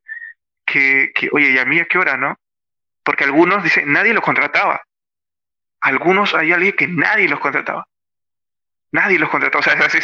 que, 0.66 1.12
que, 1.16 1.30
oye, 1.32 1.52
¿y 1.52 1.58
a 1.58 1.66
mí 1.66 1.80
a 1.80 1.86
qué 1.86 1.98
hora, 1.98 2.18
no? 2.18 2.38
Porque 3.04 3.24
algunos 3.24 3.64
dicen, 3.64 3.92
nadie 3.92 4.14
los 4.14 4.24
contrataba. 4.24 4.82
Algunos 5.82 6.34
hay 6.34 6.54
alguien 6.54 6.74
que 6.74 6.88
nadie 6.88 7.28
los 7.28 7.40
contrataba. 7.40 7.88
Nadie 8.92 9.20
los 9.20 9.30
contrataba. 9.30 9.60
O 9.60 9.64
sea, 9.64 9.74
así, 9.86 10.00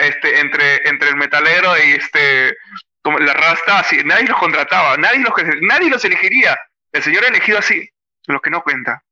este, 0.00 0.40
entre, 0.40 0.88
entre 0.88 1.08
el 1.10 1.16
metalero 1.16 1.76
y 1.78 1.92
este, 1.92 2.56
como 3.02 3.18
la 3.18 3.34
rasta, 3.34 3.80
así, 3.80 4.02
nadie 4.04 4.26
los 4.26 4.38
contrataba, 4.38 4.96
nadie 4.96 5.20
los, 5.20 5.32
nadie 5.60 5.90
los 5.90 6.04
elegiría. 6.04 6.58
El 6.94 7.02
Señor 7.02 7.24
ha 7.24 7.28
elegido 7.28 7.58
así, 7.58 7.90
lo 8.28 8.40
que 8.40 8.50
no 8.50 8.62
cuenta. 8.62 9.02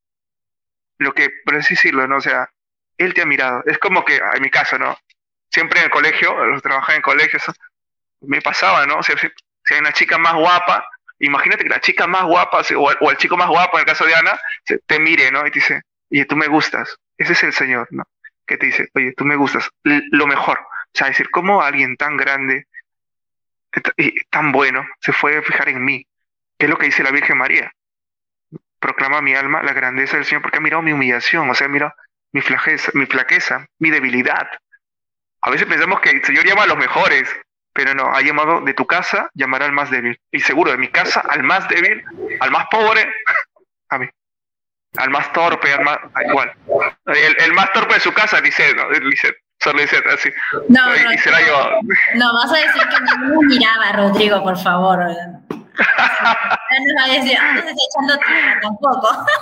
Lo 0.99 1.13
que, 1.13 1.29
por 1.43 1.55
así 1.55 1.73
decirlo, 1.73 2.07
¿no? 2.07 2.15
O 2.15 2.21
sea, 2.21 2.49
Él 2.97 3.13
te 3.13 3.21
ha 3.21 3.25
mirado. 3.25 3.61
Es 3.65 3.77
como 3.77 4.05
que, 4.05 4.15
en 4.15 4.41
mi 4.41 4.49
caso, 4.49 4.79
¿no? 4.79 4.97
Siempre 5.49 5.79
en 5.79 5.85
el 5.85 5.91
colegio, 5.91 6.33
los 6.45 6.61
trabajaba 6.61 6.95
en 6.95 7.01
colegios, 7.01 7.43
me 8.21 8.41
pasaba, 8.41 8.85
¿no? 8.85 8.99
O 8.99 9.03
sea, 9.03 9.17
si, 9.17 9.27
hay 9.73 9.79
una 9.81 9.91
chica 9.91 10.17
más 10.17 10.33
guapa, 10.33 10.87
imagínate 11.19 11.63
que 11.63 11.69
la 11.69 11.81
chica 11.81 12.07
más 12.07 12.23
guapa, 12.23 12.61
o, 12.77 13.11
el 13.11 13.17
chico 13.17 13.35
más 13.35 13.49
guapo, 13.49 13.77
en 13.77 13.81
el 13.81 13.85
caso 13.85 14.05
de 14.05 14.15
Ana, 14.15 14.39
te 14.85 14.99
mire, 14.99 15.29
¿no? 15.29 15.45
Y 15.45 15.51
te 15.51 15.59
dice, 15.59 15.81
oye, 16.09 16.23
tú 16.23 16.37
me 16.37 16.47
gustas. 16.47 16.97
Ese 17.17 17.33
es 17.33 17.43
el 17.43 17.51
Señor, 17.51 17.89
¿no? 17.91 18.05
Que 18.47 18.55
te 18.55 18.67
dice, 18.67 18.87
oye, 18.93 19.11
tú 19.11 19.25
me 19.25 19.35
gustas. 19.35 19.69
lo 19.83 20.25
mejor. 20.25 20.57
O 20.59 20.97
sea, 20.97 21.07
decir, 21.07 21.29
¿cómo 21.31 21.61
alguien 21.61 21.97
tan 21.97 22.15
grande 22.15 22.65
y 23.97 24.23
tan 24.29 24.53
bueno 24.53 24.87
se 25.01 25.11
fue 25.11 25.35
a 25.35 25.41
fijar 25.41 25.67
en 25.67 25.83
mí? 25.83 26.07
Es 26.63 26.69
lo 26.69 26.77
que 26.77 26.87
dice 26.87 27.03
la 27.03 27.11
Virgen 27.11 27.37
María. 27.37 27.71
Proclama 28.79 29.21
mi 29.21 29.33
alma 29.33 29.63
la 29.63 29.73
grandeza 29.73 30.17
del 30.17 30.25
Señor 30.25 30.41
porque 30.41 30.57
ha 30.57 30.61
mirado 30.61 30.81
mi 30.81 30.93
humillación, 30.93 31.49
o 31.49 31.55
sea, 31.55 31.67
mira 31.67 31.95
mi 32.31 32.41
flaqueza, 32.41 32.91
mi 32.95 33.05
flaqueza, 33.05 33.65
mi 33.79 33.91
debilidad. 33.91 34.49
A 35.41 35.49
veces 35.49 35.67
pensamos 35.67 35.99
que 36.01 36.09
el 36.09 36.23
Señor 36.23 36.45
llama 36.45 36.63
a 36.63 36.67
los 36.67 36.77
mejores, 36.77 37.29
pero 37.73 37.93
no, 37.93 38.13
ha 38.13 38.21
llamado 38.21 38.61
de 38.61 38.73
tu 38.73 38.85
casa, 38.85 39.29
llamará 39.33 39.65
al 39.65 39.71
más 39.71 39.91
débil. 39.91 40.19
Y 40.31 40.39
seguro, 40.39 40.71
de 40.71 40.77
mi 40.77 40.89
casa, 40.89 41.21
al 41.21 41.43
más 41.43 41.67
débil, 41.67 42.03
al 42.39 42.51
más 42.51 42.67
pobre, 42.71 43.13
a 43.89 43.97
mí. 43.99 44.09
Al 44.97 45.09
más 45.09 45.33
torpe, 45.33 45.73
al 45.73 45.83
más, 45.83 45.97
igual. 46.27 46.53
El, 47.05 47.53
más 47.53 47.73
torpe 47.73 47.95
de 47.95 47.99
su 47.99 48.13
casa, 48.13 48.41
dice, 48.41 48.75
¿no? 48.75 48.89
Dice, 49.09 49.35
solo 49.59 49.81
dice 49.81 50.03
así. 50.13 50.29
No, 50.69 50.95
y, 50.95 51.03
no, 51.03 51.79
no, 52.15 52.33
vas 52.33 52.51
a 52.51 52.57
decir 52.57 52.81
que 52.89 52.99
no 53.01 53.41
miraba, 53.41 53.91
Rodrigo, 53.93 54.43
por 54.43 54.57
favor 54.61 54.99
tampoco. 58.61 59.25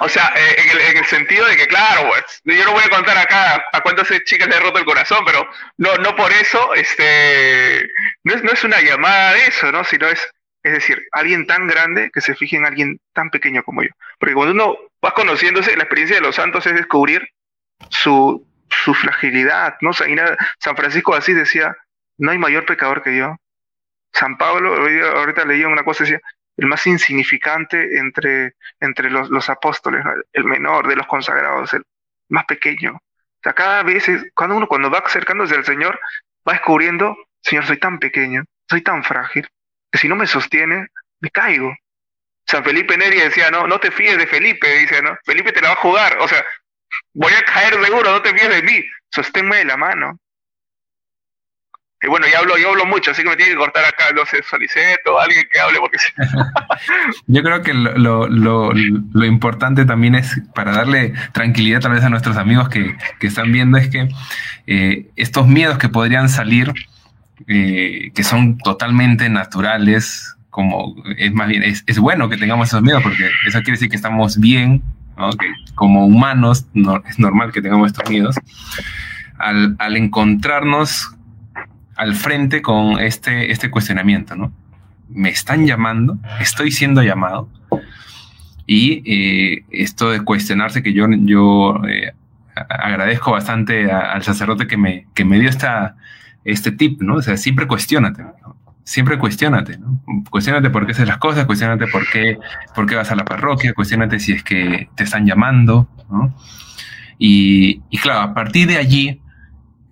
O 0.00 0.08
sea, 0.08 0.32
eh, 0.36 0.54
en, 0.58 0.70
el, 0.70 0.80
en, 0.80 0.96
el, 0.98 1.04
sentido 1.06 1.44
de 1.46 1.56
que, 1.56 1.66
claro, 1.66 2.08
pues, 2.08 2.40
yo 2.44 2.64
no 2.64 2.72
voy 2.72 2.82
a 2.84 2.88
contar 2.88 3.18
acá 3.18 3.64
a 3.72 3.80
cuántas 3.80 4.08
chicas 4.24 4.48
le 4.48 4.56
he 4.56 4.60
roto 4.60 4.78
el 4.78 4.84
corazón, 4.84 5.24
pero 5.24 5.48
no, 5.76 5.96
no 5.96 6.14
por 6.14 6.30
eso, 6.30 6.72
este, 6.74 7.88
no 8.22 8.34
es, 8.34 8.44
no 8.44 8.52
es 8.52 8.62
una 8.62 8.80
llamada 8.80 9.32
de 9.32 9.46
eso, 9.46 9.72
¿no? 9.72 9.82
Sino 9.82 10.06
es, 10.06 10.24
es 10.62 10.72
decir, 10.72 11.02
alguien 11.12 11.46
tan 11.46 11.66
grande 11.66 12.10
que 12.12 12.20
se 12.20 12.36
fije 12.36 12.56
en 12.56 12.66
alguien 12.66 13.00
tan 13.12 13.30
pequeño 13.30 13.64
como 13.64 13.82
yo. 13.82 13.90
Porque 14.18 14.34
cuando 14.34 14.54
uno 14.54 14.76
va 15.04 15.12
conociéndose, 15.12 15.76
la 15.76 15.82
experiencia 15.82 16.16
de 16.16 16.22
los 16.22 16.36
santos 16.36 16.66
es 16.66 16.74
descubrir 16.74 17.28
su, 17.90 18.46
su 18.70 18.94
fragilidad, 18.94 19.76
¿no? 19.80 19.92
San 19.92 20.76
Francisco 20.76 21.14
así 21.14 21.32
decía, 21.32 21.76
no 22.18 22.30
hay 22.30 22.38
mayor 22.38 22.66
pecador 22.66 23.02
que 23.02 23.16
yo, 23.16 23.36
San 24.12 24.36
Pablo, 24.36 24.74
ahorita 24.74 25.44
leía 25.44 25.68
una 25.68 25.84
cosa, 25.84 26.04
decía, 26.04 26.20
el 26.58 26.66
más 26.66 26.86
insignificante 26.86 27.98
entre, 27.98 28.54
entre 28.80 29.10
los, 29.10 29.48
apóstoles, 29.48 30.04
el 30.32 30.44
menor 30.44 30.88
de 30.88 30.96
los 30.96 31.06
consagrados, 31.06 31.72
el 31.72 31.84
más 32.28 32.44
pequeño. 32.46 32.94
O 32.94 33.40
sea, 33.42 33.52
cada 33.52 33.82
vez, 33.84 34.06
cuando 34.34 34.56
uno 34.56 34.66
cuando 34.66 34.90
va 34.90 34.98
acercándose 34.98 35.54
al 35.54 35.64
Señor, 35.64 36.00
va 36.46 36.54
descubriendo, 36.54 37.16
Señor, 37.40 37.64
soy 37.64 37.78
tan 37.78 38.00
pequeño, 38.00 38.44
soy 38.68 38.82
tan 38.82 39.04
frágil, 39.04 39.48
que 39.90 39.98
si 39.98 40.08
no 40.08 40.16
me 40.16 40.26
sostiene, 40.26 40.88
me 41.20 41.30
caigo. 41.30 41.72
San 42.44 42.64
Felipe 42.64 42.96
Neri 42.96 43.20
decía, 43.20 43.50
no, 43.50 43.68
no 43.68 43.78
te 43.78 43.92
fíes 43.92 44.18
de 44.18 44.26
Felipe, 44.26 44.78
dice, 44.78 45.00
¿no? 45.00 45.16
Felipe 45.24 45.52
te 45.52 45.60
la 45.60 45.68
va 45.68 45.74
a 45.74 45.82
jugar, 45.82 46.18
o 46.18 46.26
sea, 46.26 46.44
voy 47.14 47.32
a 47.34 47.42
caer 47.44 47.74
seguro, 47.84 48.10
no 48.10 48.22
te 48.22 48.32
fíes 48.32 48.48
de 48.48 48.62
mí, 48.62 48.84
sosténme 49.10 49.58
de 49.58 49.64
la 49.66 49.76
mano. 49.76 50.18
Y 52.00 52.06
bueno, 52.06 52.26
ya 52.30 52.38
hablo, 52.38 52.56
yo 52.56 52.70
hablo 52.70 52.86
mucho, 52.86 53.10
así 53.10 53.24
que 53.24 53.28
me 53.28 53.36
tiene 53.36 53.52
que 53.52 53.58
cortar 53.58 53.84
acá, 53.84 54.04
no 54.14 54.24
sé, 54.24 54.40
Soliceto, 54.48 55.18
alguien 55.18 55.44
que 55.52 55.58
hable, 55.58 55.78
porque 55.80 55.98
Yo 57.26 57.42
creo 57.42 57.62
que 57.62 57.74
lo, 57.74 58.28
lo, 58.28 58.72
lo, 58.72 59.24
importante 59.24 59.84
también 59.84 60.14
es, 60.14 60.40
para 60.54 60.70
darle 60.70 61.12
tranquilidad 61.32 61.80
tal 61.80 61.92
vez 61.92 62.04
a 62.04 62.08
nuestros 62.08 62.36
amigos 62.36 62.68
que, 62.68 62.96
que 63.18 63.26
están 63.26 63.50
viendo, 63.50 63.78
es 63.78 63.88
que 63.88 64.08
eh, 64.68 65.08
estos 65.16 65.48
miedos 65.48 65.78
que 65.78 65.88
podrían 65.88 66.28
salir, 66.28 66.72
eh, 67.48 68.12
que 68.14 68.22
son 68.22 68.58
totalmente 68.58 69.28
naturales, 69.28 70.36
como 70.50 70.94
es 71.16 71.32
más 71.32 71.48
bien, 71.48 71.64
es, 71.64 71.82
es, 71.88 71.98
bueno 71.98 72.28
que 72.28 72.36
tengamos 72.36 72.68
esos 72.68 72.82
miedos, 72.82 73.02
porque 73.02 73.28
eso 73.44 73.58
quiere 73.58 73.72
decir 73.72 73.88
que 73.88 73.96
estamos 73.96 74.38
bien, 74.38 74.84
¿no? 75.16 75.30
que 75.30 75.46
como 75.74 76.06
humanos 76.06 76.66
no, 76.74 77.02
es 77.08 77.18
normal 77.18 77.50
que 77.50 77.60
tengamos 77.60 77.88
estos 77.88 78.08
miedos. 78.08 78.36
Al, 79.36 79.74
al 79.78 79.96
encontrarnos 79.96 81.17
al 81.98 82.14
frente 82.14 82.62
con 82.62 83.00
este, 83.00 83.50
este 83.50 83.70
cuestionamiento, 83.70 84.36
¿no? 84.36 84.52
Me 85.10 85.30
están 85.30 85.66
llamando, 85.66 86.16
estoy 86.40 86.70
siendo 86.70 87.02
llamado. 87.02 87.48
Y 88.66 89.02
eh, 89.04 89.64
esto 89.70 90.10
de 90.10 90.20
cuestionarse 90.20 90.82
que 90.82 90.92
yo, 90.92 91.06
yo 91.10 91.82
eh, 91.88 92.12
agradezco 92.54 93.32
bastante 93.32 93.90
al 93.90 94.22
sacerdote 94.22 94.68
que 94.68 94.76
me, 94.76 95.08
que 95.12 95.24
me 95.24 95.40
dio 95.40 95.48
esta, 95.48 95.96
este 96.44 96.70
tip, 96.70 97.02
¿no? 97.02 97.16
O 97.16 97.22
sea, 97.22 97.36
siempre 97.36 97.66
cuestionate, 97.66 98.24
siempre 98.84 99.18
cuestionate, 99.18 99.78
¿no? 99.78 100.00
Cuestionate 100.30 100.70
por 100.70 100.86
qué 100.86 100.92
haces 100.92 101.08
las 101.08 101.18
cosas, 101.18 101.46
cuestionate 101.46 101.88
por 101.88 102.08
qué, 102.08 102.38
por 102.76 102.86
qué 102.86 102.94
vas 102.94 103.10
a 103.10 103.16
la 103.16 103.24
parroquia, 103.24 103.74
cuestionate 103.74 104.20
si 104.20 104.34
es 104.34 104.44
que 104.44 104.88
te 104.94 105.02
están 105.02 105.26
llamando, 105.26 105.88
¿no? 106.08 106.32
Y, 107.18 107.82
y 107.90 107.98
claro, 107.98 108.20
a 108.20 108.34
partir 108.34 108.68
de 108.68 108.76
allí, 108.76 109.20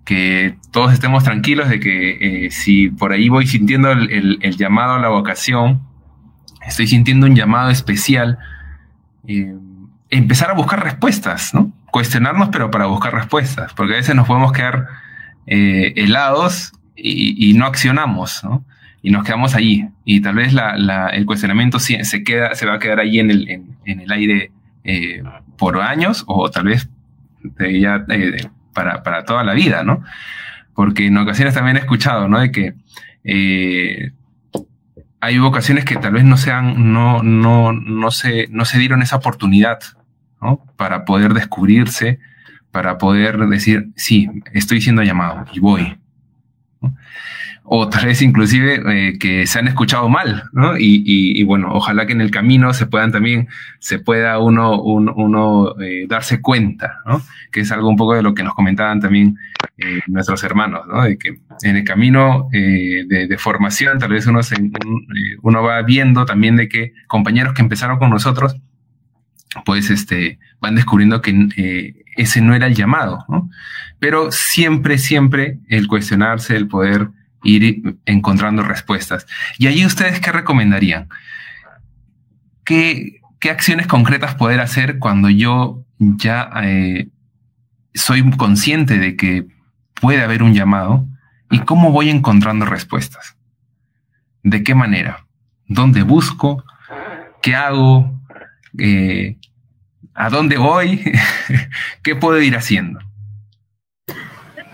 que 0.07 0.55
todos 0.71 0.93
estemos 0.93 1.25
tranquilos 1.25 1.67
de 1.67 1.81
que 1.81 2.45
eh, 2.45 2.49
si 2.49 2.87
por 2.87 3.11
ahí 3.11 3.27
voy 3.27 3.45
sintiendo 3.45 3.91
el, 3.91 4.39
llamado 4.57 4.93
a 4.93 4.99
la 4.99 5.09
vocación, 5.09 5.81
estoy 6.65 6.87
sintiendo 6.87 7.25
un 7.25 7.35
llamado 7.35 7.71
especial, 7.71 8.39
eh, 9.27 9.53
empezar 10.09 10.49
a 10.49 10.53
buscar 10.53 10.81
respuestas, 10.81 11.53
¿no? 11.53 11.73
Cuestionarnos, 11.91 12.47
pero 12.53 12.71
para 12.71 12.85
buscar 12.85 13.13
respuestas, 13.13 13.73
porque 13.73 13.95
a 13.95 13.97
veces 13.97 14.15
nos 14.15 14.25
podemos 14.25 14.53
quedar 14.53 14.87
eh, 15.45 15.91
helados 15.97 16.71
y, 16.95 17.53
no 17.55 17.65
accionamos, 17.65 18.45
¿no? 18.45 18.63
Y 19.01 19.11
nos 19.11 19.25
quedamos 19.25 19.55
allí. 19.55 19.89
Y 20.05 20.21
tal 20.21 20.35
vez 20.35 20.55
el 21.11 21.25
cuestionamiento 21.25 21.79
se, 21.79 22.23
queda, 22.23 22.55
se 22.55 22.65
va 22.65 22.75
a 22.75 22.79
quedar 22.79 23.01
ahí 23.01 23.19
en 23.19 23.29
el, 23.29 23.49
en, 23.83 23.99
el 23.99 24.09
aire 24.09 24.51
por 25.57 25.81
años, 25.81 26.23
o 26.27 26.49
tal 26.49 26.63
vez 26.63 26.89
ya 27.59 28.05
para, 29.03 29.23
toda 29.25 29.43
la 29.43 29.53
vida, 29.53 29.83
¿no? 29.83 30.03
Porque 30.73 31.07
en 31.07 31.17
ocasiones 31.17 31.53
también 31.53 31.77
he 31.77 31.79
escuchado, 31.79 32.27
¿no? 32.27 32.39
De 32.39 32.51
que 32.51 32.75
eh, 33.23 34.11
hay 35.19 35.37
vocaciones 35.39 35.85
que 35.85 35.95
tal 35.95 36.13
vez 36.13 36.23
no 36.23 36.37
sean, 36.37 36.93
no, 36.93 37.23
no, 37.23 37.73
no 37.73 38.11
se, 38.11 38.47
no 38.49 38.65
se 38.65 38.77
dieron 38.77 39.01
esa 39.01 39.15
oportunidad, 39.15 39.79
¿no? 40.41 40.63
Para 40.75 41.05
poder 41.05 41.33
descubrirse, 41.33 42.19
para 42.71 42.97
poder 42.97 43.37
decir, 43.47 43.89
sí, 43.95 44.29
estoy 44.53 44.81
siendo 44.81 45.01
llamado 45.01 45.45
y 45.51 45.59
voy. 45.59 45.97
O 47.69 47.89
tal 47.89 48.05
vez 48.05 48.21
inclusive 48.21 48.81
eh, 48.87 49.19
que 49.19 49.45
se 49.45 49.59
han 49.59 49.67
escuchado 49.67 50.07
mal, 50.07 50.43
¿no? 50.53 50.77
Y, 50.77 51.03
y, 51.05 51.43
bueno, 51.43 51.67
ojalá 51.73 52.05
que 52.05 52.13
en 52.13 52.21
el 52.21 52.31
camino 52.31 52.73
se 52.73 52.85
puedan 52.85 53.11
también, 53.11 53.49
se 53.79 53.99
pueda 53.99 54.39
uno, 54.39 54.81
uno, 54.81 55.75
eh, 55.81 56.05
darse 56.07 56.39
cuenta, 56.41 56.99
¿no? 57.05 57.21
Que 57.51 57.59
es 57.59 57.71
algo 57.73 57.89
un 57.89 57.97
poco 57.97 58.15
de 58.15 58.21
lo 58.21 58.33
que 58.33 58.43
nos 58.43 58.53
comentaban 58.53 59.01
también 59.01 59.37
eh, 59.77 59.99
nuestros 60.07 60.41
hermanos, 60.45 60.87
¿no? 60.87 61.03
De 61.03 61.17
que 61.17 61.41
en 61.63 61.75
el 61.75 61.83
camino 61.83 62.47
de, 62.51 63.27
de, 63.27 63.37
formación 63.37 63.99
tal 63.99 64.11
vez 64.11 64.25
uno, 64.27 64.43
se, 64.43 64.55
uno 65.41 65.61
va 65.61 65.81
viendo 65.81 66.23
también 66.23 66.55
de 66.55 66.69
que 66.69 66.93
compañeros 67.07 67.53
que 67.53 67.63
empezaron 67.63 67.99
con 67.99 68.09
nosotros, 68.09 68.55
pues 69.65 69.89
este, 69.89 70.39
van 70.61 70.75
descubriendo 70.75 71.21
que 71.21 71.95
ese 72.15 72.39
no 72.39 72.55
era 72.55 72.67
el 72.67 72.75
llamado, 72.75 73.25
¿no? 73.27 73.49
Pero 73.99 74.31
siempre, 74.31 74.97
siempre 74.97 75.59
el 75.67 75.87
cuestionarse, 75.87 76.55
el 76.55 76.69
poder 76.69 77.09
ir 77.47 77.97
encontrando 78.05 78.61
respuestas. 78.61 79.25
Y 79.57 79.67
allí 79.67 79.85
ustedes, 79.85 80.19
¿qué 80.19 80.31
recomendarían? 80.31 81.07
¿Qué, 82.65 83.21
qué 83.39 83.49
acciones 83.49 83.87
concretas 83.87 84.35
poder 84.35 84.59
hacer 84.59 84.99
cuando 84.99 85.29
yo 85.29 85.85
ya 85.97 86.49
eh, 86.63 87.07
soy 87.93 88.29
consciente 88.31 88.99
de 88.99 89.15
que 89.15 89.47
puede 89.93 90.21
haber 90.21 90.43
un 90.43 90.53
llamado? 90.53 91.07
¿Y 91.49 91.59
cómo 91.59 91.91
voy 91.91 92.09
encontrando 92.09 92.65
respuestas? 92.65 93.37
¿De 94.43 94.61
qué 94.63 94.75
manera? 94.75 95.25
¿Dónde 95.67 96.03
busco? 96.03 96.65
¿Qué 97.41 97.55
hago? 97.55 98.21
Eh, 98.77 99.37
¿A 100.13 100.29
dónde 100.29 100.57
voy? 100.57 101.01
¿Qué 102.03 102.15
puedo 102.15 102.41
ir 102.41 102.57
haciendo? 102.57 102.99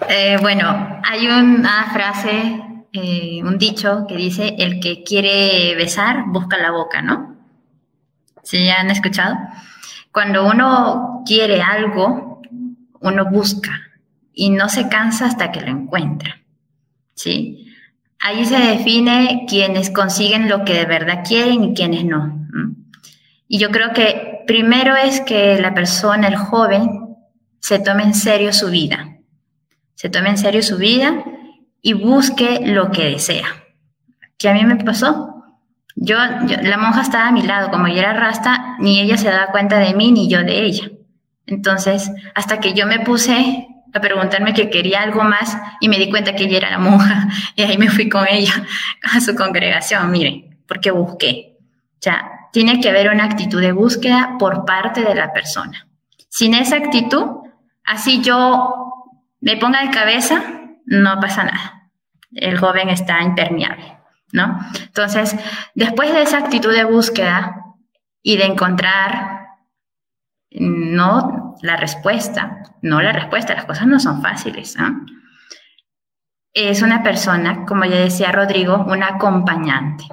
Eh, 0.09 0.37
bueno, 0.41 1.01
hay 1.03 1.27
una 1.27 1.91
frase, 1.93 2.61
eh, 2.91 3.41
un 3.43 3.57
dicho 3.57 4.05
que 4.07 4.15
dice, 4.17 4.55
el 4.57 4.79
que 4.79 5.03
quiere 5.03 5.75
besar, 5.75 6.25
busca 6.27 6.57
la 6.57 6.71
boca, 6.71 7.01
¿no? 7.01 7.37
¿Sí 8.43 8.69
han 8.69 8.89
escuchado? 8.91 9.37
Cuando 10.11 10.45
uno 10.45 11.23
quiere 11.25 11.61
algo, 11.61 12.41
uno 12.99 13.25
busca 13.29 13.71
y 14.33 14.49
no 14.49 14.69
se 14.69 14.89
cansa 14.89 15.27
hasta 15.27 15.51
que 15.51 15.61
lo 15.61 15.67
encuentra, 15.67 16.41
¿sí? 17.15 17.73
Ahí 18.19 18.45
se 18.45 18.57
define 18.57 19.45
quienes 19.47 19.89
consiguen 19.89 20.49
lo 20.49 20.63
que 20.63 20.73
de 20.73 20.85
verdad 20.85 21.23
quieren 21.25 21.63
y 21.63 21.73
quienes 21.73 22.05
no. 22.05 22.47
Y 23.47 23.59
yo 23.59 23.69
creo 23.69 23.93
que 23.93 24.43
primero 24.47 24.95
es 24.95 25.21
que 25.21 25.59
la 25.59 25.73
persona, 25.73 26.27
el 26.27 26.37
joven, 26.37 27.17
se 27.59 27.79
tome 27.79 28.03
en 28.03 28.13
serio 28.13 28.53
su 28.53 28.69
vida 28.69 29.12
se 29.95 30.09
tome 30.09 30.29
en 30.29 30.37
serio 30.37 30.61
su 30.61 30.77
vida 30.77 31.23
y 31.81 31.93
busque 31.93 32.61
lo 32.63 32.91
que 32.91 33.09
desea. 33.09 33.47
¿Qué 34.37 34.49
a 34.49 34.53
mí 34.53 34.63
me 34.65 34.77
pasó? 34.77 35.33
Yo, 35.95 36.17
la 36.17 36.77
monja 36.77 37.01
estaba 37.01 37.27
a 37.27 37.31
mi 37.31 37.43
lado, 37.43 37.69
como 37.69 37.87
yo 37.87 37.99
era 37.99 38.13
rasta, 38.13 38.77
ni 38.79 38.99
ella 38.99 39.17
se 39.17 39.29
daba 39.29 39.51
cuenta 39.51 39.77
de 39.79 39.93
mí 39.93 40.11
ni 40.11 40.29
yo 40.29 40.43
de 40.43 40.63
ella. 40.63 40.89
Entonces, 41.45 42.11
hasta 42.35 42.59
que 42.59 42.73
yo 42.73 42.87
me 42.87 42.99
puse 42.99 43.67
a 43.93 44.01
preguntarme 44.01 44.53
que 44.53 44.69
quería 44.69 45.01
algo 45.01 45.23
más 45.23 45.55
y 45.79 45.87
me 45.87 45.99
di 45.99 46.09
cuenta 46.09 46.35
que 46.35 46.45
ella 46.45 46.57
era 46.57 46.71
la 46.71 46.79
monja 46.79 47.27
y 47.55 47.61
ahí 47.61 47.77
me 47.77 47.89
fui 47.89 48.09
con 48.09 48.27
ella 48.27 48.65
a 49.03 49.21
su 49.21 49.35
congregación, 49.35 50.09
miren, 50.09 50.59
porque 50.67 50.91
busqué. 50.91 51.57
O 51.93 52.01
sea, 52.01 52.29
tiene 52.51 52.79
que 52.81 52.89
haber 52.89 53.09
una 53.09 53.25
actitud 53.25 53.61
de 53.61 53.71
búsqueda 53.71 54.35
por 54.39 54.65
parte 54.65 55.03
de 55.03 55.15
la 55.15 55.31
persona. 55.31 55.87
Sin 56.29 56.53
esa 56.53 56.77
actitud, 56.77 57.27
así 57.85 58.21
yo 58.21 58.82
me 59.43 59.57
ponga 59.57 59.81
de 59.81 59.91
cabeza, 59.91 60.41
no 60.85 61.19
pasa 61.19 61.43
nada. 61.43 61.89
El 62.31 62.57
joven 62.57 62.89
está 62.89 63.21
impermeable, 63.21 63.97
¿no? 64.31 64.57
Entonces, 64.79 65.35
después 65.75 66.13
de 66.13 66.21
esa 66.21 66.37
actitud 66.37 66.73
de 66.73 66.85
búsqueda 66.85 67.75
y 68.21 68.37
de 68.37 68.45
encontrar 68.45 69.47
no 70.49 71.55
la 71.61 71.75
respuesta, 71.75 72.63
no 72.81 73.01
la 73.01 73.11
respuesta, 73.11 73.53
las 73.53 73.65
cosas 73.65 73.85
no 73.85 73.99
son 73.99 74.21
fáciles, 74.21 74.77
¿no? 74.77 75.05
Es 76.53 76.81
una 76.81 77.03
persona, 77.03 77.65
como 77.65 77.83
ya 77.83 77.97
decía 77.97 78.31
Rodrigo, 78.31 78.85
un 78.87 79.03
acompañante. 79.03 80.05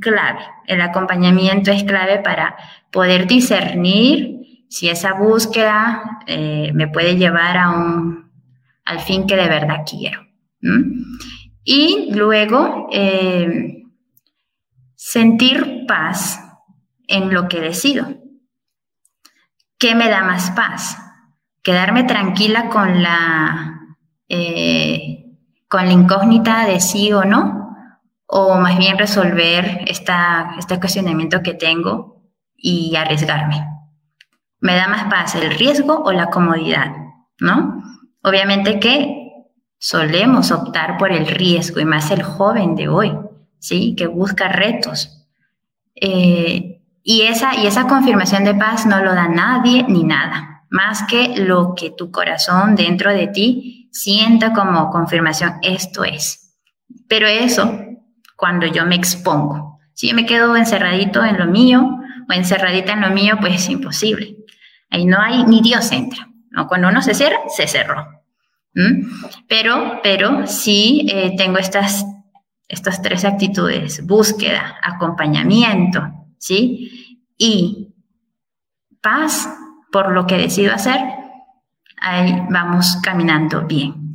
Clave. 0.00 0.40
El 0.66 0.80
acompañamiento 0.80 1.70
es 1.72 1.84
clave 1.84 2.18
para 2.18 2.56
poder 2.90 3.26
discernir 3.26 4.64
si 4.68 4.90
esa 4.90 5.14
búsqueda 5.14 6.20
eh, 6.26 6.70
me 6.74 6.88
puede 6.88 7.16
llevar 7.16 7.56
a 7.56 7.70
un 7.70 8.23
al 8.84 9.00
fin 9.00 9.26
que 9.26 9.36
de 9.36 9.48
verdad 9.48 9.84
quiero. 9.88 10.26
Y 11.64 12.10
luego, 12.14 12.88
eh, 12.92 13.82
sentir 14.94 15.84
paz 15.86 16.40
en 17.06 17.32
lo 17.32 17.48
que 17.48 17.60
decido. 17.60 18.06
¿Qué 19.78 19.94
me 19.94 20.08
da 20.08 20.24
más 20.24 20.50
paz? 20.52 20.96
Quedarme 21.62 22.04
tranquila 22.04 22.68
con 22.68 23.02
la, 23.02 23.96
eh, 24.28 25.26
con 25.68 25.84
la 25.86 25.92
incógnita 25.92 26.66
de 26.66 26.80
sí 26.80 27.12
o 27.12 27.24
no, 27.24 27.76
o 28.26 28.56
más 28.56 28.78
bien 28.78 28.98
resolver 28.98 29.84
esta, 29.86 30.54
este 30.58 30.78
cuestionamiento 30.78 31.42
que 31.42 31.54
tengo 31.54 32.22
y 32.56 32.96
arriesgarme. 32.96 33.66
¿Me 34.60 34.74
da 34.74 34.88
más 34.88 35.04
paz 35.04 35.34
el 35.34 35.50
riesgo 35.58 36.02
o 36.02 36.12
la 36.12 36.30
comodidad? 36.30 36.92
¿No? 37.40 37.83
Obviamente 38.24 38.80
que 38.80 39.34
solemos 39.78 40.50
optar 40.50 40.96
por 40.96 41.12
el 41.12 41.26
riesgo 41.26 41.78
y 41.80 41.84
más 41.84 42.10
el 42.10 42.22
joven 42.22 42.74
de 42.74 42.88
hoy, 42.88 43.12
¿sí? 43.58 43.94
Que 43.96 44.06
busca 44.06 44.48
retos. 44.48 45.28
Eh, 45.94 46.80
y, 47.02 47.22
esa, 47.22 47.54
y 47.54 47.66
esa 47.66 47.86
confirmación 47.86 48.44
de 48.44 48.54
paz 48.54 48.86
no 48.86 49.04
lo 49.04 49.14
da 49.14 49.28
nadie 49.28 49.84
ni 49.86 50.04
nada, 50.04 50.64
más 50.70 51.02
que 51.02 51.36
lo 51.36 51.74
que 51.74 51.90
tu 51.90 52.10
corazón 52.10 52.76
dentro 52.76 53.12
de 53.12 53.28
ti 53.28 53.90
sienta 53.92 54.54
como 54.54 54.88
confirmación, 54.88 55.58
esto 55.60 56.02
es. 56.02 56.56
Pero 57.06 57.26
eso, 57.26 57.78
cuando 58.36 58.66
yo 58.66 58.86
me 58.86 58.94
expongo, 58.94 59.80
si 59.92 60.08
yo 60.08 60.14
me 60.14 60.24
quedo 60.24 60.56
encerradito 60.56 61.22
en 61.22 61.38
lo 61.38 61.46
mío 61.46 61.98
o 62.26 62.32
encerradita 62.32 62.94
en 62.94 63.02
lo 63.02 63.10
mío, 63.10 63.36
pues 63.38 63.56
es 63.56 63.68
imposible. 63.68 64.34
Ahí 64.88 65.04
no 65.04 65.20
hay, 65.20 65.44
ni 65.44 65.60
Dios 65.60 65.92
entra. 65.92 66.26
¿no? 66.48 66.66
Cuando 66.68 66.88
uno 66.88 67.02
se 67.02 67.12
cierra, 67.12 67.36
se 67.48 67.66
cerró. 67.66 68.13
Pero, 69.48 70.00
pero 70.02 70.46
sí 70.46 71.06
eh, 71.08 71.34
tengo 71.36 71.58
estas, 71.58 72.04
estas 72.68 73.02
tres 73.02 73.24
actitudes, 73.24 74.04
búsqueda, 74.04 74.78
acompañamiento, 74.82 76.02
¿sí? 76.38 77.22
Y 77.38 77.94
paz 79.00 79.48
por 79.92 80.10
lo 80.10 80.26
que 80.26 80.38
decido 80.38 80.74
hacer, 80.74 81.00
ahí 82.00 82.42
vamos 82.50 82.98
caminando 83.02 83.62
bien. 83.62 84.14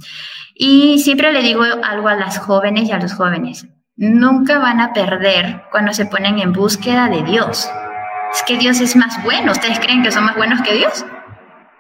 Y 0.54 1.00
siempre 1.00 1.32
le 1.32 1.42
digo 1.42 1.64
algo 1.84 2.10
a 2.10 2.16
las 2.16 2.38
jóvenes 2.38 2.90
y 2.90 2.92
a 2.92 3.00
los 3.00 3.14
jóvenes, 3.14 3.68
nunca 3.96 4.60
van 4.60 4.82
a 4.82 4.92
perder 4.92 5.64
cuando 5.72 5.94
se 5.94 6.06
ponen 6.06 6.40
en 6.40 6.52
búsqueda 6.52 7.08
de 7.08 7.24
Dios. 7.24 7.70
Es 8.34 8.44
que 8.44 8.58
Dios 8.58 8.82
es 8.82 8.96
más 8.96 9.24
bueno. 9.24 9.54
¿Ustedes 9.54 9.80
creen 9.80 10.04
que 10.04 10.12
son 10.12 10.26
más 10.26 10.36
buenos 10.36 10.62
que 10.62 10.76
Dios? 10.76 11.06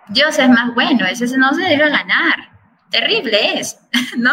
Dios 0.08 0.40
es 0.40 0.50
más 0.50 0.74
bueno, 0.74 1.06
ese 1.06 1.38
no 1.38 1.54
se 1.54 1.62
debe 1.62 1.90
ganar 1.90 2.49
terrible 2.90 3.60
es, 3.60 3.80
¿no? 4.18 4.32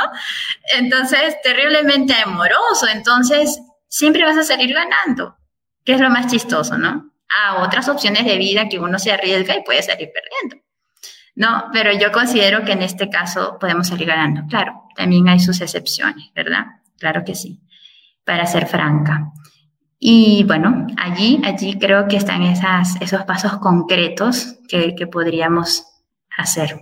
Entonces, 0.77 1.37
terriblemente 1.43 2.15
amoroso, 2.15 2.87
entonces 2.93 3.61
siempre 3.89 4.25
vas 4.25 4.37
a 4.37 4.43
salir 4.43 4.75
ganando, 4.75 5.37
que 5.85 5.95
es 5.95 6.01
lo 6.01 6.11
más 6.11 6.27
chistoso, 6.31 6.79
¿no? 6.79 7.13
A 7.29 7.63
otras 7.63 7.89
opciones 7.89 8.25
de 8.25 8.39
vida 8.39 8.69
que 8.69 8.79
uno 8.79 8.99
se 8.99 9.13
arriesga 9.13 9.57
y 9.57 9.63
puede 9.63 9.83
salir 9.83 10.11
perdiendo. 10.13 10.65
No, 11.35 11.71
pero 11.73 11.93
yo 11.93 12.13
considero 12.13 12.65
que 12.65 12.73
en 12.73 12.83
este 12.83 13.11
caso 13.11 13.59
podemos 13.61 13.89
salir 13.89 14.07
ganando. 14.07 14.47
Claro, 14.49 14.85
también 14.97 15.29
hay 15.29 15.39
sus 15.39 15.61
excepciones, 15.61 16.33
¿verdad? 16.35 16.65
Claro 16.99 17.25
que 17.25 17.35
sí, 17.35 17.61
para 18.25 18.47
ser 18.47 18.67
franca. 18.67 19.33
Y 19.99 20.45
bueno, 20.45 20.87
allí, 20.97 21.41
allí 21.45 21.79
creo 21.79 22.09
que 22.09 22.17
están 22.17 22.43
esos 22.43 23.25
pasos 23.25 23.59
concretos 23.59 24.57
que 24.69 25.07
podríamos 25.07 25.87
hacer. 26.37 26.81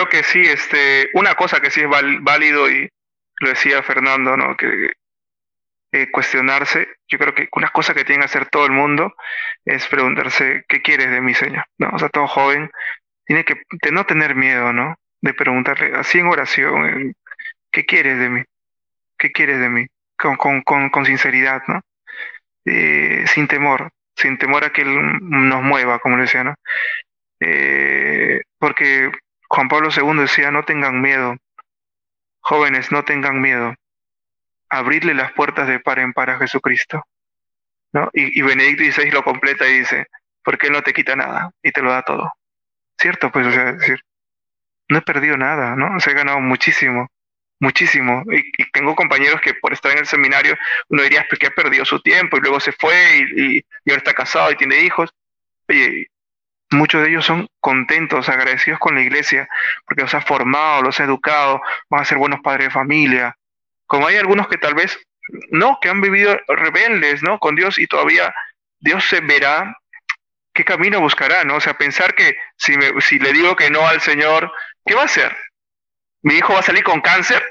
Creo 0.00 0.08
que 0.08 0.22
sí, 0.22 0.40
este, 0.40 1.10
una 1.12 1.34
cosa 1.34 1.60
que 1.60 1.70
sí 1.70 1.82
es 1.82 1.88
válido 2.22 2.70
y 2.70 2.88
lo 3.40 3.48
decía 3.50 3.82
Fernando, 3.82 4.34
¿no? 4.34 4.56
Que 4.56 4.92
eh, 5.92 6.10
cuestionarse, 6.10 6.88
yo 7.06 7.18
creo 7.18 7.34
que 7.34 7.48
una 7.52 7.68
cosa 7.68 7.92
que 7.92 8.06
tiene 8.06 8.20
que 8.20 8.24
hacer 8.24 8.48
todo 8.48 8.64
el 8.64 8.72
mundo 8.72 9.14
es 9.66 9.86
preguntarse, 9.88 10.64
¿qué 10.70 10.80
quieres 10.80 11.10
de 11.10 11.20
mí, 11.20 11.34
Señor? 11.34 11.66
¿No? 11.76 11.90
O 11.92 11.98
sea, 11.98 12.08
todo 12.08 12.26
joven 12.28 12.70
tiene 13.26 13.44
que 13.44 13.60
de 13.70 13.92
no 13.92 14.06
tener 14.06 14.34
miedo, 14.34 14.72
¿no? 14.72 14.96
De 15.20 15.34
preguntarle 15.34 15.92
así 15.94 16.18
en 16.18 16.28
oración, 16.28 17.14
¿qué 17.70 17.84
quieres 17.84 18.18
de 18.18 18.30
mí? 18.30 18.42
¿Qué 19.18 19.32
quieres 19.32 19.60
de 19.60 19.68
mí? 19.68 19.86
Con, 20.16 20.36
con, 20.36 20.88
con, 20.88 21.04
sinceridad, 21.04 21.62
¿no? 21.68 21.82
Eh, 22.64 23.24
sin 23.26 23.48
temor, 23.48 23.90
sin 24.16 24.38
temor 24.38 24.64
a 24.64 24.70
que 24.70 24.80
Él 24.80 24.96
nos 25.20 25.62
mueva, 25.62 25.98
como 25.98 26.16
le 26.16 26.22
decía, 26.22 26.42
¿no? 26.42 26.54
Eh, 27.40 28.40
porque 28.58 29.10
Juan 29.50 29.68
Pablo 29.68 29.90
II 29.94 30.22
decía, 30.22 30.50
no 30.50 30.64
tengan 30.64 31.00
miedo 31.02 31.36
Jóvenes, 32.40 32.90
no 32.90 33.04
tengan 33.04 33.40
miedo. 33.40 33.74
Abrirle 34.68 35.14
las 35.14 35.32
puertas 35.32 35.68
de 35.68 35.80
par 35.80 35.98
en 35.98 36.12
par 36.12 36.30
a 36.30 36.38
Jesucristo. 36.38 37.04
¿no? 37.92 38.10
Y, 38.12 38.38
y 38.38 38.42
Benedicto 38.42 38.84
XVI 38.84 39.10
lo 39.10 39.22
completa 39.22 39.68
y 39.68 39.80
dice, 39.80 40.06
porque 40.44 40.68
Él 40.68 40.72
no 40.72 40.82
te 40.82 40.92
quita 40.92 41.16
nada 41.16 41.50
y 41.62 41.72
te 41.72 41.82
lo 41.82 41.90
da 41.90 42.02
todo. 42.02 42.32
¿Cierto? 42.98 43.30
Pues, 43.30 43.46
o 43.46 43.52
sea, 43.52 43.72
decir, 43.72 44.00
no 44.88 44.98
he 44.98 45.02
perdido 45.02 45.36
nada, 45.36 45.74
¿no? 45.76 45.98
Se 46.00 46.10
he 46.10 46.14
ganado 46.14 46.40
muchísimo, 46.40 47.08
muchísimo. 47.58 48.24
Y, 48.30 48.70
tengo 48.72 48.94
compañeros 48.94 49.40
que 49.40 49.54
por 49.54 49.72
estar 49.72 49.92
en 49.92 49.98
el 49.98 50.06
seminario, 50.06 50.56
uno 50.88 51.02
diría 51.02 51.26
pues, 51.28 51.38
que 51.38 51.46
ha 51.46 51.50
perdido 51.50 51.84
su 51.84 52.00
tiempo 52.00 52.36
y 52.36 52.40
luego 52.40 52.60
se 52.60 52.72
fue 52.72 52.94
y, 53.36 53.58
y, 53.58 53.64
ahora 53.90 53.98
está 53.98 54.14
casado 54.14 54.52
y 54.52 54.56
tiene 54.56 54.82
hijos. 54.82 55.10
Oye, 55.68 56.08
muchos 56.70 57.02
de 57.02 57.10
ellos 57.10 57.24
son 57.24 57.46
contentos, 57.60 58.28
agradecidos 58.28 58.78
con 58.78 58.94
la 58.94 59.02
iglesia, 59.02 59.48
porque 59.84 60.02
los 60.02 60.14
ha 60.14 60.20
formado, 60.20 60.82
los 60.82 61.00
ha 61.00 61.04
educado, 61.04 61.60
van 61.88 62.02
a 62.02 62.04
ser 62.04 62.18
buenos 62.18 62.40
padres 62.40 62.68
de 62.68 62.72
familia. 62.72 63.36
Como 63.86 64.06
hay 64.06 64.16
algunos 64.16 64.48
que 64.48 64.58
tal 64.58 64.74
vez 64.74 64.98
no, 65.50 65.78
que 65.80 65.88
han 65.88 66.00
vivido 66.00 66.38
rebeldes, 66.48 67.22
¿no? 67.22 67.38
Con 67.38 67.56
Dios 67.56 67.78
y 67.78 67.86
todavía 67.86 68.34
Dios 68.78 69.04
se 69.04 69.20
verá 69.20 69.76
qué 70.52 70.64
camino 70.64 71.00
buscará, 71.00 71.44
¿no? 71.44 71.56
O 71.56 71.60
sea, 71.60 71.76
pensar 71.78 72.14
que 72.14 72.36
si, 72.56 72.76
me, 72.76 73.00
si 73.00 73.18
le 73.18 73.32
digo 73.32 73.56
que 73.56 73.70
no 73.70 73.86
al 73.86 74.00
Señor, 74.00 74.52
¿qué 74.84 74.94
va 74.94 75.02
a 75.02 75.06
hacer? 75.06 75.36
¿Mi 76.22 76.34
hijo 76.34 76.52
va 76.52 76.60
a 76.60 76.64
salir 76.64 76.82
con 76.82 77.00
cáncer? 77.00 77.42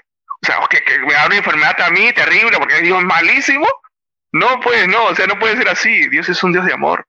O 0.42 0.46
sea, 0.46 0.60
que, 0.70 1.00
me 1.00 1.14
da 1.14 1.26
una 1.26 1.38
enfermedad 1.38 1.80
a 1.82 1.90
mí 1.90 2.12
terrible 2.14 2.58
porque 2.58 2.82
Dios 2.82 3.00
es 3.00 3.06
malísimo. 3.06 3.68
No, 4.32 4.60
pues 4.60 4.88
no, 4.88 5.06
o 5.06 5.16
sea, 5.16 5.28
no 5.28 5.40
puede 5.40 5.58
ser 5.58 5.70
así. 5.70 6.08
Dios 6.10 6.30
es 6.30 6.44
un 6.44 6.52
Dios 6.52 6.66
de 6.66 6.74
amor. 6.74 7.06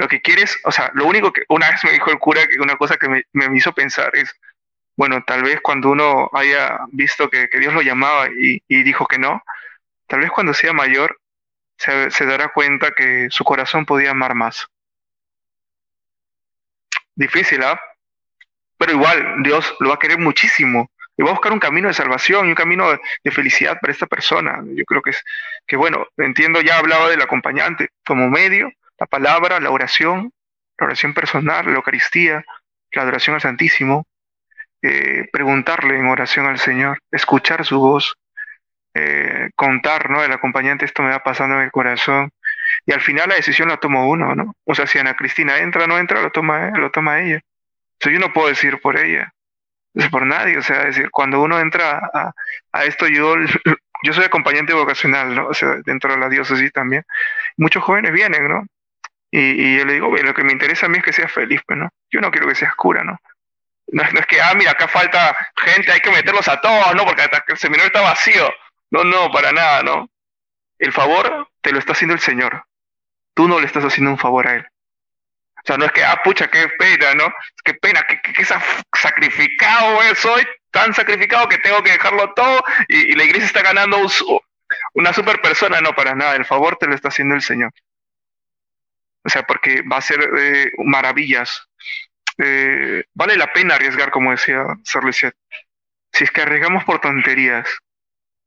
Lo 0.00 0.08
que 0.08 0.22
quieres, 0.22 0.58
o 0.64 0.72
sea, 0.72 0.90
lo 0.94 1.04
único 1.04 1.30
que 1.30 1.42
una 1.50 1.68
vez 1.68 1.84
me 1.84 1.92
dijo 1.92 2.10
el 2.10 2.18
cura, 2.18 2.46
que 2.48 2.58
una 2.58 2.78
cosa 2.78 2.96
que 2.96 3.06
me, 3.06 3.24
me 3.34 3.54
hizo 3.54 3.74
pensar 3.74 4.10
es, 4.14 4.34
bueno, 4.96 5.22
tal 5.26 5.42
vez 5.42 5.60
cuando 5.60 5.90
uno 5.90 6.30
haya 6.32 6.78
visto 6.90 7.28
que, 7.28 7.50
que 7.50 7.58
Dios 7.58 7.74
lo 7.74 7.82
llamaba 7.82 8.28
y, 8.28 8.62
y, 8.66 8.82
dijo 8.82 9.06
que 9.06 9.18
no, 9.18 9.42
tal 10.06 10.20
vez 10.20 10.30
cuando 10.30 10.54
sea 10.54 10.72
mayor 10.72 11.20
se, 11.76 12.10
se 12.10 12.24
dará 12.24 12.48
cuenta 12.48 12.92
que 12.92 13.28
su 13.28 13.44
corazón 13.44 13.84
podía 13.84 14.12
amar 14.12 14.34
más. 14.34 14.68
Difícil, 17.14 17.62
¿ah? 17.62 17.78
Pero 18.78 18.92
igual, 18.92 19.42
Dios 19.42 19.76
lo 19.80 19.90
va 19.90 19.96
a 19.96 19.98
querer 19.98 20.18
muchísimo 20.18 20.90
y 21.14 21.22
va 21.22 21.28
a 21.28 21.34
buscar 21.34 21.52
un 21.52 21.58
camino 21.58 21.88
de 21.88 21.94
salvación 21.94 22.46
y 22.46 22.48
un 22.48 22.54
camino 22.54 22.90
de, 23.22 23.30
felicidad 23.30 23.78
para 23.78 23.92
esta 23.92 24.06
persona. 24.06 24.62
Yo 24.64 24.86
creo 24.86 25.02
que 25.02 25.10
es 25.10 25.22
que, 25.66 25.76
bueno, 25.76 26.06
entiendo, 26.16 26.62
ya 26.62 26.78
hablaba 26.78 27.10
del 27.10 27.20
acompañante 27.20 27.90
como 28.06 28.30
medio, 28.30 28.72
la 29.00 29.06
palabra, 29.06 29.58
la 29.60 29.70
oración, 29.70 30.32
la 30.78 30.86
oración 30.86 31.14
personal, 31.14 31.66
la 31.66 31.76
Eucaristía, 31.76 32.44
la 32.92 33.02
adoración 33.02 33.34
al 33.34 33.40
Santísimo, 33.40 34.06
eh, 34.82 35.26
preguntarle 35.32 35.98
en 35.98 36.06
oración 36.06 36.46
al 36.46 36.58
Señor, 36.58 36.98
escuchar 37.10 37.64
su 37.64 37.80
voz, 37.80 38.14
eh, 38.94 39.50
contar, 39.56 40.10
¿no? 40.10 40.22
El 40.22 40.32
acompañante, 40.32 40.84
esto 40.84 41.02
me 41.02 41.10
va 41.10 41.20
pasando 41.20 41.56
en 41.56 41.62
el 41.62 41.70
corazón. 41.70 42.30
Y 42.86 42.92
al 42.92 43.00
final 43.00 43.30
la 43.30 43.36
decisión 43.36 43.68
la 43.68 43.78
toma 43.78 44.04
uno, 44.06 44.34
¿no? 44.34 44.54
O 44.64 44.74
sea, 44.74 44.86
si 44.86 44.98
Ana 44.98 45.14
Cristina 45.16 45.58
entra 45.58 45.84
o 45.84 45.86
no 45.86 45.98
entra, 45.98 46.20
lo 46.22 46.30
toma, 46.30 46.70
lo 46.78 46.90
toma 46.90 47.20
ella. 47.20 47.40
O 48.00 48.02
sea, 48.04 48.12
yo 48.12 48.18
no 48.18 48.32
puedo 48.32 48.48
decir 48.48 48.80
por 48.80 48.98
ella, 48.98 49.32
es 49.94 50.08
por 50.10 50.26
nadie. 50.26 50.58
O 50.58 50.62
sea, 50.62 50.84
decir, 50.84 51.10
cuando 51.10 51.40
uno 51.42 51.58
entra 51.58 52.00
a, 52.12 52.32
a 52.72 52.84
esto, 52.84 53.06
yo, 53.08 53.36
yo 54.02 54.12
soy 54.12 54.24
acompañante 54.24 54.74
vocacional, 54.74 55.34
¿no? 55.34 55.46
O 55.48 55.54
sea, 55.54 55.76
dentro 55.84 56.12
de 56.12 56.18
la 56.20 56.28
diócesis 56.28 56.72
también. 56.72 57.04
Muchos 57.56 57.82
jóvenes 57.82 58.12
vienen, 58.12 58.48
¿no? 58.48 58.66
Y, 59.30 59.38
y 59.38 59.78
yo 59.78 59.84
le 59.84 59.94
digo, 59.94 60.14
lo 60.16 60.34
que 60.34 60.42
me 60.42 60.52
interesa 60.52 60.86
a 60.86 60.88
mí 60.88 60.98
es 60.98 61.04
que 61.04 61.12
seas 61.12 61.32
feliz, 61.32 61.60
pues, 61.66 61.78
¿no? 61.78 61.88
Yo 62.10 62.20
no 62.20 62.30
quiero 62.30 62.48
que 62.48 62.54
seas 62.54 62.74
cura, 62.74 63.04
¿no? 63.04 63.18
No, 63.88 64.02
no 64.02 64.20
es 64.20 64.26
que, 64.26 64.40
ah, 64.40 64.54
mira, 64.54 64.72
acá 64.72 64.88
falta 64.88 65.36
gente, 65.56 65.92
hay 65.92 66.00
que 66.00 66.10
meterlos 66.10 66.48
a 66.48 66.60
todos, 66.60 66.94
¿no? 66.94 67.04
Porque 67.04 67.22
hasta 67.22 67.40
que 67.40 67.52
el 67.52 67.58
seminario 67.58 67.86
está 67.86 68.00
vacío. 68.00 68.52
No, 68.90 69.04
no, 69.04 69.30
para 69.30 69.52
nada, 69.52 69.82
¿no? 69.82 70.10
El 70.78 70.92
favor 70.92 71.48
te 71.60 71.72
lo 71.72 71.78
está 71.78 71.92
haciendo 71.92 72.14
el 72.14 72.20
Señor. 72.20 72.64
Tú 73.34 73.46
no 73.48 73.60
le 73.60 73.66
estás 73.66 73.84
haciendo 73.84 74.10
un 74.10 74.18
favor 74.18 74.46
a 74.48 74.54
Él. 74.56 74.66
O 75.56 75.66
sea, 75.66 75.76
no 75.76 75.84
es 75.84 75.92
que, 75.92 76.04
ah, 76.04 76.20
pucha, 76.24 76.48
qué 76.48 76.68
pena, 76.78 77.14
¿no? 77.14 77.32
Qué 77.64 77.74
pena, 77.74 78.02
qué, 78.08 78.20
qué, 78.22 78.44
sacrificado 78.94 80.02
eh, 80.02 80.14
soy, 80.14 80.46
tan 80.70 80.94
sacrificado 80.94 81.48
que 81.48 81.58
tengo 81.58 81.82
que 81.82 81.92
dejarlo 81.92 82.32
todo 82.32 82.62
y, 82.88 83.14
la 83.14 83.24
iglesia 83.24 83.46
está 83.46 83.62
ganando 83.62 83.98
un, 83.98 84.10
una 84.94 85.12
super 85.12 85.40
persona. 85.42 85.80
No, 85.80 85.94
para 85.94 86.14
nada, 86.14 86.36
el 86.36 86.46
favor 86.46 86.76
te 86.76 86.86
lo 86.86 86.94
está 86.94 87.08
haciendo 87.08 87.34
el 87.34 87.42
Señor. 87.42 87.72
O 89.24 89.28
sea, 89.28 89.42
porque 89.42 89.82
va 89.82 89.98
a 89.98 90.02
ser 90.02 90.18
eh, 90.38 90.72
maravillas. 90.84 91.68
Eh, 92.38 93.04
vale 93.14 93.36
la 93.36 93.52
pena 93.52 93.74
arriesgar, 93.74 94.10
como 94.10 94.30
decía 94.30 94.64
Sir 94.84 95.04
Lucet. 95.04 95.34
Si 96.12 96.24
es 96.24 96.30
que 96.30 96.42
arriesgamos 96.42 96.84
por 96.84 97.00
tonterías, 97.00 97.68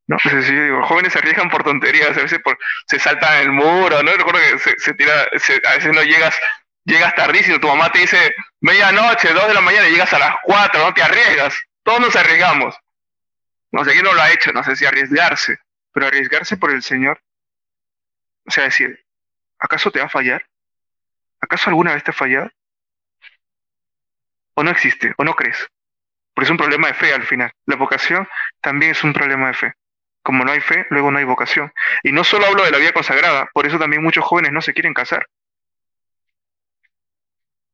¿no? 0.07 0.17
O 0.17 0.30
si 0.30 0.53
digo, 0.53 0.84
jóvenes 0.86 1.13
se 1.13 1.19
arriesgan 1.19 1.49
por 1.49 1.63
tonterías, 1.63 2.17
a 2.17 2.21
veces 2.21 2.39
por, 2.39 2.57
se 2.88 2.99
saltan 2.99 3.41
el 3.41 3.51
muro, 3.51 4.03
¿no? 4.03 4.11
Recuerdo 4.11 4.39
que 4.39 4.59
se, 4.80 4.93
tira, 4.95 5.13
a 5.24 5.76
veces 5.76 5.93
no 5.93 6.03
llegas 6.03 6.38
llegas 6.86 7.15
tardísimo, 7.15 7.59
tu 7.59 7.67
mamá 7.67 7.91
te 7.91 7.99
dice 7.99 8.36
medianoche, 8.61 9.34
dos 9.34 9.47
de 9.47 9.53
la 9.53 9.61
mañana 9.61 9.88
y 9.88 9.91
llegas 9.91 10.13
a 10.13 10.19
las 10.19 10.36
cuatro, 10.43 10.84
no 10.84 10.93
te 10.93 11.01
arriesgas, 11.01 11.57
todos 11.84 11.99
nos 11.99 12.15
arriesgamos. 12.15 12.76
No 13.71 13.84
sé 13.84 13.93
quién 13.93 14.03
no 14.03 14.13
lo 14.13 14.21
ha 14.21 14.32
hecho, 14.32 14.51
no 14.53 14.63
sé 14.63 14.76
si 14.76 14.86
arriesgarse, 14.86 15.57
pero 15.91 16.07
arriesgarse 16.07 16.57
por 16.57 16.71
el 16.71 16.84
Señor. 16.84 17.21
O 18.45 18.51
sea, 18.51 18.65
decir, 18.65 19.03
¿acaso 19.57 19.91
te 19.91 19.99
va 19.99 20.05
a 20.05 20.09
fallar? 20.09 20.45
¿Acaso 21.44 21.70
alguna 21.70 21.94
vez 21.94 22.04
te 22.06 22.12
ha 22.12 22.14
fallado? 22.14 22.50
¿O 24.54 24.64
no 24.64 24.72
existe? 24.72 25.14
¿O 25.18 25.26
no 25.26 25.36
crees? 25.36 25.68
Porque 26.34 26.46
es 26.46 26.52
un 26.52 26.58
problema 26.58 26.88
de 26.88 26.94
fe 26.94 27.14
al 27.14 27.24
final. 27.24 27.52
La 27.66 27.76
vocación 27.76 28.30
también 28.62 28.91
es 28.91 29.04
un 29.04 29.12
problema 29.12 29.48
de 29.48 29.54
fe. 29.54 29.74
Como 30.22 30.46
no 30.46 30.54
hay 30.54 30.62
fe, 30.62 30.88
luego 30.89 31.12
no 31.12 31.18
hay 31.18 31.26
vocación. 31.26 31.74
Y 32.02 32.14
no 32.14 32.24
solo 32.24 32.46
hablo 32.46 32.64
de 32.64 32.72
la 32.72 32.78
vida 32.78 32.94
consagrada, 32.94 33.50
por 33.54 33.68
eso 33.68 33.78
también 33.78 34.02
muchos 34.02 34.24
jóvenes 34.24 34.54
no 34.54 34.62
se 34.62 34.74
quieren 34.74 34.94
casar 34.94 35.28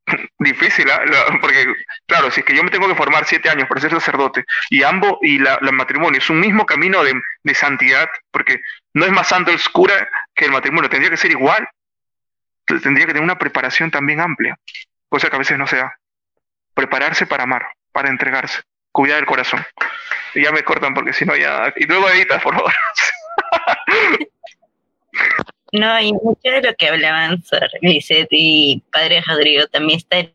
difícil, 0.40 0.88
¿eh? 0.90 0.98
porque 1.40 1.72
claro, 2.06 2.32
si 2.32 2.40
es 2.40 2.46
que 2.46 2.56
yo 2.56 2.64
me 2.64 2.70
tengo 2.72 2.88
que 2.88 2.96
formar 2.96 3.24
siete 3.24 3.50
años 3.50 3.68
para 3.68 3.80
ser 3.80 3.92
sacerdote 3.92 4.44
y 4.68 4.82
ambos 4.82 5.18
y 5.22 5.38
la, 5.38 5.60
matrimonio 5.70 6.18
es 6.18 6.28
un 6.28 6.40
mismo 6.40 6.66
camino 6.66 7.04
de, 7.04 7.14
de, 7.44 7.54
santidad, 7.54 8.08
porque 8.32 8.60
no 8.94 9.04
es 9.04 9.12
más 9.12 9.28
santo 9.28 9.52
el 9.52 9.60
cura 9.70 10.08
que 10.34 10.46
el 10.46 10.50
matrimonio, 10.50 10.90
tendría 10.90 11.10
que 11.10 11.16
ser 11.16 11.30
igual, 11.30 11.68
tendría 12.82 13.06
que 13.06 13.12
tener 13.12 13.24
una 13.24 13.38
preparación 13.38 13.90
también 13.90 14.20
amplia, 14.20 14.58
cosa 15.08 15.28
que 15.28 15.36
a 15.36 15.40
veces 15.40 15.58
no 15.58 15.66
se 15.66 15.76
da. 15.76 15.98
Prepararse 16.74 17.26
para 17.26 17.44
amar, 17.44 17.66
para 17.92 18.08
entregarse, 18.08 18.60
cuidar 18.92 19.18
el 19.18 19.26
corazón. 19.26 19.64
Y 20.34 20.44
ya 20.44 20.52
me 20.52 20.62
cortan 20.62 20.94
porque 20.94 21.12
si 21.12 21.24
no 21.24 21.36
ya... 21.36 21.72
Y 21.76 21.86
luego 21.86 22.08
editas, 22.08 22.42
por 22.42 22.54
favor. 22.54 22.72
No, 25.72 26.00
y 26.00 26.12
mucho 26.12 26.50
de 26.50 26.62
lo 26.62 26.74
que 26.74 26.88
hablaban 26.88 27.42
Sor 27.44 27.68
Lizeth 27.80 28.28
y 28.30 28.82
Padre 28.92 29.22
Rodrigo 29.24 29.66
también 29.68 29.98
está 29.98 30.18
el 30.18 30.34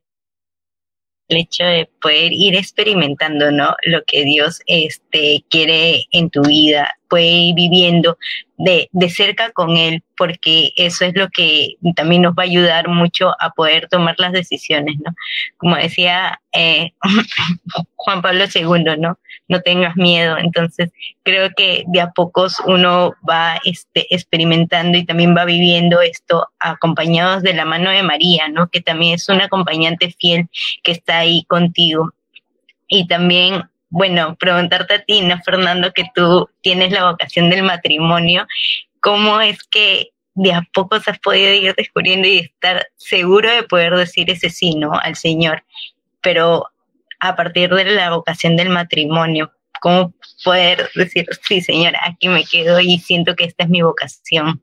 hecho 1.27 1.65
de 1.65 1.89
poder 2.01 2.31
ir 2.31 2.55
experimentando, 2.55 3.51
¿no? 3.51 3.75
Lo 3.83 4.03
que 4.05 4.23
Dios 4.23 4.61
este, 4.67 5.43
quiere 5.49 6.05
en 6.11 6.29
tu 6.29 6.41
vida, 6.43 6.95
ir 7.11 7.55
viviendo 7.55 8.17
de, 8.57 8.89
de 8.91 9.09
cerca 9.09 9.51
con 9.51 9.77
Él, 9.77 10.03
porque 10.17 10.71
eso 10.75 11.05
es 11.05 11.15
lo 11.15 11.29
que 11.29 11.75
también 11.95 12.21
nos 12.21 12.33
va 12.33 12.43
a 12.43 12.45
ayudar 12.45 12.87
mucho 12.87 13.31
a 13.39 13.51
poder 13.51 13.87
tomar 13.89 14.15
las 14.17 14.31
decisiones, 14.31 14.95
¿no? 15.03 15.13
Como 15.57 15.75
decía 15.75 16.39
eh, 16.53 16.91
Juan 17.95 18.21
Pablo 18.21 18.45
II, 18.53 18.97
¿no? 18.97 19.19
No 19.47 19.61
tengas 19.61 19.95
miedo. 19.95 20.37
Entonces, 20.37 20.91
creo 21.23 21.49
que 21.55 21.83
de 21.87 22.01
a 22.01 22.11
pocos 22.11 22.61
uno 22.65 23.13
va 23.29 23.59
este, 23.65 24.13
experimentando 24.13 24.97
y 24.97 25.05
también 25.05 25.35
va 25.35 25.45
viviendo 25.45 26.01
esto 26.01 26.47
acompañados 26.59 27.43
de 27.43 27.53
la 27.53 27.65
mano 27.65 27.91
de 27.91 28.03
María, 28.03 28.47
¿no? 28.47 28.69
Que 28.69 28.81
también 28.81 29.15
es 29.15 29.29
una 29.29 29.45
acompañante 29.45 30.13
fiel 30.19 30.47
que 30.83 30.91
está 30.91 31.19
ahí 31.19 31.43
contigo. 31.45 32.11
Y 32.87 33.07
también 33.07 33.63
bueno, 33.95 34.35
preguntarte 34.35 34.93
a 34.95 35.05
ti, 35.05 35.21
¿no, 35.21 35.41
Fernando, 35.41 35.93
que 35.93 36.03
tú 36.13 36.49
tienes 36.59 36.91
la 36.91 37.09
vocación 37.09 37.49
del 37.49 37.63
matrimonio, 37.63 38.45
¿cómo 38.99 39.39
es 39.39 39.63
que 39.63 40.09
de 40.33 40.51
a 40.51 40.67
poco 40.73 40.95
has 40.97 41.19
podido 41.19 41.53
ir 41.53 41.73
descubriendo 41.75 42.27
y 42.27 42.39
estar 42.39 42.87
seguro 42.97 43.49
de 43.49 43.63
poder 43.63 43.95
decir 43.95 44.29
ese 44.29 44.49
sí, 44.49 44.75
¿no? 44.75 44.99
Al 44.99 45.15
Señor, 45.15 45.63
pero 46.21 46.65
a 47.21 47.37
partir 47.37 47.69
de 47.69 47.85
la 47.85 48.09
vocación 48.09 48.57
del 48.57 48.67
matrimonio, 48.67 49.53
¿cómo 49.79 50.13
poder 50.43 50.89
decir, 50.93 51.25
sí, 51.43 51.61
Señor, 51.61 51.93
aquí 52.05 52.27
me 52.27 52.43
quedo 52.43 52.81
y 52.81 52.97
siento 52.97 53.33
que 53.33 53.45
esta 53.45 53.63
es 53.63 53.69
mi 53.69 53.81
vocación? 53.81 54.61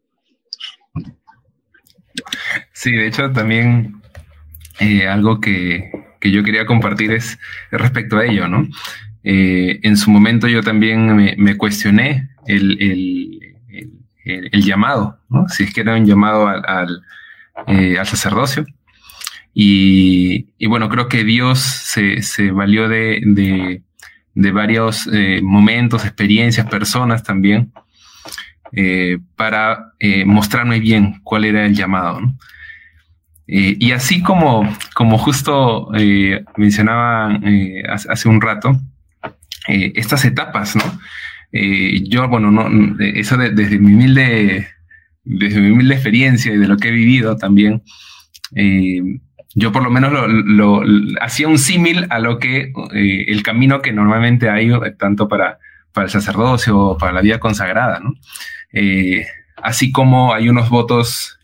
Sí, 2.75 2.93
de 2.93 3.07
hecho 3.07 3.33
también 3.33 4.03
eh, 4.79 5.09
algo 5.09 5.41
que, 5.41 5.91
que, 6.21 6.31
yo 6.31 6.45
quería 6.45 6.67
compartir 6.67 7.13
es 7.13 7.39
respecto 7.71 8.19
a 8.19 8.27
ello, 8.27 8.47
¿no? 8.47 8.69
Eh, 9.25 9.81
en 9.83 9.97
su 9.97 10.11
momento 10.11 10.49
yo 10.49 10.63
también 10.63 11.15
me, 11.17 11.57
cuestioné 11.57 12.31
el, 12.47 12.77
el, 14.25 14.63
llamado, 14.63 15.19
¿no? 15.29 15.49
si 15.49 15.65
es 15.65 15.73
que 15.73 15.81
era 15.81 15.95
un 15.95 16.07
llamado 16.07 16.49
al, 16.49 16.63
al, 16.67 17.03
eh, 17.67 17.97
sacerdocio. 18.05 18.65
Y, 19.55 20.67
bueno, 20.67 20.89
creo 20.89 21.09
que 21.09 21.25
Dios 21.25 21.61
se, 21.61 22.23
se 22.23 22.51
valió 22.51 22.89
de, 22.89 23.83
de, 24.35 24.51
varios 24.51 25.07
eh, 25.13 25.41
momentos, 25.43 26.05
experiencias, 26.05 26.67
personas 26.69 27.23
también, 27.23 27.73
eh, 28.73 29.19
para 29.37 29.93
mostrarme 30.25 30.81
bien 30.81 31.21
cuál 31.23 31.45
era 31.45 31.67
el 31.67 31.75
llamado. 31.75 32.21
y 33.47 33.93
así 33.93 34.23
como, 34.23 34.67
como 34.95 35.19
justo 35.19 35.91
mencionaba 36.57 37.39
hace 38.09 38.29
un 38.29 38.41
rato, 38.41 38.81
estas 39.69 40.25
etapas, 40.25 40.77
¿no? 40.77 40.83
yo, 41.53 42.29
bueno, 42.29 42.51
no, 42.51 42.97
eso 42.99 43.37
desde 43.37 43.79
mi 43.79 43.93
humilde, 43.93 44.69
desde 45.23 45.61
mi 45.61 45.71
humilde 45.71 45.95
experiencia 45.95 46.53
y 46.53 46.57
de 46.57 46.67
lo 46.67 46.79
que 46.79 46.89
he 46.89 46.93
vivido 46.93 47.37
también, 47.37 47.83
yo 49.55 49.73
por 49.73 49.83
lo 49.83 49.91
menos 49.91 50.13
lo, 50.13 50.83
hacía 51.21 51.49
un 51.49 51.59
símil 51.59 52.07
a 52.11 52.19
lo 52.19 52.39
que 52.39 52.73
eh, 52.95 53.25
el 53.29 53.43
camino 53.43 53.83
que 53.83 53.93
normalmente 53.93 54.49
hay 54.49 54.73
eh, 54.73 54.95
tanto 54.99 55.29
para, 55.29 55.59
para 55.93 56.07
el 56.07 56.11
sacerdocio 56.11 56.79
o 56.79 56.99
para 56.99 57.13
la 57.13 57.21
vida 57.21 57.39
consagrada, 57.39 58.01
¿no? 58.01 58.15
Eh, 58.73 59.27
así 59.57 59.93
como 59.93 60.33
hay 60.33 60.49
unos 60.49 60.71
votos 60.71 61.39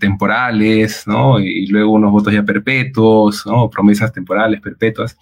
temporales, 0.00 1.04
¿no? 1.06 1.38
Y 1.38 1.68
luego 1.68 1.92
unos 1.92 2.10
votos 2.10 2.32
ya 2.32 2.42
perpetuos, 2.42 3.46
¿no? 3.46 3.70
Promesas 3.70 4.12
temporales, 4.12 4.60
perpetuas. 4.60 5.16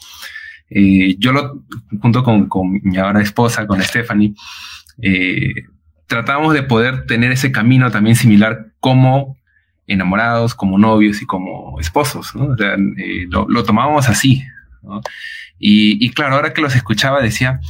Yo 1.19 1.33
lo, 1.33 1.63
junto 2.01 2.23
con, 2.23 2.49
con, 2.49 2.81
mi 2.83 2.97
ahora 2.99 3.21
esposa, 3.21 3.67
con 3.67 3.83
Stephanie, 3.83 4.35
tratamos 6.07 6.55
de 6.55 6.63
poder 6.63 7.07
tener 7.07 7.33
ese 7.33 7.53
camino 7.53 7.91
también 7.91 8.17
similar 8.17 8.73
como 8.81 9.37
enamorados, 9.87 10.55
como 10.55 10.79
novios 10.79 11.23
y 11.23 11.27
como 11.27 11.79
esposos, 11.81 12.35
¿no? 12.35 12.47
O 12.47 12.57
sea, 12.57 12.75
eh, 12.75 13.27
lo, 13.29 13.49
lo, 13.49 13.65
tomábamos 13.65 14.09
así, 14.09 14.45
¿no? 14.83 15.01
Y, 15.59 16.05
y, 16.05 16.11
claro, 16.11 16.35
ahora 16.35 16.53
que 16.53 16.61
los 16.61 16.75
escuchaba 16.75 17.23
decía, 17.23 17.61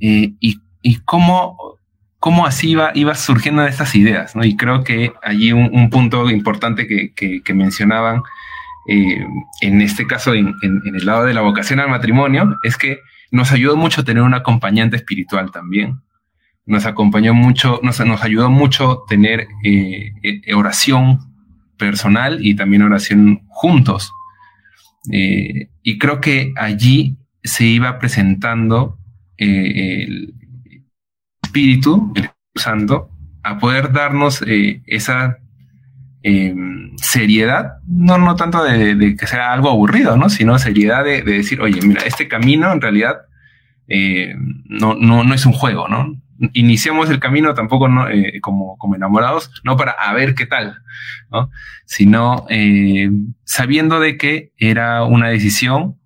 eh, 0.00 0.32
y, 0.40 0.60
y, 0.82 0.96
cómo, 1.04 1.78
cómo 2.18 2.46
así 2.46 2.70
iba, 2.70 2.92
iba 2.94 3.14
surgiendo 3.14 3.64
estas 3.66 3.94
ideas, 3.94 4.36
¿no? 4.36 4.44
Y 4.44 4.56
creo 4.56 4.84
que 4.84 5.12
allí 5.22 5.52
un, 5.52 5.70
un 5.72 5.90
punto 5.90 6.30
importante 6.30 6.86
que, 6.86 7.12
que, 7.12 7.42
que 7.42 7.54
mencionaban, 7.54 8.22
eh, 8.88 9.26
en 9.60 9.80
este 9.80 10.06
caso 10.06 10.34
en, 10.34 10.54
el 10.62 11.04
lado 11.04 11.24
de 11.24 11.34
la 11.34 11.42
vocación 11.42 11.80
al 11.80 11.90
matrimonio, 11.90 12.56
es 12.62 12.76
que 12.76 13.00
nos 13.30 13.52
ayudó 13.52 13.76
mucho 13.76 14.04
tener 14.04 14.22
un 14.22 14.34
acompañante 14.34 14.96
espiritual 14.96 15.50
también. 15.50 16.00
Nos 16.66 16.86
acompañó 16.86 17.34
mucho, 17.34 17.80
nos, 17.82 18.00
ayudó 18.00 18.50
mucho 18.50 19.04
tener 19.08 19.48
eh, 19.64 20.12
eh 20.22 20.54
oración 20.54 21.18
personal 21.76 22.44
y 22.44 22.54
también 22.54 22.82
oración 22.82 23.42
juntos. 23.48 24.12
Y 25.02 25.98
creo 25.98 26.20
que 26.20 26.52
allí 26.56 27.16
se 27.42 27.64
iba 27.64 27.98
presentando 27.98 28.98
el 29.38 30.34
Espíritu, 31.42 32.12
el 32.14 32.30
Santo, 32.54 33.10
a 33.42 33.58
poder 33.58 33.92
darnos 33.92 34.44
esa 34.86 35.38
em, 36.22 36.96
seriedad, 36.96 37.74
no, 37.86 38.18
no 38.18 38.36
tanto 38.36 38.62
de, 38.62 39.16
que 39.16 39.26
sea 39.26 39.52
algo 39.52 39.70
aburrido, 39.70 40.16
¿no? 40.16 40.28
sino 40.28 40.58
seriedad 40.58 41.04
de, 41.04 41.22
de, 41.22 41.32
decir, 41.32 41.60
oye, 41.60 41.80
mira, 41.82 42.02
este 42.02 42.28
camino 42.28 42.72
en 42.72 42.80
realidad 42.80 43.16
no, 44.68 44.94
no, 44.94 45.24
no 45.24 45.34
es 45.34 45.46
un 45.46 45.52
juego, 45.52 45.88
¿no? 45.88 46.20
iniciamos 46.52 47.10
el 47.10 47.20
camino 47.20 47.54
tampoco 47.54 47.88
eh, 48.08 48.40
como, 48.40 48.76
como 48.78 48.96
enamorados, 48.96 49.50
no 49.64 49.76
para 49.76 49.92
a 49.92 50.12
ver 50.14 50.34
qué 50.34 50.46
tal, 50.46 50.82
¿no? 51.30 51.50
sino 51.84 52.46
eh, 52.48 53.10
sabiendo 53.44 54.00
de 54.00 54.16
que 54.16 54.52
era 54.56 55.04
una 55.04 55.28
decisión, 55.28 55.98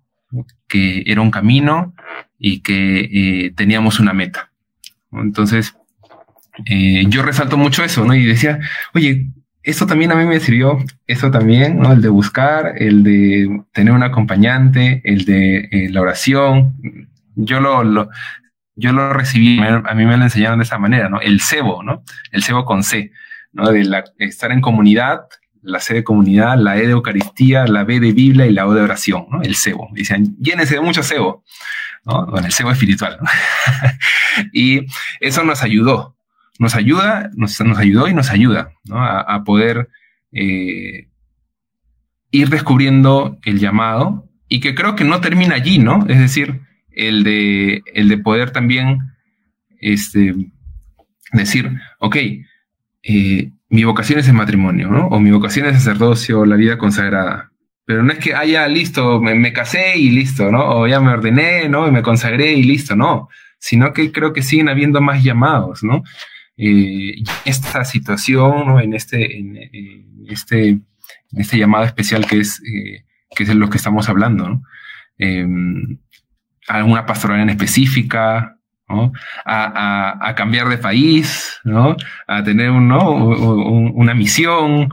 que 0.67 1.03
era 1.05 1.21
un 1.21 1.31
camino 1.31 1.93
y 2.37 2.61
que 2.61 2.99
eh, 3.45 3.53
teníamos 3.55 3.99
una 3.99 4.13
meta. 4.13 4.51
Entonces, 5.11 5.75
yo 7.07 7.21
resalto 7.21 7.57
mucho 7.57 7.83
eso, 7.83 8.05
¿no? 8.05 8.15
Y 8.15 8.25
decía, 8.25 8.59
oye, 8.93 9.27
esto 9.65 9.87
también 9.87 10.11
a 10.11 10.15
mí 10.15 10.25
me 10.25 10.39
sirvió, 10.39 10.77
eso 11.07 11.31
también. 11.31 11.83
El 11.83 12.01
de 12.01 12.09
buscar, 12.09 12.75
el 12.77 13.03
de 13.03 13.63
tener 13.73 13.93
un 13.93 14.03
acompañante, 14.03 15.01
el 15.03 15.25
de 15.25 15.89
la 15.91 16.01
oración. 16.01 16.75
Yo 17.35 17.59
lo, 17.59 17.83
lo, 17.83 18.09
yo 18.75 18.91
lo 18.91 19.11
recibí, 19.11 19.59
a 19.59 19.93
mí 19.95 20.05
me 20.05 20.17
lo 20.17 20.23
enseñaron 20.23 20.59
de 20.59 20.65
esa 20.65 20.77
manera, 20.77 21.09
¿no? 21.09 21.19
El 21.19 21.41
cebo, 21.41 21.81
¿no? 21.81 22.03
El 22.31 22.43
cebo 22.43 22.63
con 22.63 22.83
C, 22.83 23.11
¿no? 23.53 23.71
De 23.71 23.83
la, 23.85 24.03
estar 24.19 24.51
en 24.51 24.61
comunidad, 24.61 25.21
la 25.63 25.79
C 25.79 25.95
de 25.95 26.03
comunidad, 26.03 26.59
la 26.59 26.77
E 26.77 26.85
de 26.85 26.91
Eucaristía, 26.91 27.65
la 27.65 27.83
B 27.83 27.99
de 27.99 28.11
Biblia 28.11 28.45
y 28.45 28.53
la 28.53 28.67
O 28.67 28.73
de 28.75 28.81
oración, 28.81 29.25
¿no? 29.31 29.41
El 29.41 29.55
cebo. 29.55 29.89
Dicen, 29.93 30.37
llénense 30.39 30.75
de 30.75 30.81
mucho 30.81 31.01
cebo, 31.01 31.43
¿no? 32.05 32.27
Bueno, 32.27 32.45
el 32.45 32.53
cebo 32.53 32.69
espiritual, 32.69 33.17
¿no? 33.19 33.27
y 34.53 34.85
eso 35.19 35.43
nos 35.43 35.63
ayudó, 35.63 36.14
nos 36.59 36.75
ayuda, 36.75 37.29
nos, 37.35 37.59
nos 37.61 37.77
ayudó 37.77 38.07
y 38.07 38.13
nos 38.13 38.29
ayuda, 38.31 38.71
¿no? 38.85 39.03
A, 39.03 39.43
poder 39.43 39.89
eh, 40.31 41.07
ir 42.31 42.49
descubriendo 42.49 43.37
el 43.43 43.59
llamado 43.59 44.29
y 44.47 44.59
que 44.59 44.75
creo 44.75 44.95
que 44.95 45.03
no 45.03 45.21
termina 45.21 45.55
allí, 45.55 45.79
¿no? 45.79 46.05
Es 46.07 46.19
decir, 46.19 46.61
el 46.91 47.23
de, 47.23 47.83
el 47.93 48.07
de 48.09 48.17
poder 48.17 48.51
también 48.51 48.99
este, 49.79 50.33
decir, 51.33 51.71
ok, 51.99 52.17
eh, 53.03 53.51
mi 53.69 53.83
vocación 53.83 54.19
es 54.19 54.27
el 54.27 54.33
matrimonio, 54.33 54.89
¿no? 54.89 55.07
O 55.07 55.19
mi 55.19 55.31
vocación 55.31 55.67
es 55.67 55.73
el 55.73 55.79
sacerdocio, 55.79 56.45
la 56.45 56.55
vida 56.55 56.77
consagrada. 56.77 57.51
Pero 57.85 58.01
no 58.01 58.11
es 58.11 58.19
que, 58.19 58.33
ah, 58.33 58.67
listo, 58.67 59.21
me, 59.21 59.53
casé 59.53 59.97
y 59.97 60.09
listo, 60.09 60.51
¿no? 60.51 60.79
O 60.79 60.87
ya 60.87 60.99
me 60.99 61.11
ordené, 61.11 61.69
¿no? 61.69 61.87
Y 61.87 61.91
me 61.91 62.01
consagré 62.01 62.53
y 62.53 62.63
listo, 62.63 62.95
no. 62.95 63.29
Sino 63.59 63.93
que 63.93 64.11
creo 64.11 64.33
que 64.33 64.41
siguen 64.41 64.69
habiendo 64.69 65.01
más 65.01 65.23
llamados, 65.23 65.83
¿no? 65.83 66.03
Eh, 66.57 67.23
esta 67.45 67.83
situación. 67.85 68.79
En 68.81 68.93
este, 68.93 69.37
en, 69.37 69.57
este, 70.27 70.69
en 70.69 70.85
este 71.33 71.57
llamado 71.57 71.85
especial 71.85 72.25
que 72.25 72.39
es, 72.39 72.61
eh, 72.61 73.05
que 73.35 73.43
es 73.43 73.55
lo 73.55 73.69
que 73.69 73.77
estamos 73.77 74.09
hablando, 74.09 74.49
¿no? 74.49 74.63
Em, 75.17 75.97
alguna 76.67 77.05
pastoral 77.05 77.39
en 77.39 77.49
específica, 77.49 78.57
¿no? 78.87 79.11
a, 79.45 80.19
a, 80.23 80.29
a, 80.29 80.35
cambiar 80.35 80.67
de 80.69 80.77
país, 80.77 81.59
¿no? 81.63 81.95
a 82.27 82.43
tener 82.43 82.69
un, 82.69 82.91
una 82.91 84.13
misión 84.13 84.89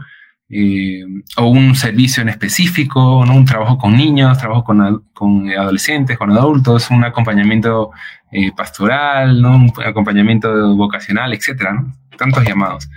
eh, 0.49 1.05
o 1.37 1.47
un 1.47 1.75
servicio 1.75 2.23
en 2.23 2.29
específico, 2.29 3.25
¿no? 3.27 3.35
un 3.35 3.45
trabajo 3.45 3.79
con 3.79 3.97
niños, 3.97 4.39
trabajo 4.39 4.65
con, 4.65 5.07
con 5.13 5.51
adolescentes, 5.51 6.19
con 6.19 6.31
adultos, 6.31 6.91
un 6.91 7.05
acompañamiento 7.05 7.91
eh, 8.35 8.51
pastoral, 8.57 9.45
un 9.45 9.71
acompañamiento 9.85 10.75
vocacional, 10.75 11.35
etcétera, 11.35 11.85
tantos 12.17 12.43
llamados. 12.45 12.89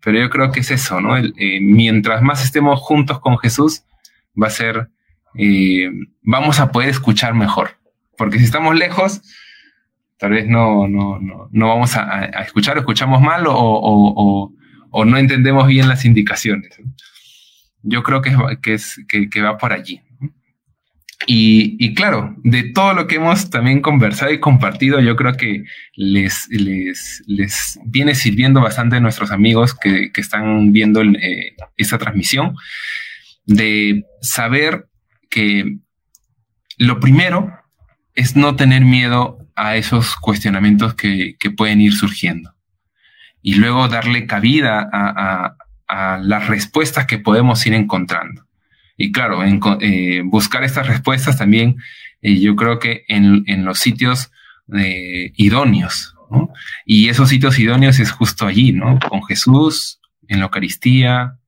Pero 0.00 0.20
yo 0.20 0.30
creo 0.30 0.52
que 0.52 0.60
es 0.60 0.70
eso, 0.70 1.00
¿no? 1.00 1.16
El, 1.16 1.34
eh, 1.36 1.58
mientras 1.60 2.22
más 2.22 2.44
estemos 2.44 2.78
juntos 2.78 3.18
con 3.18 3.36
Jesús, 3.38 3.82
va 4.40 4.46
a 4.46 4.50
ser, 4.50 4.90
eh, 5.34 5.90
vamos 6.22 6.60
a 6.60 6.70
poder 6.70 6.90
escuchar 6.90 7.34
mejor. 7.34 7.70
Porque 8.16 8.38
si 8.38 8.44
estamos 8.44 8.76
lejos, 8.76 9.20
tal 10.16 10.30
vez 10.30 10.46
no, 10.46 10.86
no, 10.86 11.18
no, 11.18 11.48
no 11.50 11.68
vamos 11.68 11.96
a, 11.96 12.26
escuchar, 12.44 12.78
escuchamos 12.78 13.20
mal 13.20 13.46
o, 13.48 14.52
no 14.92 15.18
entendemos 15.18 15.66
bien 15.66 15.88
las 15.88 16.04
indicaciones. 16.04 16.78
Yo 17.82 18.04
creo 18.04 18.22
que 18.22 19.42
va 19.42 19.58
por 19.58 19.72
allí. 19.72 20.00
Y, 21.26 21.76
y, 21.78 21.94
claro, 21.94 22.34
de 22.42 22.64
todo 22.64 22.92
lo 22.92 23.06
que 23.06 23.16
hemos 23.16 23.48
también 23.48 23.80
conversado 23.80 24.32
y 24.32 24.40
compartido, 24.40 25.00
yo 25.00 25.16
creo 25.16 25.34
que 25.34 25.64
les, 25.94 26.48
les, 26.50 27.22
les 27.26 27.78
viene 27.86 28.14
sirviendo 28.14 28.60
bastante 28.60 28.96
a 28.96 29.00
nuestros 29.00 29.30
amigos 29.30 29.74
que, 29.74 30.12
que 30.12 30.20
están 30.20 30.72
viendo 30.72 31.02
eh, 31.02 31.56
esta 31.76 31.98
transmisión, 31.98 32.56
de 33.46 34.04
saber 34.20 34.86
que 35.30 35.78
lo 36.78 37.00
primero 37.00 37.52
es 38.14 38.36
no 38.36 38.56
tener 38.56 38.84
miedo 38.84 39.38
a 39.56 39.76
esos 39.76 40.16
cuestionamientos 40.16 40.94
que, 40.94 41.36
que 41.38 41.50
pueden 41.50 41.80
ir 41.80 41.94
surgiendo 41.94 42.54
y 43.42 43.54
luego 43.54 43.88
darle 43.88 44.26
cabida 44.26 44.88
a, 44.90 45.56
a, 45.88 46.14
a, 46.14 46.18
las 46.18 46.48
respuestas 46.48 47.06
que 47.06 47.18
podemos 47.18 47.64
ir 47.66 47.74
encontrando. 47.74 48.43
Y 48.96 49.12
claro, 49.12 49.40
eh, 49.42 50.22
buscar 50.24 50.64
estas 50.64 50.86
respuestas 50.86 51.38
también, 51.38 51.76
eh, 52.22 52.38
yo 52.38 52.56
creo 52.56 52.78
que 52.78 53.04
en, 53.08 53.44
en 53.46 53.64
los 53.64 53.78
sitios 53.78 54.30
eh, 54.76 55.32
idóneos, 55.36 56.14
¿no? 56.30 56.50
Y 56.86 57.08
esos 57.08 57.28
sitios 57.28 57.58
idóneos 57.58 57.98
es 57.98 58.10
justo 58.10 58.46
allí, 58.46 58.72
¿no? 58.72 58.98
Con 58.98 59.24
Jesús, 59.24 60.00
en 60.28 60.38
la 60.38 60.46
Eucaristía, 60.46 61.38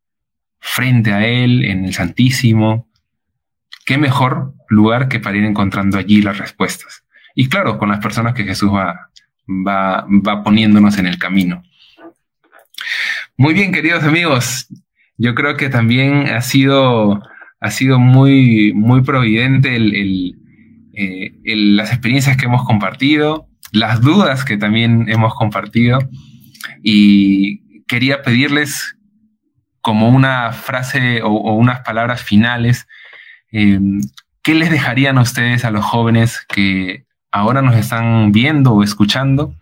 frente 0.59 1.13
a 1.13 1.27
Él, 1.27 1.65
en 1.65 1.85
el 1.85 1.95
Santísimo. 1.95 2.89
¿Qué 3.85 3.99
mejor 3.99 4.57
lugar 4.69 5.09
que 5.09 5.21
para 5.21 5.37
ir 5.37 5.45
encontrando 5.45 5.99
allí 5.99 6.23
las 6.23 6.39
respuestas. 6.39 7.05
Y 7.35 7.49
claro, 7.49 7.79
con 7.79 7.89
las 7.89 8.01
personas 8.01 8.35
que 8.35 8.45
Jesús 8.45 8.73
va, 8.73 9.11
va, 9.49 10.07
va 10.09 10.43
poniéndonos 10.43 10.99
en 10.99 11.07
el 11.07 11.19
camino. 11.19 11.63
Muy 13.37 13.55
bien, 13.55 13.73
queridos 13.73 14.05
amigos. 14.05 14.69
Yo 15.19 15.35
creo 15.35 15.57
que 15.57 15.69
también 15.69 16.29
ha 16.29 16.41
sido, 16.43 17.23
ha 17.61 17.71
sido 17.71 17.99
muy, 17.99 18.73
muy 18.75 19.03
providente 19.03 19.77
el, 19.77 19.95
el, 19.95 20.35
eh, 20.95 21.33
las 21.45 21.91
experiencias 21.91 22.37
que 22.37 22.47
hemos 22.47 22.65
compartido, 22.65 23.49
las 23.73 24.01
dudas 24.01 24.45
que 24.45 24.57
también 24.57 25.07
hemos 25.09 25.35
compartido. 25.35 25.99
Y 26.83 27.83
quería 27.87 28.23
pedirles 28.23 28.97
como 29.81 30.09
una 30.09 30.53
frase 30.53 31.23
o, 31.23 31.55
unas 31.55 31.81
palabras 31.81 32.23
finales, 32.23 32.87
eh, 33.53 33.79
¿qué 34.43 34.55
les 34.55 34.71
dejarían 34.71 35.19
ustedes 35.19 35.65
a 35.65 35.71
los 35.71 35.85
jóvenes 35.85 36.45
que 36.49 37.05
ahora 37.31 37.63
nos 37.63 37.77
están 37.77 38.33
viendo 38.33 38.73
o 38.73 38.83
escuchando, 38.83 39.55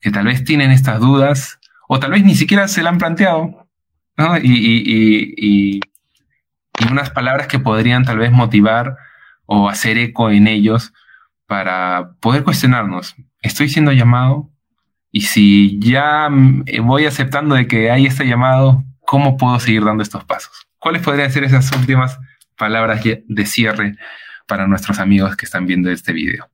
que 0.00 0.10
tal 0.10 0.26
vez 0.26 0.44
tienen 0.44 0.70
estas 0.70 1.00
dudas 1.00 1.58
o 1.88 1.98
tal 1.98 2.12
vez 2.12 2.24
ni 2.24 2.34
siquiera 2.34 2.68
se 2.68 2.82
la 2.82 2.90
han 2.90 2.98
planteado, 2.98 3.66
y, 4.42 5.80
unas 6.90 7.10
palabras 7.10 7.46
que 7.46 7.58
podrían 7.58 8.04
tal 8.04 8.18
vez 8.18 8.30
motivar 8.30 8.96
o 9.46 9.68
hacer 9.68 9.98
eco 9.98 10.30
en 10.30 10.46
ellos 10.46 10.92
para 11.46 12.10
poder 12.20 12.42
cuestionarnos, 12.42 13.14
¿estoy 13.42 13.68
siendo 13.68 13.92
llamado? 13.92 14.50
Y 15.12 15.22
si 15.22 15.78
ya 15.78 16.28
voy 16.82 17.06
aceptando 17.06 17.54
de 17.54 17.66
que 17.66 17.90
hay 17.90 18.06
este 18.06 18.26
llamado, 18.26 18.84
¿cómo 19.00 19.36
puedo 19.36 19.58
seguir 19.60 19.84
dando 19.84 20.02
estos 20.02 20.24
pasos? 20.24 20.66
¿Cuáles 20.78 21.02
podrían 21.02 21.30
ser 21.30 21.44
esas 21.44 21.70
últimas 21.72 22.18
palabras 22.56 23.02
de 23.04 23.46
cierre 23.46 23.96
para 24.46 24.66
nuestros 24.66 24.98
amigos 24.98 25.36
que 25.36 25.46
están 25.46 25.66
viendo 25.66 25.90
este 25.90 26.12
video? 26.12 26.48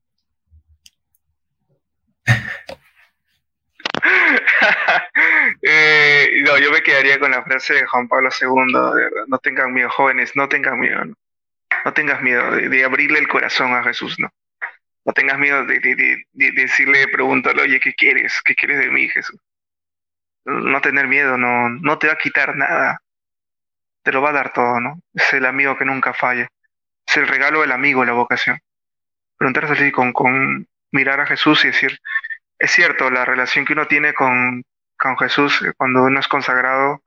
eh, 5.62 6.28
no, 6.44 6.58
yo 6.58 6.61
me 6.72 6.82
quedaría 6.82 7.18
con 7.18 7.30
la 7.30 7.42
frase 7.44 7.74
de 7.74 7.86
Juan 7.86 8.08
Pablo 8.08 8.30
II. 8.30 8.74
No 9.28 9.38
tengan 9.38 9.72
miedo, 9.72 9.90
jóvenes, 9.90 10.34
no 10.34 10.48
tengan 10.48 10.80
miedo. 10.80 11.04
No, 11.04 11.14
no 11.84 11.92
tengas 11.92 12.20
miedo 12.22 12.50
de, 12.50 12.84
abrirle 12.84 13.18
el 13.18 13.28
corazón 13.28 13.74
a 13.74 13.82
Jesús, 13.84 14.18
¿no? 14.18 14.30
No 15.04 15.12
tengas 15.12 15.38
miedo 15.38 15.64
de, 15.64 15.80
de, 15.80 16.50
decirle, 16.52 17.08
pregúntale, 17.08 17.62
oye, 17.62 17.80
¿qué 17.80 17.92
quieres? 17.94 18.40
¿Qué 18.44 18.54
quieres 18.54 18.78
de 18.78 18.90
mí, 18.90 19.08
Jesús? 19.08 19.38
No 20.44 20.80
tener 20.80 21.08
miedo, 21.08 21.36
no, 21.36 21.68
no 21.68 21.98
te 21.98 22.06
va 22.06 22.14
a 22.14 22.18
quitar 22.18 22.56
nada. 22.56 23.00
Te 24.02 24.12
lo 24.12 24.22
va 24.22 24.30
a 24.30 24.34
dar 24.34 24.52
todo, 24.52 24.80
¿no? 24.80 25.00
Es 25.14 25.32
el 25.34 25.46
amigo 25.46 25.76
que 25.76 25.84
nunca 25.84 26.12
falla. 26.14 26.48
Es 27.06 27.16
el 27.16 27.28
regalo 27.28 27.60
del 27.60 27.72
amigo, 27.72 28.04
la 28.04 28.12
vocación. 28.12 28.58
Preguntarse 29.36 29.72
así 29.74 29.90
con, 29.90 30.12
con 30.12 30.68
mirar 30.92 31.20
a 31.20 31.26
Jesús 31.26 31.64
y 31.64 31.68
decir, 31.68 31.98
es 32.58 32.70
cierto, 32.70 33.10
la 33.10 33.24
relación 33.24 33.64
que 33.64 33.72
uno 33.72 33.86
tiene 33.86 34.14
con, 34.14 34.64
con 35.02 35.18
Jesús 35.18 35.60
eh, 35.62 35.72
cuando 35.76 36.04
uno 36.04 36.20
es 36.20 36.28
consagrado 36.28 37.02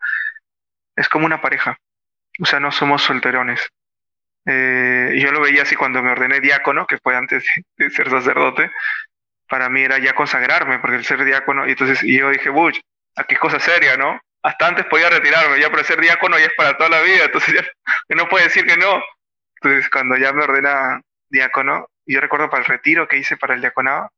es 0.95 1.09
como 1.09 1.25
una 1.25 1.41
pareja. 1.41 1.79
O 2.39 2.45
sea, 2.45 2.59
no 2.59 2.71
somos 2.71 3.01
solterones. 3.03 3.67
Eh, 4.45 5.17
yo 5.19 5.31
lo 5.31 5.41
veía 5.41 5.63
así 5.63 5.75
cuando 5.75 6.03
me 6.03 6.11
ordené 6.11 6.41
diácono, 6.41 6.85
que 6.85 6.97
fue 6.97 7.15
antes 7.15 7.45
de 7.77 7.89
ser 7.89 8.09
sacerdote. 8.09 8.71
Para 9.47 9.69
mí 9.69 9.81
era 9.81 9.97
ya 9.97 10.13
consagrarme, 10.13 10.79
porque 10.79 10.97
el 10.97 11.05
ser 11.05 11.23
diácono, 11.23 11.67
y 11.67 11.71
entonces 11.71 12.03
y 12.03 12.17
yo 12.19 12.29
dije, 12.29 12.49
Buch, 12.49 12.79
aquí 13.15 13.35
es 13.35 13.39
cosa 13.39 13.59
seria, 13.59 13.97
¿no? 13.97 14.19
Hasta 14.43 14.67
antes 14.67 14.85
podía 14.85 15.09
retirarme, 15.09 15.59
ya 15.59 15.69
pero 15.69 15.83
ser 15.83 15.99
diácono 16.01 16.37
ya 16.37 16.45
es 16.45 16.53
para 16.55 16.77
toda 16.77 16.89
la 16.89 17.01
vida, 17.01 17.25
entonces 17.25 17.55
ya 17.55 17.63
no 18.15 18.27
puede 18.27 18.45
decir 18.45 18.65
que 18.65 18.77
no. 18.77 19.01
Entonces 19.61 19.89
cuando 19.89 20.17
ya 20.17 20.33
me 20.33 20.43
ordena 20.43 21.01
diácono, 21.29 21.87
yo 22.05 22.19
recuerdo 22.21 22.49
para 22.49 22.63
el 22.63 22.69
retiro 22.69 23.07
que 23.07 23.17
hice 23.17 23.37
para 23.37 23.55
el 23.55 23.61
diaconado, 23.61 24.11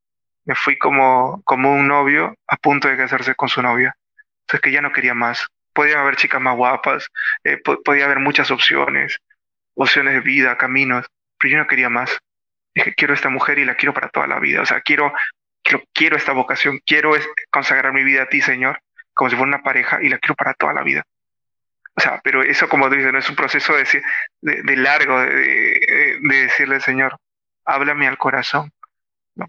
me 0.47 0.55
fui 0.55 0.77
como, 0.77 1.41
como 1.43 1.73
un 1.73 1.87
novio 1.87 2.35
a 2.47 2.55
punto 2.55 2.87
de 2.87 2.97
casarse 2.97 3.35
con 3.35 3.49
su 3.49 3.61
novia. 3.61 3.95
Entonces 4.41 4.61
que 4.61 4.71
ya 4.71 4.81
no 4.81 4.93
quería 4.93 5.13
más. 5.13 5.45
Podía 5.73 5.99
haber 5.99 6.15
chicas 6.15 6.41
más 6.41 6.55
guapas, 6.55 7.09
eh, 7.43 7.57
podía 7.57 8.05
haber 8.05 8.19
muchas 8.19 8.49
opciones, 8.49 9.19
opciones 9.75 10.13
de 10.15 10.21
vida, 10.21 10.57
caminos, 10.57 11.05
pero 11.37 11.51
yo 11.51 11.57
no 11.59 11.67
quería 11.67 11.89
más. 11.89 12.17
Dije, 12.73 12.95
quiero 12.95 13.13
esta 13.13 13.29
mujer 13.29 13.59
y 13.59 13.65
la 13.65 13.75
quiero 13.75 13.93
para 13.93 14.09
toda 14.09 14.25
la 14.25 14.39
vida. 14.39 14.61
O 14.61 14.65
sea, 14.65 14.79
quiero, 14.81 15.13
quiero, 15.61 15.83
quiero 15.93 16.15
esta 16.15 16.31
vocación, 16.31 16.79
quiero 16.85 17.11
consagrar 17.51 17.93
mi 17.93 18.03
vida 18.03 18.23
a 18.23 18.29
ti, 18.29 18.41
Señor, 18.41 18.79
como 19.13 19.29
si 19.29 19.35
fuera 19.35 19.49
una 19.49 19.63
pareja 19.63 19.99
y 20.01 20.09
la 20.09 20.17
quiero 20.17 20.35
para 20.35 20.53
toda 20.53 20.73
la 20.73 20.81
vida. 20.81 21.03
O 21.95 22.01
sea, 22.01 22.21
pero 22.23 22.41
eso, 22.41 22.69
como 22.69 22.89
dice, 22.89 23.11
no 23.11 23.19
es 23.19 23.29
un 23.29 23.35
proceso 23.35 23.75
de, 23.75 23.85
de, 24.41 24.77
largo 24.77 25.19
de, 25.19 26.19
de, 26.21 26.41
decirle, 26.43 26.79
Señor, 26.79 27.17
háblame 27.65 28.07
al 28.07 28.17
corazón, 28.17 28.71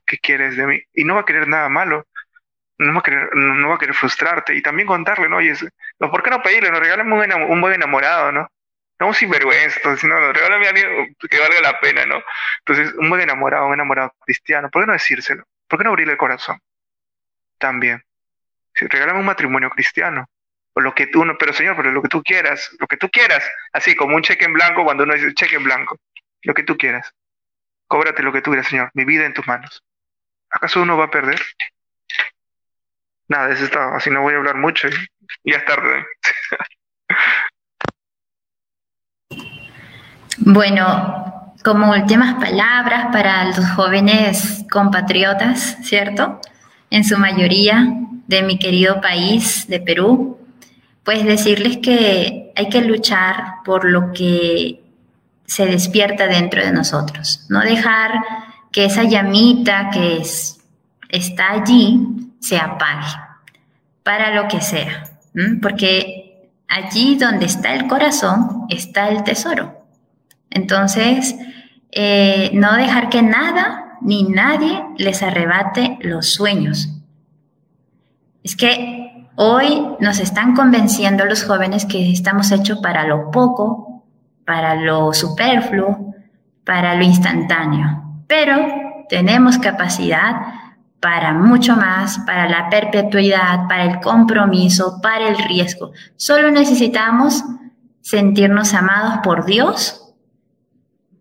¿Qué 0.07 0.19
quieres 0.19 0.57
de 0.57 0.67
mí? 0.67 0.83
Y 0.95 1.05
no 1.05 1.15
va 1.15 1.23
a 1.23 1.25
querer 1.25 1.49
nada 1.49 1.69
malo. 1.69 2.07
No 2.79 2.93
va 2.93 3.01
a 3.01 3.03
querer, 3.03 3.35
no 3.35 3.69
va 3.69 3.75
a 3.75 3.79
querer 3.79 3.95
frustrarte. 3.95 4.55
Y 4.55 4.63
también 4.63 4.87
contarle, 4.87 5.29
¿no? 5.29 5.37
Oye, 5.37 5.55
¿por 5.99 6.23
qué 6.23 6.31
no 6.31 6.43
pedirle? 6.43 6.71
Nos 6.71 6.81
regálame 6.81 7.13
un 7.13 7.61
buen, 7.61 7.75
enamorado, 7.75 8.31
¿no? 8.33 8.49
No 9.01 9.07
un 9.09 9.15
sinvergüenza, 9.15 9.97
sino 9.97 10.21
no, 10.21 10.33
regálame 10.33 10.67
a 10.67 10.71
alguien 10.71 11.17
que 11.31 11.39
valga 11.39 11.61
la 11.61 11.81
pena, 11.81 12.05
¿no? 12.07 12.23
Entonces, 12.61 12.95
un 12.95 13.09
buen 13.09 13.21
enamorado, 13.21 13.67
un 13.67 13.75
enamorado 13.75 14.13
cristiano, 14.21 14.71
¿por 14.71 14.83
qué 14.83 14.87
no 14.87 14.93
decírselo? 14.93 15.45
¿Por 15.69 15.79
qué 15.79 15.85
no 15.85 15.91
abrirle 15.91 16.13
el 16.13 16.19
corazón? 16.19 16.61
También. 17.59 18.03
Si 18.75 18.87
regálame 18.87 19.21
un 19.21 19.27
matrimonio 19.27 19.71
cristiano, 19.71 20.27
o 20.75 20.81
lo 20.81 20.95
que 20.95 21.09
tú, 21.09 21.25
no, 21.25 21.37
pero 21.39 21.53
Señor, 21.53 21.77
pero 21.77 21.91
lo 21.91 22.03
que 22.03 22.09
tú 22.09 22.23
quieras, 22.23 22.71
lo 22.79 22.87
que 22.87 22.97
tú 22.97 23.09
quieras, 23.09 23.45
así 23.73 23.97
como 23.97 24.17
un 24.17 24.23
cheque 24.23 24.45
en 24.45 24.53
blanco 24.53 24.85
cuando 24.85 25.05
uno 25.05 25.15
dice 25.15 25.35
cheque 25.35 25.57
en 25.57 25.65
blanco, 25.65 25.99
lo 26.43 26.55
que 26.55 26.63
tú 26.63 26.77
quieras. 26.77 27.13
Cóbrate 27.89 28.23
lo 28.23 28.33
que 28.33 28.43
tú 28.43 28.51
quieras, 28.51 28.69
Señor, 28.69 28.91
mi 28.95 29.05
vida 29.05 29.25
en 29.25 29.35
tus 29.35 29.47
manos. 29.47 29.83
¿Acaso 30.51 30.83
uno 30.83 30.97
va 30.97 31.05
a 31.05 31.11
perder? 31.11 31.41
Nada, 33.29 33.51
eso 33.51 33.65
está, 33.65 33.95
así 33.97 34.11
no 34.11 34.23
voy 34.23 34.35
a 34.35 34.37
hablar 34.37 34.57
mucho 34.57 34.89
y 35.43 35.53
ya 35.53 35.59
es 35.59 35.65
tarde. 35.65 36.07
Bueno, 40.41 41.55
como 41.65 41.91
últimas 41.91 42.37
palabras 42.37 43.09
para 43.13 43.45
los 43.47 43.69
jóvenes 43.73 44.65
compatriotas, 44.71 45.77
¿cierto? 45.83 46.41
En 46.91 47.05
su 47.05 47.19
mayoría 47.19 47.85
de 48.29 48.43
mi 48.43 48.57
querido 48.57 49.01
país, 49.01 49.67
de 49.67 49.81
Perú, 49.81 50.39
pues 51.05 51.25
decirles 51.25 51.79
que 51.79 52.53
hay 52.55 52.69
que 52.69 52.83
luchar 52.83 53.57
por 53.65 53.85
lo 53.85 54.13
que 54.13 54.81
se 55.49 55.65
despierta 55.65 56.27
dentro 56.27 56.63
de 56.63 56.71
nosotros. 56.71 57.47
No 57.49 57.61
dejar 57.61 58.13
que 58.71 58.85
esa 58.85 59.05
llamita 59.05 59.89
que 59.91 60.23
está 61.09 61.53
allí 61.53 61.99
se 62.39 62.59
apague 62.59 63.09
para 64.03 64.35
lo 64.35 64.47
que 64.47 64.61
sea, 64.61 65.11
porque 65.63 66.51
allí 66.69 67.17
donde 67.17 67.47
está 67.47 67.73
el 67.75 67.87
corazón 67.87 68.67
está 68.69 69.09
el 69.09 69.25
tesoro. 69.25 69.87
Entonces, 70.51 71.35
eh, 71.93 72.51
no 72.53 72.75
dejar 72.75 73.09
que 73.09 73.23
nada 73.23 73.97
ni 74.03 74.25
nadie 74.25 74.85
les 74.99 75.23
arrebate 75.23 75.99
los 76.03 76.29
sueños. 76.29 76.91
Es 78.45 78.55
que 78.55 79.27
hoy 79.37 79.83
nos 79.99 80.21
están 80.21 80.55
convenciendo 80.55 81.25
los 81.25 81.43
jóvenes 81.43 81.87
que 81.87 82.13
estamos 82.13 82.53
hechos 82.53 82.81
para 82.83 83.07
lo 83.07 83.31
poco 83.31 83.88
para 84.49 84.77
lo 84.77 85.13
superfluo, 85.13 86.15
para 86.65 86.95
lo 86.95 87.05
instantáneo, 87.05 88.23
pero 88.27 88.57
tenemos 89.07 89.59
capacidad 89.59 90.37
para 91.01 91.35
mucho 91.35 91.77
más, 91.77 92.19
para 92.21 92.49
la 92.49 92.71
perpetuidad, 92.71 93.69
para 93.69 93.85
el 93.85 94.01
compromiso, 94.01 95.01
para 95.03 95.29
el 95.29 95.37
riesgo. 95.37 95.93
Solo 96.17 96.51
necesitamos 96.51 97.45
sentirnos 98.01 98.73
amados 98.73 99.19
por 99.23 99.45
Dios 99.45 100.15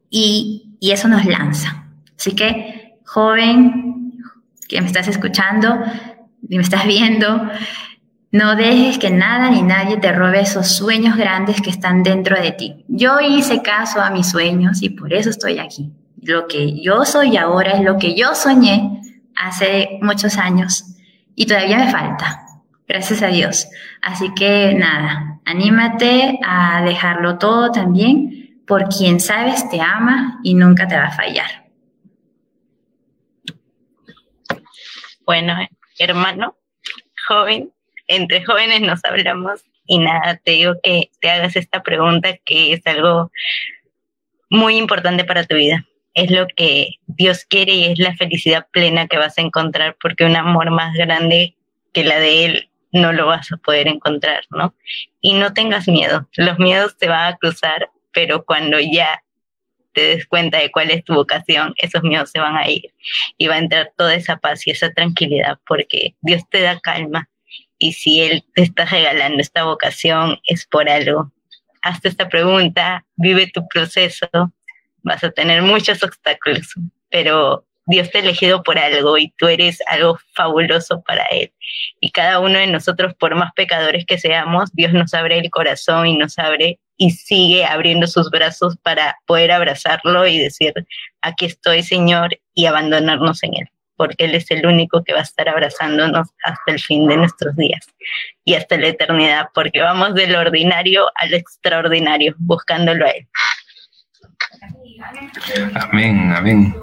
y, 0.10 0.78
y 0.80 0.92
eso 0.92 1.10
nos 1.10 1.26
lanza. 1.26 1.84
Así 2.18 2.34
que, 2.34 3.02
joven 3.06 4.24
que 4.70 4.80
me 4.80 4.88
estás 4.88 5.10
escuchando 5.10 5.84
me 6.48 6.62
estás 6.62 6.86
viendo, 6.86 7.50
no 8.38 8.56
dejes 8.56 9.00
que 9.00 9.10
nada 9.10 9.50
ni 9.50 9.64
nadie 9.64 9.98
te 9.98 10.12
robe 10.12 10.42
esos 10.42 10.68
sueños 10.68 11.18
grandes 11.18 11.60
que 11.60 11.72
están 11.72 12.04
dentro 12.04 12.40
de 12.40 12.52
ti. 12.52 12.86
Yo 12.88 13.20
hice 13.20 13.64
caso 13.64 14.00
a 14.00 14.12
mis 14.12 14.30
sueños 14.30 14.84
y 14.84 14.90
por 14.90 15.12
eso 15.12 15.32
estoy 15.32 15.58
aquí. 15.58 15.92
Lo 16.22 16.48
que 16.48 16.80
yo 16.80 17.04
soy 17.04 17.36
ahora 17.36 17.72
es 17.72 17.82
lo 17.82 17.98
que 17.98 18.16
yo 18.16 18.36
soñé 18.36 19.02
hace 19.36 19.98
muchos 20.02 20.38
años 20.38 20.86
y 21.36 21.48
todavía 21.48 21.78
me 21.78 21.92
falta. 21.92 22.46
Gracias 22.88 23.24
a 23.24 23.28
Dios. 23.28 23.68
Así 24.04 24.32
que 24.36 24.76
nada, 24.76 25.40
anímate 25.44 26.40
a 26.46 26.84
dejarlo 26.84 27.40
todo 27.40 27.72
también 27.72 28.62
por 28.68 28.88
quien 28.88 29.20
sabes 29.20 29.68
te 29.70 29.82
ama 29.82 30.40
y 30.44 30.54
nunca 30.54 30.88
te 30.88 30.96
va 30.96 31.06
a 31.06 31.12
fallar. 31.12 31.66
Bueno, 35.26 35.56
hermano, 35.98 36.56
joven, 37.28 37.72
entre 38.08 38.44
jóvenes 38.44 38.82
nos 38.82 39.04
hablamos 39.06 39.64
y 39.86 40.00
nada, 40.00 40.40
te 40.44 40.52
digo 40.52 40.76
que 40.84 41.10
te 41.22 41.30
hagas 41.30 41.56
esta 41.56 41.82
pregunta 41.82 42.38
que 42.44 42.74
es 42.74 42.86
algo 42.86 43.32
muy 44.50 44.78
importante 44.78 45.24
para 45.24 45.46
tu 45.46 45.56
vida. 45.56 45.86
Es 46.14 46.32
lo 46.32 46.48
que 46.48 46.96
Dios 47.06 47.46
quiere 47.46 47.74
y 47.74 47.86
es 47.86 48.00
la 48.00 48.16
felicidad 48.16 48.68
plena 48.72 49.08
que 49.08 49.18
vas 49.18 49.38
a 49.38 49.42
encontrar 49.42 49.96
porque 50.02 50.26
un 50.26 50.36
amor 50.36 50.72
más 50.72 50.94
grande 50.94 51.56
que 51.94 52.04
la 52.04 52.20
de 52.20 52.46
Él 52.46 52.70
no 52.92 53.14
lo 53.14 53.28
vas 53.28 53.52
a 53.52 53.58
poder 53.58 53.88
encontrar, 53.88 54.44
¿no? 54.50 54.74
Y 55.22 55.34
no 55.34 55.54
tengas 55.54 55.88
miedo, 55.88 56.28
los 56.36 56.58
miedos 56.58 56.98
te 56.98 57.08
van 57.08 57.34
a 57.34 57.38
cruzar, 57.38 57.92
pero 58.12 58.46
cuando 58.46 58.80
ya 58.80 59.22
te 59.94 60.02
des 60.02 60.28
cuenta 60.28 60.60
de 60.60 60.72
cuál 60.72 60.92
es 60.92 61.04
tu 61.04 61.14
vocación, 61.14 61.74
esos 61.78 62.04
miedos 62.04 62.32
se 62.32 62.40
van 62.40 62.56
a 62.56 62.70
ir 62.70 62.94
y 63.38 63.48
va 63.48 63.56
a 63.56 63.60
entrar 63.60 63.94
toda 63.96 64.16
esa 64.16 64.38
paz 64.38 64.66
y 64.68 64.72
esa 64.72 64.92
tranquilidad 64.92 65.60
porque 65.68 66.16
Dios 66.22 66.44
te 66.50 66.62
da 66.62 66.80
calma 66.80 67.30
y 67.78 67.94
si 67.94 68.22
Él 68.22 68.44
te 68.56 68.64
está 68.64 68.86
regalando 68.86 69.42
esta 69.42 69.64
vocación 69.64 70.40
es 70.46 70.66
por 70.66 70.90
algo. 70.90 71.32
Hazte 71.82 72.10
esta 72.10 72.28
pregunta, 72.30 73.06
vive 73.16 73.50
tu 73.54 73.68
proceso, 73.68 74.28
vas 75.04 75.24
a 75.24 75.32
tener 75.32 75.62
muchos 75.62 76.04
obstáculos, 76.04 76.74
pero 77.10 77.66
Dios 77.86 78.12
te 78.12 78.18
ha 78.18 78.22
elegido 78.22 78.64
por 78.64 78.78
algo 78.78 79.18
y 79.18 79.34
tú 79.38 79.48
eres 79.48 79.80
algo 79.88 80.20
fabuloso 80.34 81.02
para 81.04 81.24
Él. 81.32 81.54
Y 82.02 82.12
cada 82.12 82.40
uno 82.40 82.60
de 82.60 82.68
nosotros, 82.68 83.14
por 83.16 83.34
más 83.36 83.54
pecadores 83.54 84.06
que 84.06 84.18
seamos, 84.18 84.70
Dios 84.74 84.92
nos 84.92 85.14
abre 85.14 85.40
el 85.40 85.50
corazón 85.50 86.08
y 86.08 86.18
nos 86.18 86.38
abre 86.38 86.80
y 86.98 87.12
sigue 87.12 87.64
abriendo 87.64 88.08
sus 88.08 88.30
brazos 88.30 88.76
para 88.84 89.18
poder 89.26 89.52
abrazarlo 89.52 90.28
y 90.28 90.38
decir, 90.38 90.74
aquí 91.22 91.46
estoy, 91.46 91.82
Señor, 91.84 92.38
y 92.54 92.66
abandonarnos 92.66 93.42
en 93.44 93.54
Él, 93.54 93.70
porque 93.98 94.26
Él 94.26 94.36
es 94.36 94.50
el 94.52 94.66
único 94.66 95.04
que 95.04 95.14
va 95.14 95.20
a 95.20 95.24
estar 95.24 95.50
abrazándonos 95.50 96.30
hasta 96.44 96.72
el 96.72 96.80
fin 96.80 97.08
de 97.08 97.18
nuestros 97.18 97.56
días 97.56 97.86
y 98.46 98.54
hasta 98.54 98.78
la 98.78 98.88
eternidad, 98.88 99.50
porque 99.54 99.82
vamos 99.82 100.14
del 100.14 100.36
ordinario 100.36 101.08
al 101.16 101.34
extraordinario, 101.34 102.36
buscándolo 102.38 103.06
a 103.06 103.10
Él. 103.10 103.28
Amén, 105.76 106.34
amén. 106.36 106.76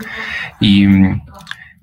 Y 0.60 0.86
mm, 0.86 1.22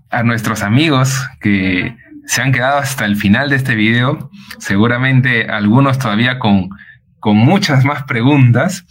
a 0.09 0.23
nuestros 0.23 0.61
amigos 0.61 1.25
que 1.39 1.95
se 2.25 2.41
han 2.41 2.51
quedado 2.51 2.77
hasta 2.77 3.05
el 3.05 3.15
final 3.15 3.49
de 3.49 3.55
este 3.55 3.75
video, 3.75 4.29
seguramente 4.59 5.49
algunos 5.49 5.97
todavía 5.97 6.39
con, 6.39 6.69
con 7.19 7.38
muchas 7.38 7.84
más 7.86 8.03
preguntas. 8.03 8.86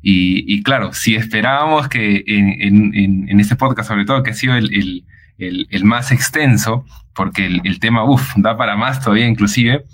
Y, 0.00 0.62
claro, 0.62 0.92
si 0.92 1.16
esperábamos 1.16 1.88
que 1.88 2.22
en, 2.26 3.40
este 3.40 3.56
podcast, 3.56 3.88
sobre 3.88 4.04
todo, 4.04 4.22
que 4.22 4.30
ha 4.30 4.34
sido 4.34 4.54
el, 4.54 5.04
más 5.82 6.12
extenso, 6.12 6.84
porque 7.14 7.46
el, 7.46 7.80
tema, 7.80 8.04
uff, 8.04 8.32
da 8.36 8.56
para 8.56 8.76
más 8.76 9.00
todavía 9.00 9.26
inclusive, 9.26 9.84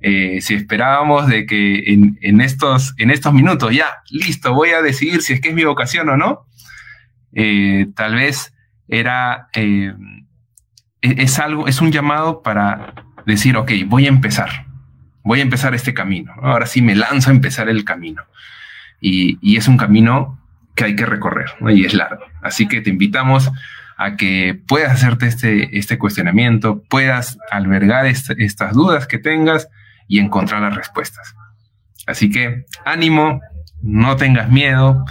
eh, 0.00 0.40
si 0.40 0.54
esperábamos 0.54 1.28
de 1.28 1.46
que 1.46 1.94
en, 1.94 2.40
estos, 2.40 2.94
en 2.98 3.10
estos 3.10 3.32
minutos, 3.32 3.74
ya, 3.74 3.86
listo, 4.10 4.52
voy 4.52 4.70
a 4.70 4.82
decidir 4.82 5.22
si 5.22 5.32
es 5.32 5.40
que 5.40 5.48
es 5.48 5.54
mi 5.54 5.64
vocación 5.64 6.08
o 6.10 6.16
no, 6.16 6.46
eh, 7.32 7.86
tal 7.94 8.14
vez 8.16 8.54
era, 8.88 9.48
eh, 9.54 9.94
e, 11.00 11.22
es 11.22 11.38
algo, 11.38 11.66
es 11.68 11.80
un 11.80 11.90
llamado 11.90 12.42
para 12.42 12.94
decir, 13.24 13.56
ok, 13.56 13.70
voy 13.86 14.06
a 14.06 14.10
empezar, 14.10 14.66
voy 15.22 15.40
a 15.40 15.42
empezar 15.42 15.74
este 15.74 15.94
camino, 15.94 16.32
ahora 16.42 16.66
sí 16.66 16.82
me 16.82 16.94
lanzo 16.94 17.30
a 17.30 17.34
empezar 17.34 17.68
el 17.68 17.84
camino. 17.84 18.22
Y, 19.00 19.56
es 19.56 19.68
un 19.68 19.76
camino 19.76 20.40
que 20.74 20.84
hay 20.84 20.96
que 20.96 21.06
recorrer, 21.06 21.50
y 21.70 21.84
es 21.84 21.94
largo. 21.94 22.24
Así 22.42 22.66
que 22.66 22.80
te 22.80 22.90
invitamos 22.90 23.50
a 23.96 24.16
que 24.16 24.60
puedas 24.66 24.92
hacerte 24.92 25.26
este, 25.26 25.78
este 25.78 25.98
cuestionamiento, 25.98 26.82
puedas 26.88 27.38
albergar 27.50 28.06
estas 28.06 28.72
dudas 28.72 29.06
que 29.06 29.18
tengas 29.18 29.68
y 30.08 30.18
encontrar 30.18 30.62
las 30.62 30.74
respuestas. 30.74 31.34
Así 32.06 32.30
que 32.30 32.66
ánimo, 32.84 33.40
no 33.82 34.16
tengas 34.16 34.50
miedo. 34.50 35.04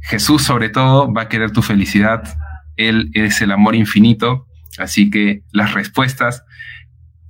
Jesús 0.00 0.42
sobre 0.42 0.68
todo 0.68 1.12
va 1.12 1.22
a 1.22 1.28
querer 1.28 1.50
tu 1.50 1.62
felicidad. 1.62 2.22
Él 2.76 3.10
es 3.14 3.40
el 3.40 3.52
amor 3.52 3.74
infinito. 3.74 4.46
Así 4.78 5.10
que 5.10 5.42
las 5.52 5.74
respuestas, 5.74 6.44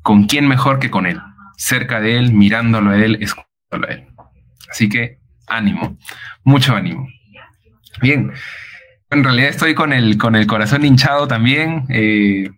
¿con 0.03 0.25
quién 0.27 0.49
mejor 0.49 0.79
que 0.79 0.91
con 0.91 1.07
Él? 1.07 1.21
Cerca 1.57 2.01
de 2.01 2.19
Él, 2.19 2.33
mirándolo 2.33 2.91
a 2.91 2.97
Él, 2.97 3.19
escuchándolo 3.21 3.89
a 3.89 3.93
Él. 3.93 4.07
Así 4.71 4.89
que 4.89 5.19
ánimo, 5.47 5.99
mucho 6.43 6.75
ánimo. 6.75 7.07
Bien, 8.01 8.33
en 9.15 9.25
realidad 9.25 9.49
estoy 9.49 9.75
con 9.75 9.93
el, 9.93 10.19
con 10.19 10.37
el 10.37 10.47
corazón 10.47 10.85
hinchado 10.85 11.27
también. 11.27 11.87
Eh, 11.89 12.51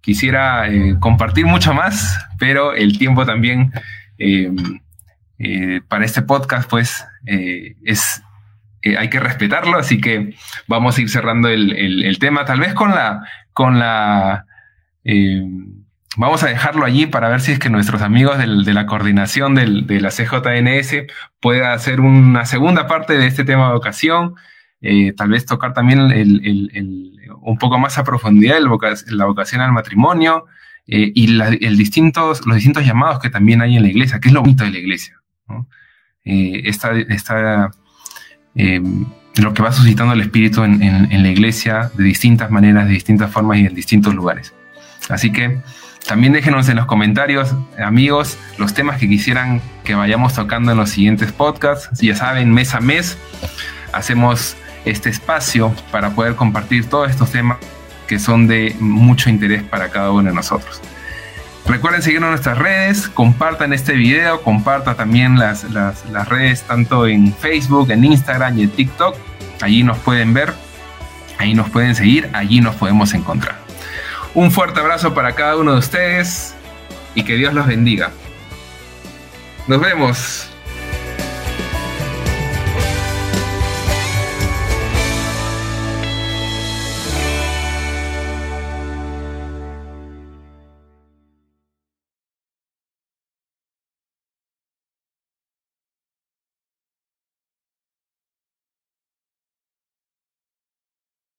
quisiera 0.00 0.68
eh, 0.68 0.96
compartir 1.00 1.46
mucho 1.46 1.74
más, 1.74 2.18
pero 2.38 2.74
el 2.74 2.98
tiempo 2.98 3.26
también 3.26 3.72
eh, 4.18 4.50
para 5.88 6.04
este 6.04 6.22
podcast, 6.22 6.70
pues, 6.70 7.04
es 7.26 8.22
hay 8.98 9.08
que 9.08 9.18
respetarlo, 9.18 9.78
así 9.78 9.98
que 9.98 10.34
vamos 10.68 10.98
a 10.98 11.00
ir 11.00 11.08
cerrando 11.08 11.48
el, 11.48 12.16
tema, 12.20 12.44
tal 12.44 12.60
vez 12.60 12.74
con 12.74 12.90
la, 12.90 13.26
con 13.54 13.78
la 13.78 14.44
vamos 16.18 16.42
a 16.42 16.48
dejarlo 16.48 16.84
allí 16.84 17.06
para 17.06 17.30
ver 17.30 17.40
si 17.40 17.52
es 17.52 17.58
que 17.58 17.70
nuestros 17.70 18.02
amigos 18.02 18.38
de 18.38 18.74
la 18.74 18.84
coordinación 18.86 19.54
de 19.54 20.00
la 20.00 20.10
CJNS 20.10 21.06
pueda 21.40 21.72
hacer 21.72 22.02
una 22.02 22.44
segunda 22.44 22.86
parte 22.86 23.16
de 23.16 23.26
este 23.26 23.44
tema 23.44 23.70
de 23.70 23.76
vocación, 24.86 25.14
tal 25.14 25.30
vez 25.30 25.46
tocar 25.46 25.72
también 25.72 25.98
el, 26.10 27.18
un 27.40 27.56
poco 27.56 27.78
más 27.78 27.96
a 27.96 28.04
profundidad 28.04 28.58
la 28.60 29.24
vocación 29.24 29.62
al 29.62 29.72
matrimonio 29.72 30.44
eh, 30.86 31.10
y 31.14 31.40
el 31.40 31.78
distintos, 31.78 32.44
los 32.44 32.56
distintos 32.56 32.84
llamados 32.84 33.18
que 33.18 33.30
también 33.30 33.62
hay 33.62 33.76
en 33.76 33.82
la 33.82 33.88
iglesia, 33.88 34.20
que 34.20 34.28
es 34.28 34.34
lo 34.34 34.42
bonito 34.42 34.62
de 34.62 34.70
la 34.70 34.78
iglesia. 34.78 35.22
Eh, 36.26 36.62
esta, 36.66 37.70
eh, 38.54 38.82
lo 39.36 39.54
que 39.54 39.62
va 39.62 39.72
suscitando 39.72 40.12
el 40.12 40.20
Espíritu 40.20 40.62
en, 40.64 40.82
en, 40.82 41.22
la 41.22 41.30
iglesia 41.30 41.90
de 41.94 42.04
distintas 42.04 42.50
maneras, 42.50 42.86
de 42.86 42.92
distintas 42.92 43.30
formas 43.30 43.58
y 43.58 43.66
en 43.66 43.74
distintos 43.74 44.14
lugares. 44.14 44.52
Así 45.08 45.32
que 45.32 45.62
también 46.06 46.34
déjenos 46.34 46.68
en 46.68 46.76
los 46.76 46.84
comentarios, 46.84 47.54
amigos, 47.82 48.38
los 48.58 48.74
temas 48.74 49.00
que 49.00 49.08
quisieran 49.08 49.62
que 49.82 49.94
vayamos 49.94 50.34
tocando 50.34 50.72
en 50.72 50.76
los 50.76 50.90
siguientes 50.90 51.32
podcasts. 51.32 51.98
Ya 52.02 52.14
saben, 52.14 52.52
mes 52.52 52.74
a 52.74 52.80
mes 52.80 53.16
hacemos 53.94 54.58
este 54.84 55.10
espacio 55.10 55.74
para 55.90 56.10
poder 56.10 56.34
compartir 56.34 56.88
todos 56.88 57.10
estos 57.10 57.30
temas 57.30 57.58
que 58.06 58.18
son 58.18 58.46
de 58.46 58.76
mucho 58.80 59.30
interés 59.30 59.62
para 59.62 59.90
cada 59.90 60.10
uno 60.10 60.28
de 60.28 60.34
nosotros. 60.34 60.80
Recuerden 61.66 62.02
seguirnos 62.02 62.28
en 62.28 62.32
nuestras 62.32 62.58
redes, 62.58 63.08
compartan 63.08 63.72
este 63.72 63.94
video, 63.94 64.42
compartan 64.42 64.96
también 64.96 65.38
las, 65.38 65.64
las, 65.70 66.04
las 66.10 66.28
redes 66.28 66.62
tanto 66.62 67.06
en 67.06 67.34
Facebook, 67.34 67.90
en 67.90 68.04
Instagram 68.04 68.58
y 68.58 68.64
en 68.64 68.70
TikTok. 68.70 69.16
Allí 69.62 69.82
nos 69.82 69.96
pueden 69.98 70.34
ver, 70.34 70.52
ahí 71.38 71.54
nos 71.54 71.70
pueden 71.70 71.94
seguir, 71.94 72.28
allí 72.34 72.60
nos 72.60 72.74
podemos 72.74 73.14
encontrar. 73.14 73.56
Un 74.34 74.50
fuerte 74.50 74.80
abrazo 74.80 75.14
para 75.14 75.34
cada 75.34 75.56
uno 75.56 75.72
de 75.72 75.78
ustedes 75.78 76.54
y 77.14 77.22
que 77.22 77.36
Dios 77.36 77.54
los 77.54 77.66
bendiga. 77.66 78.10
Nos 79.66 79.80
vemos. 79.80 80.53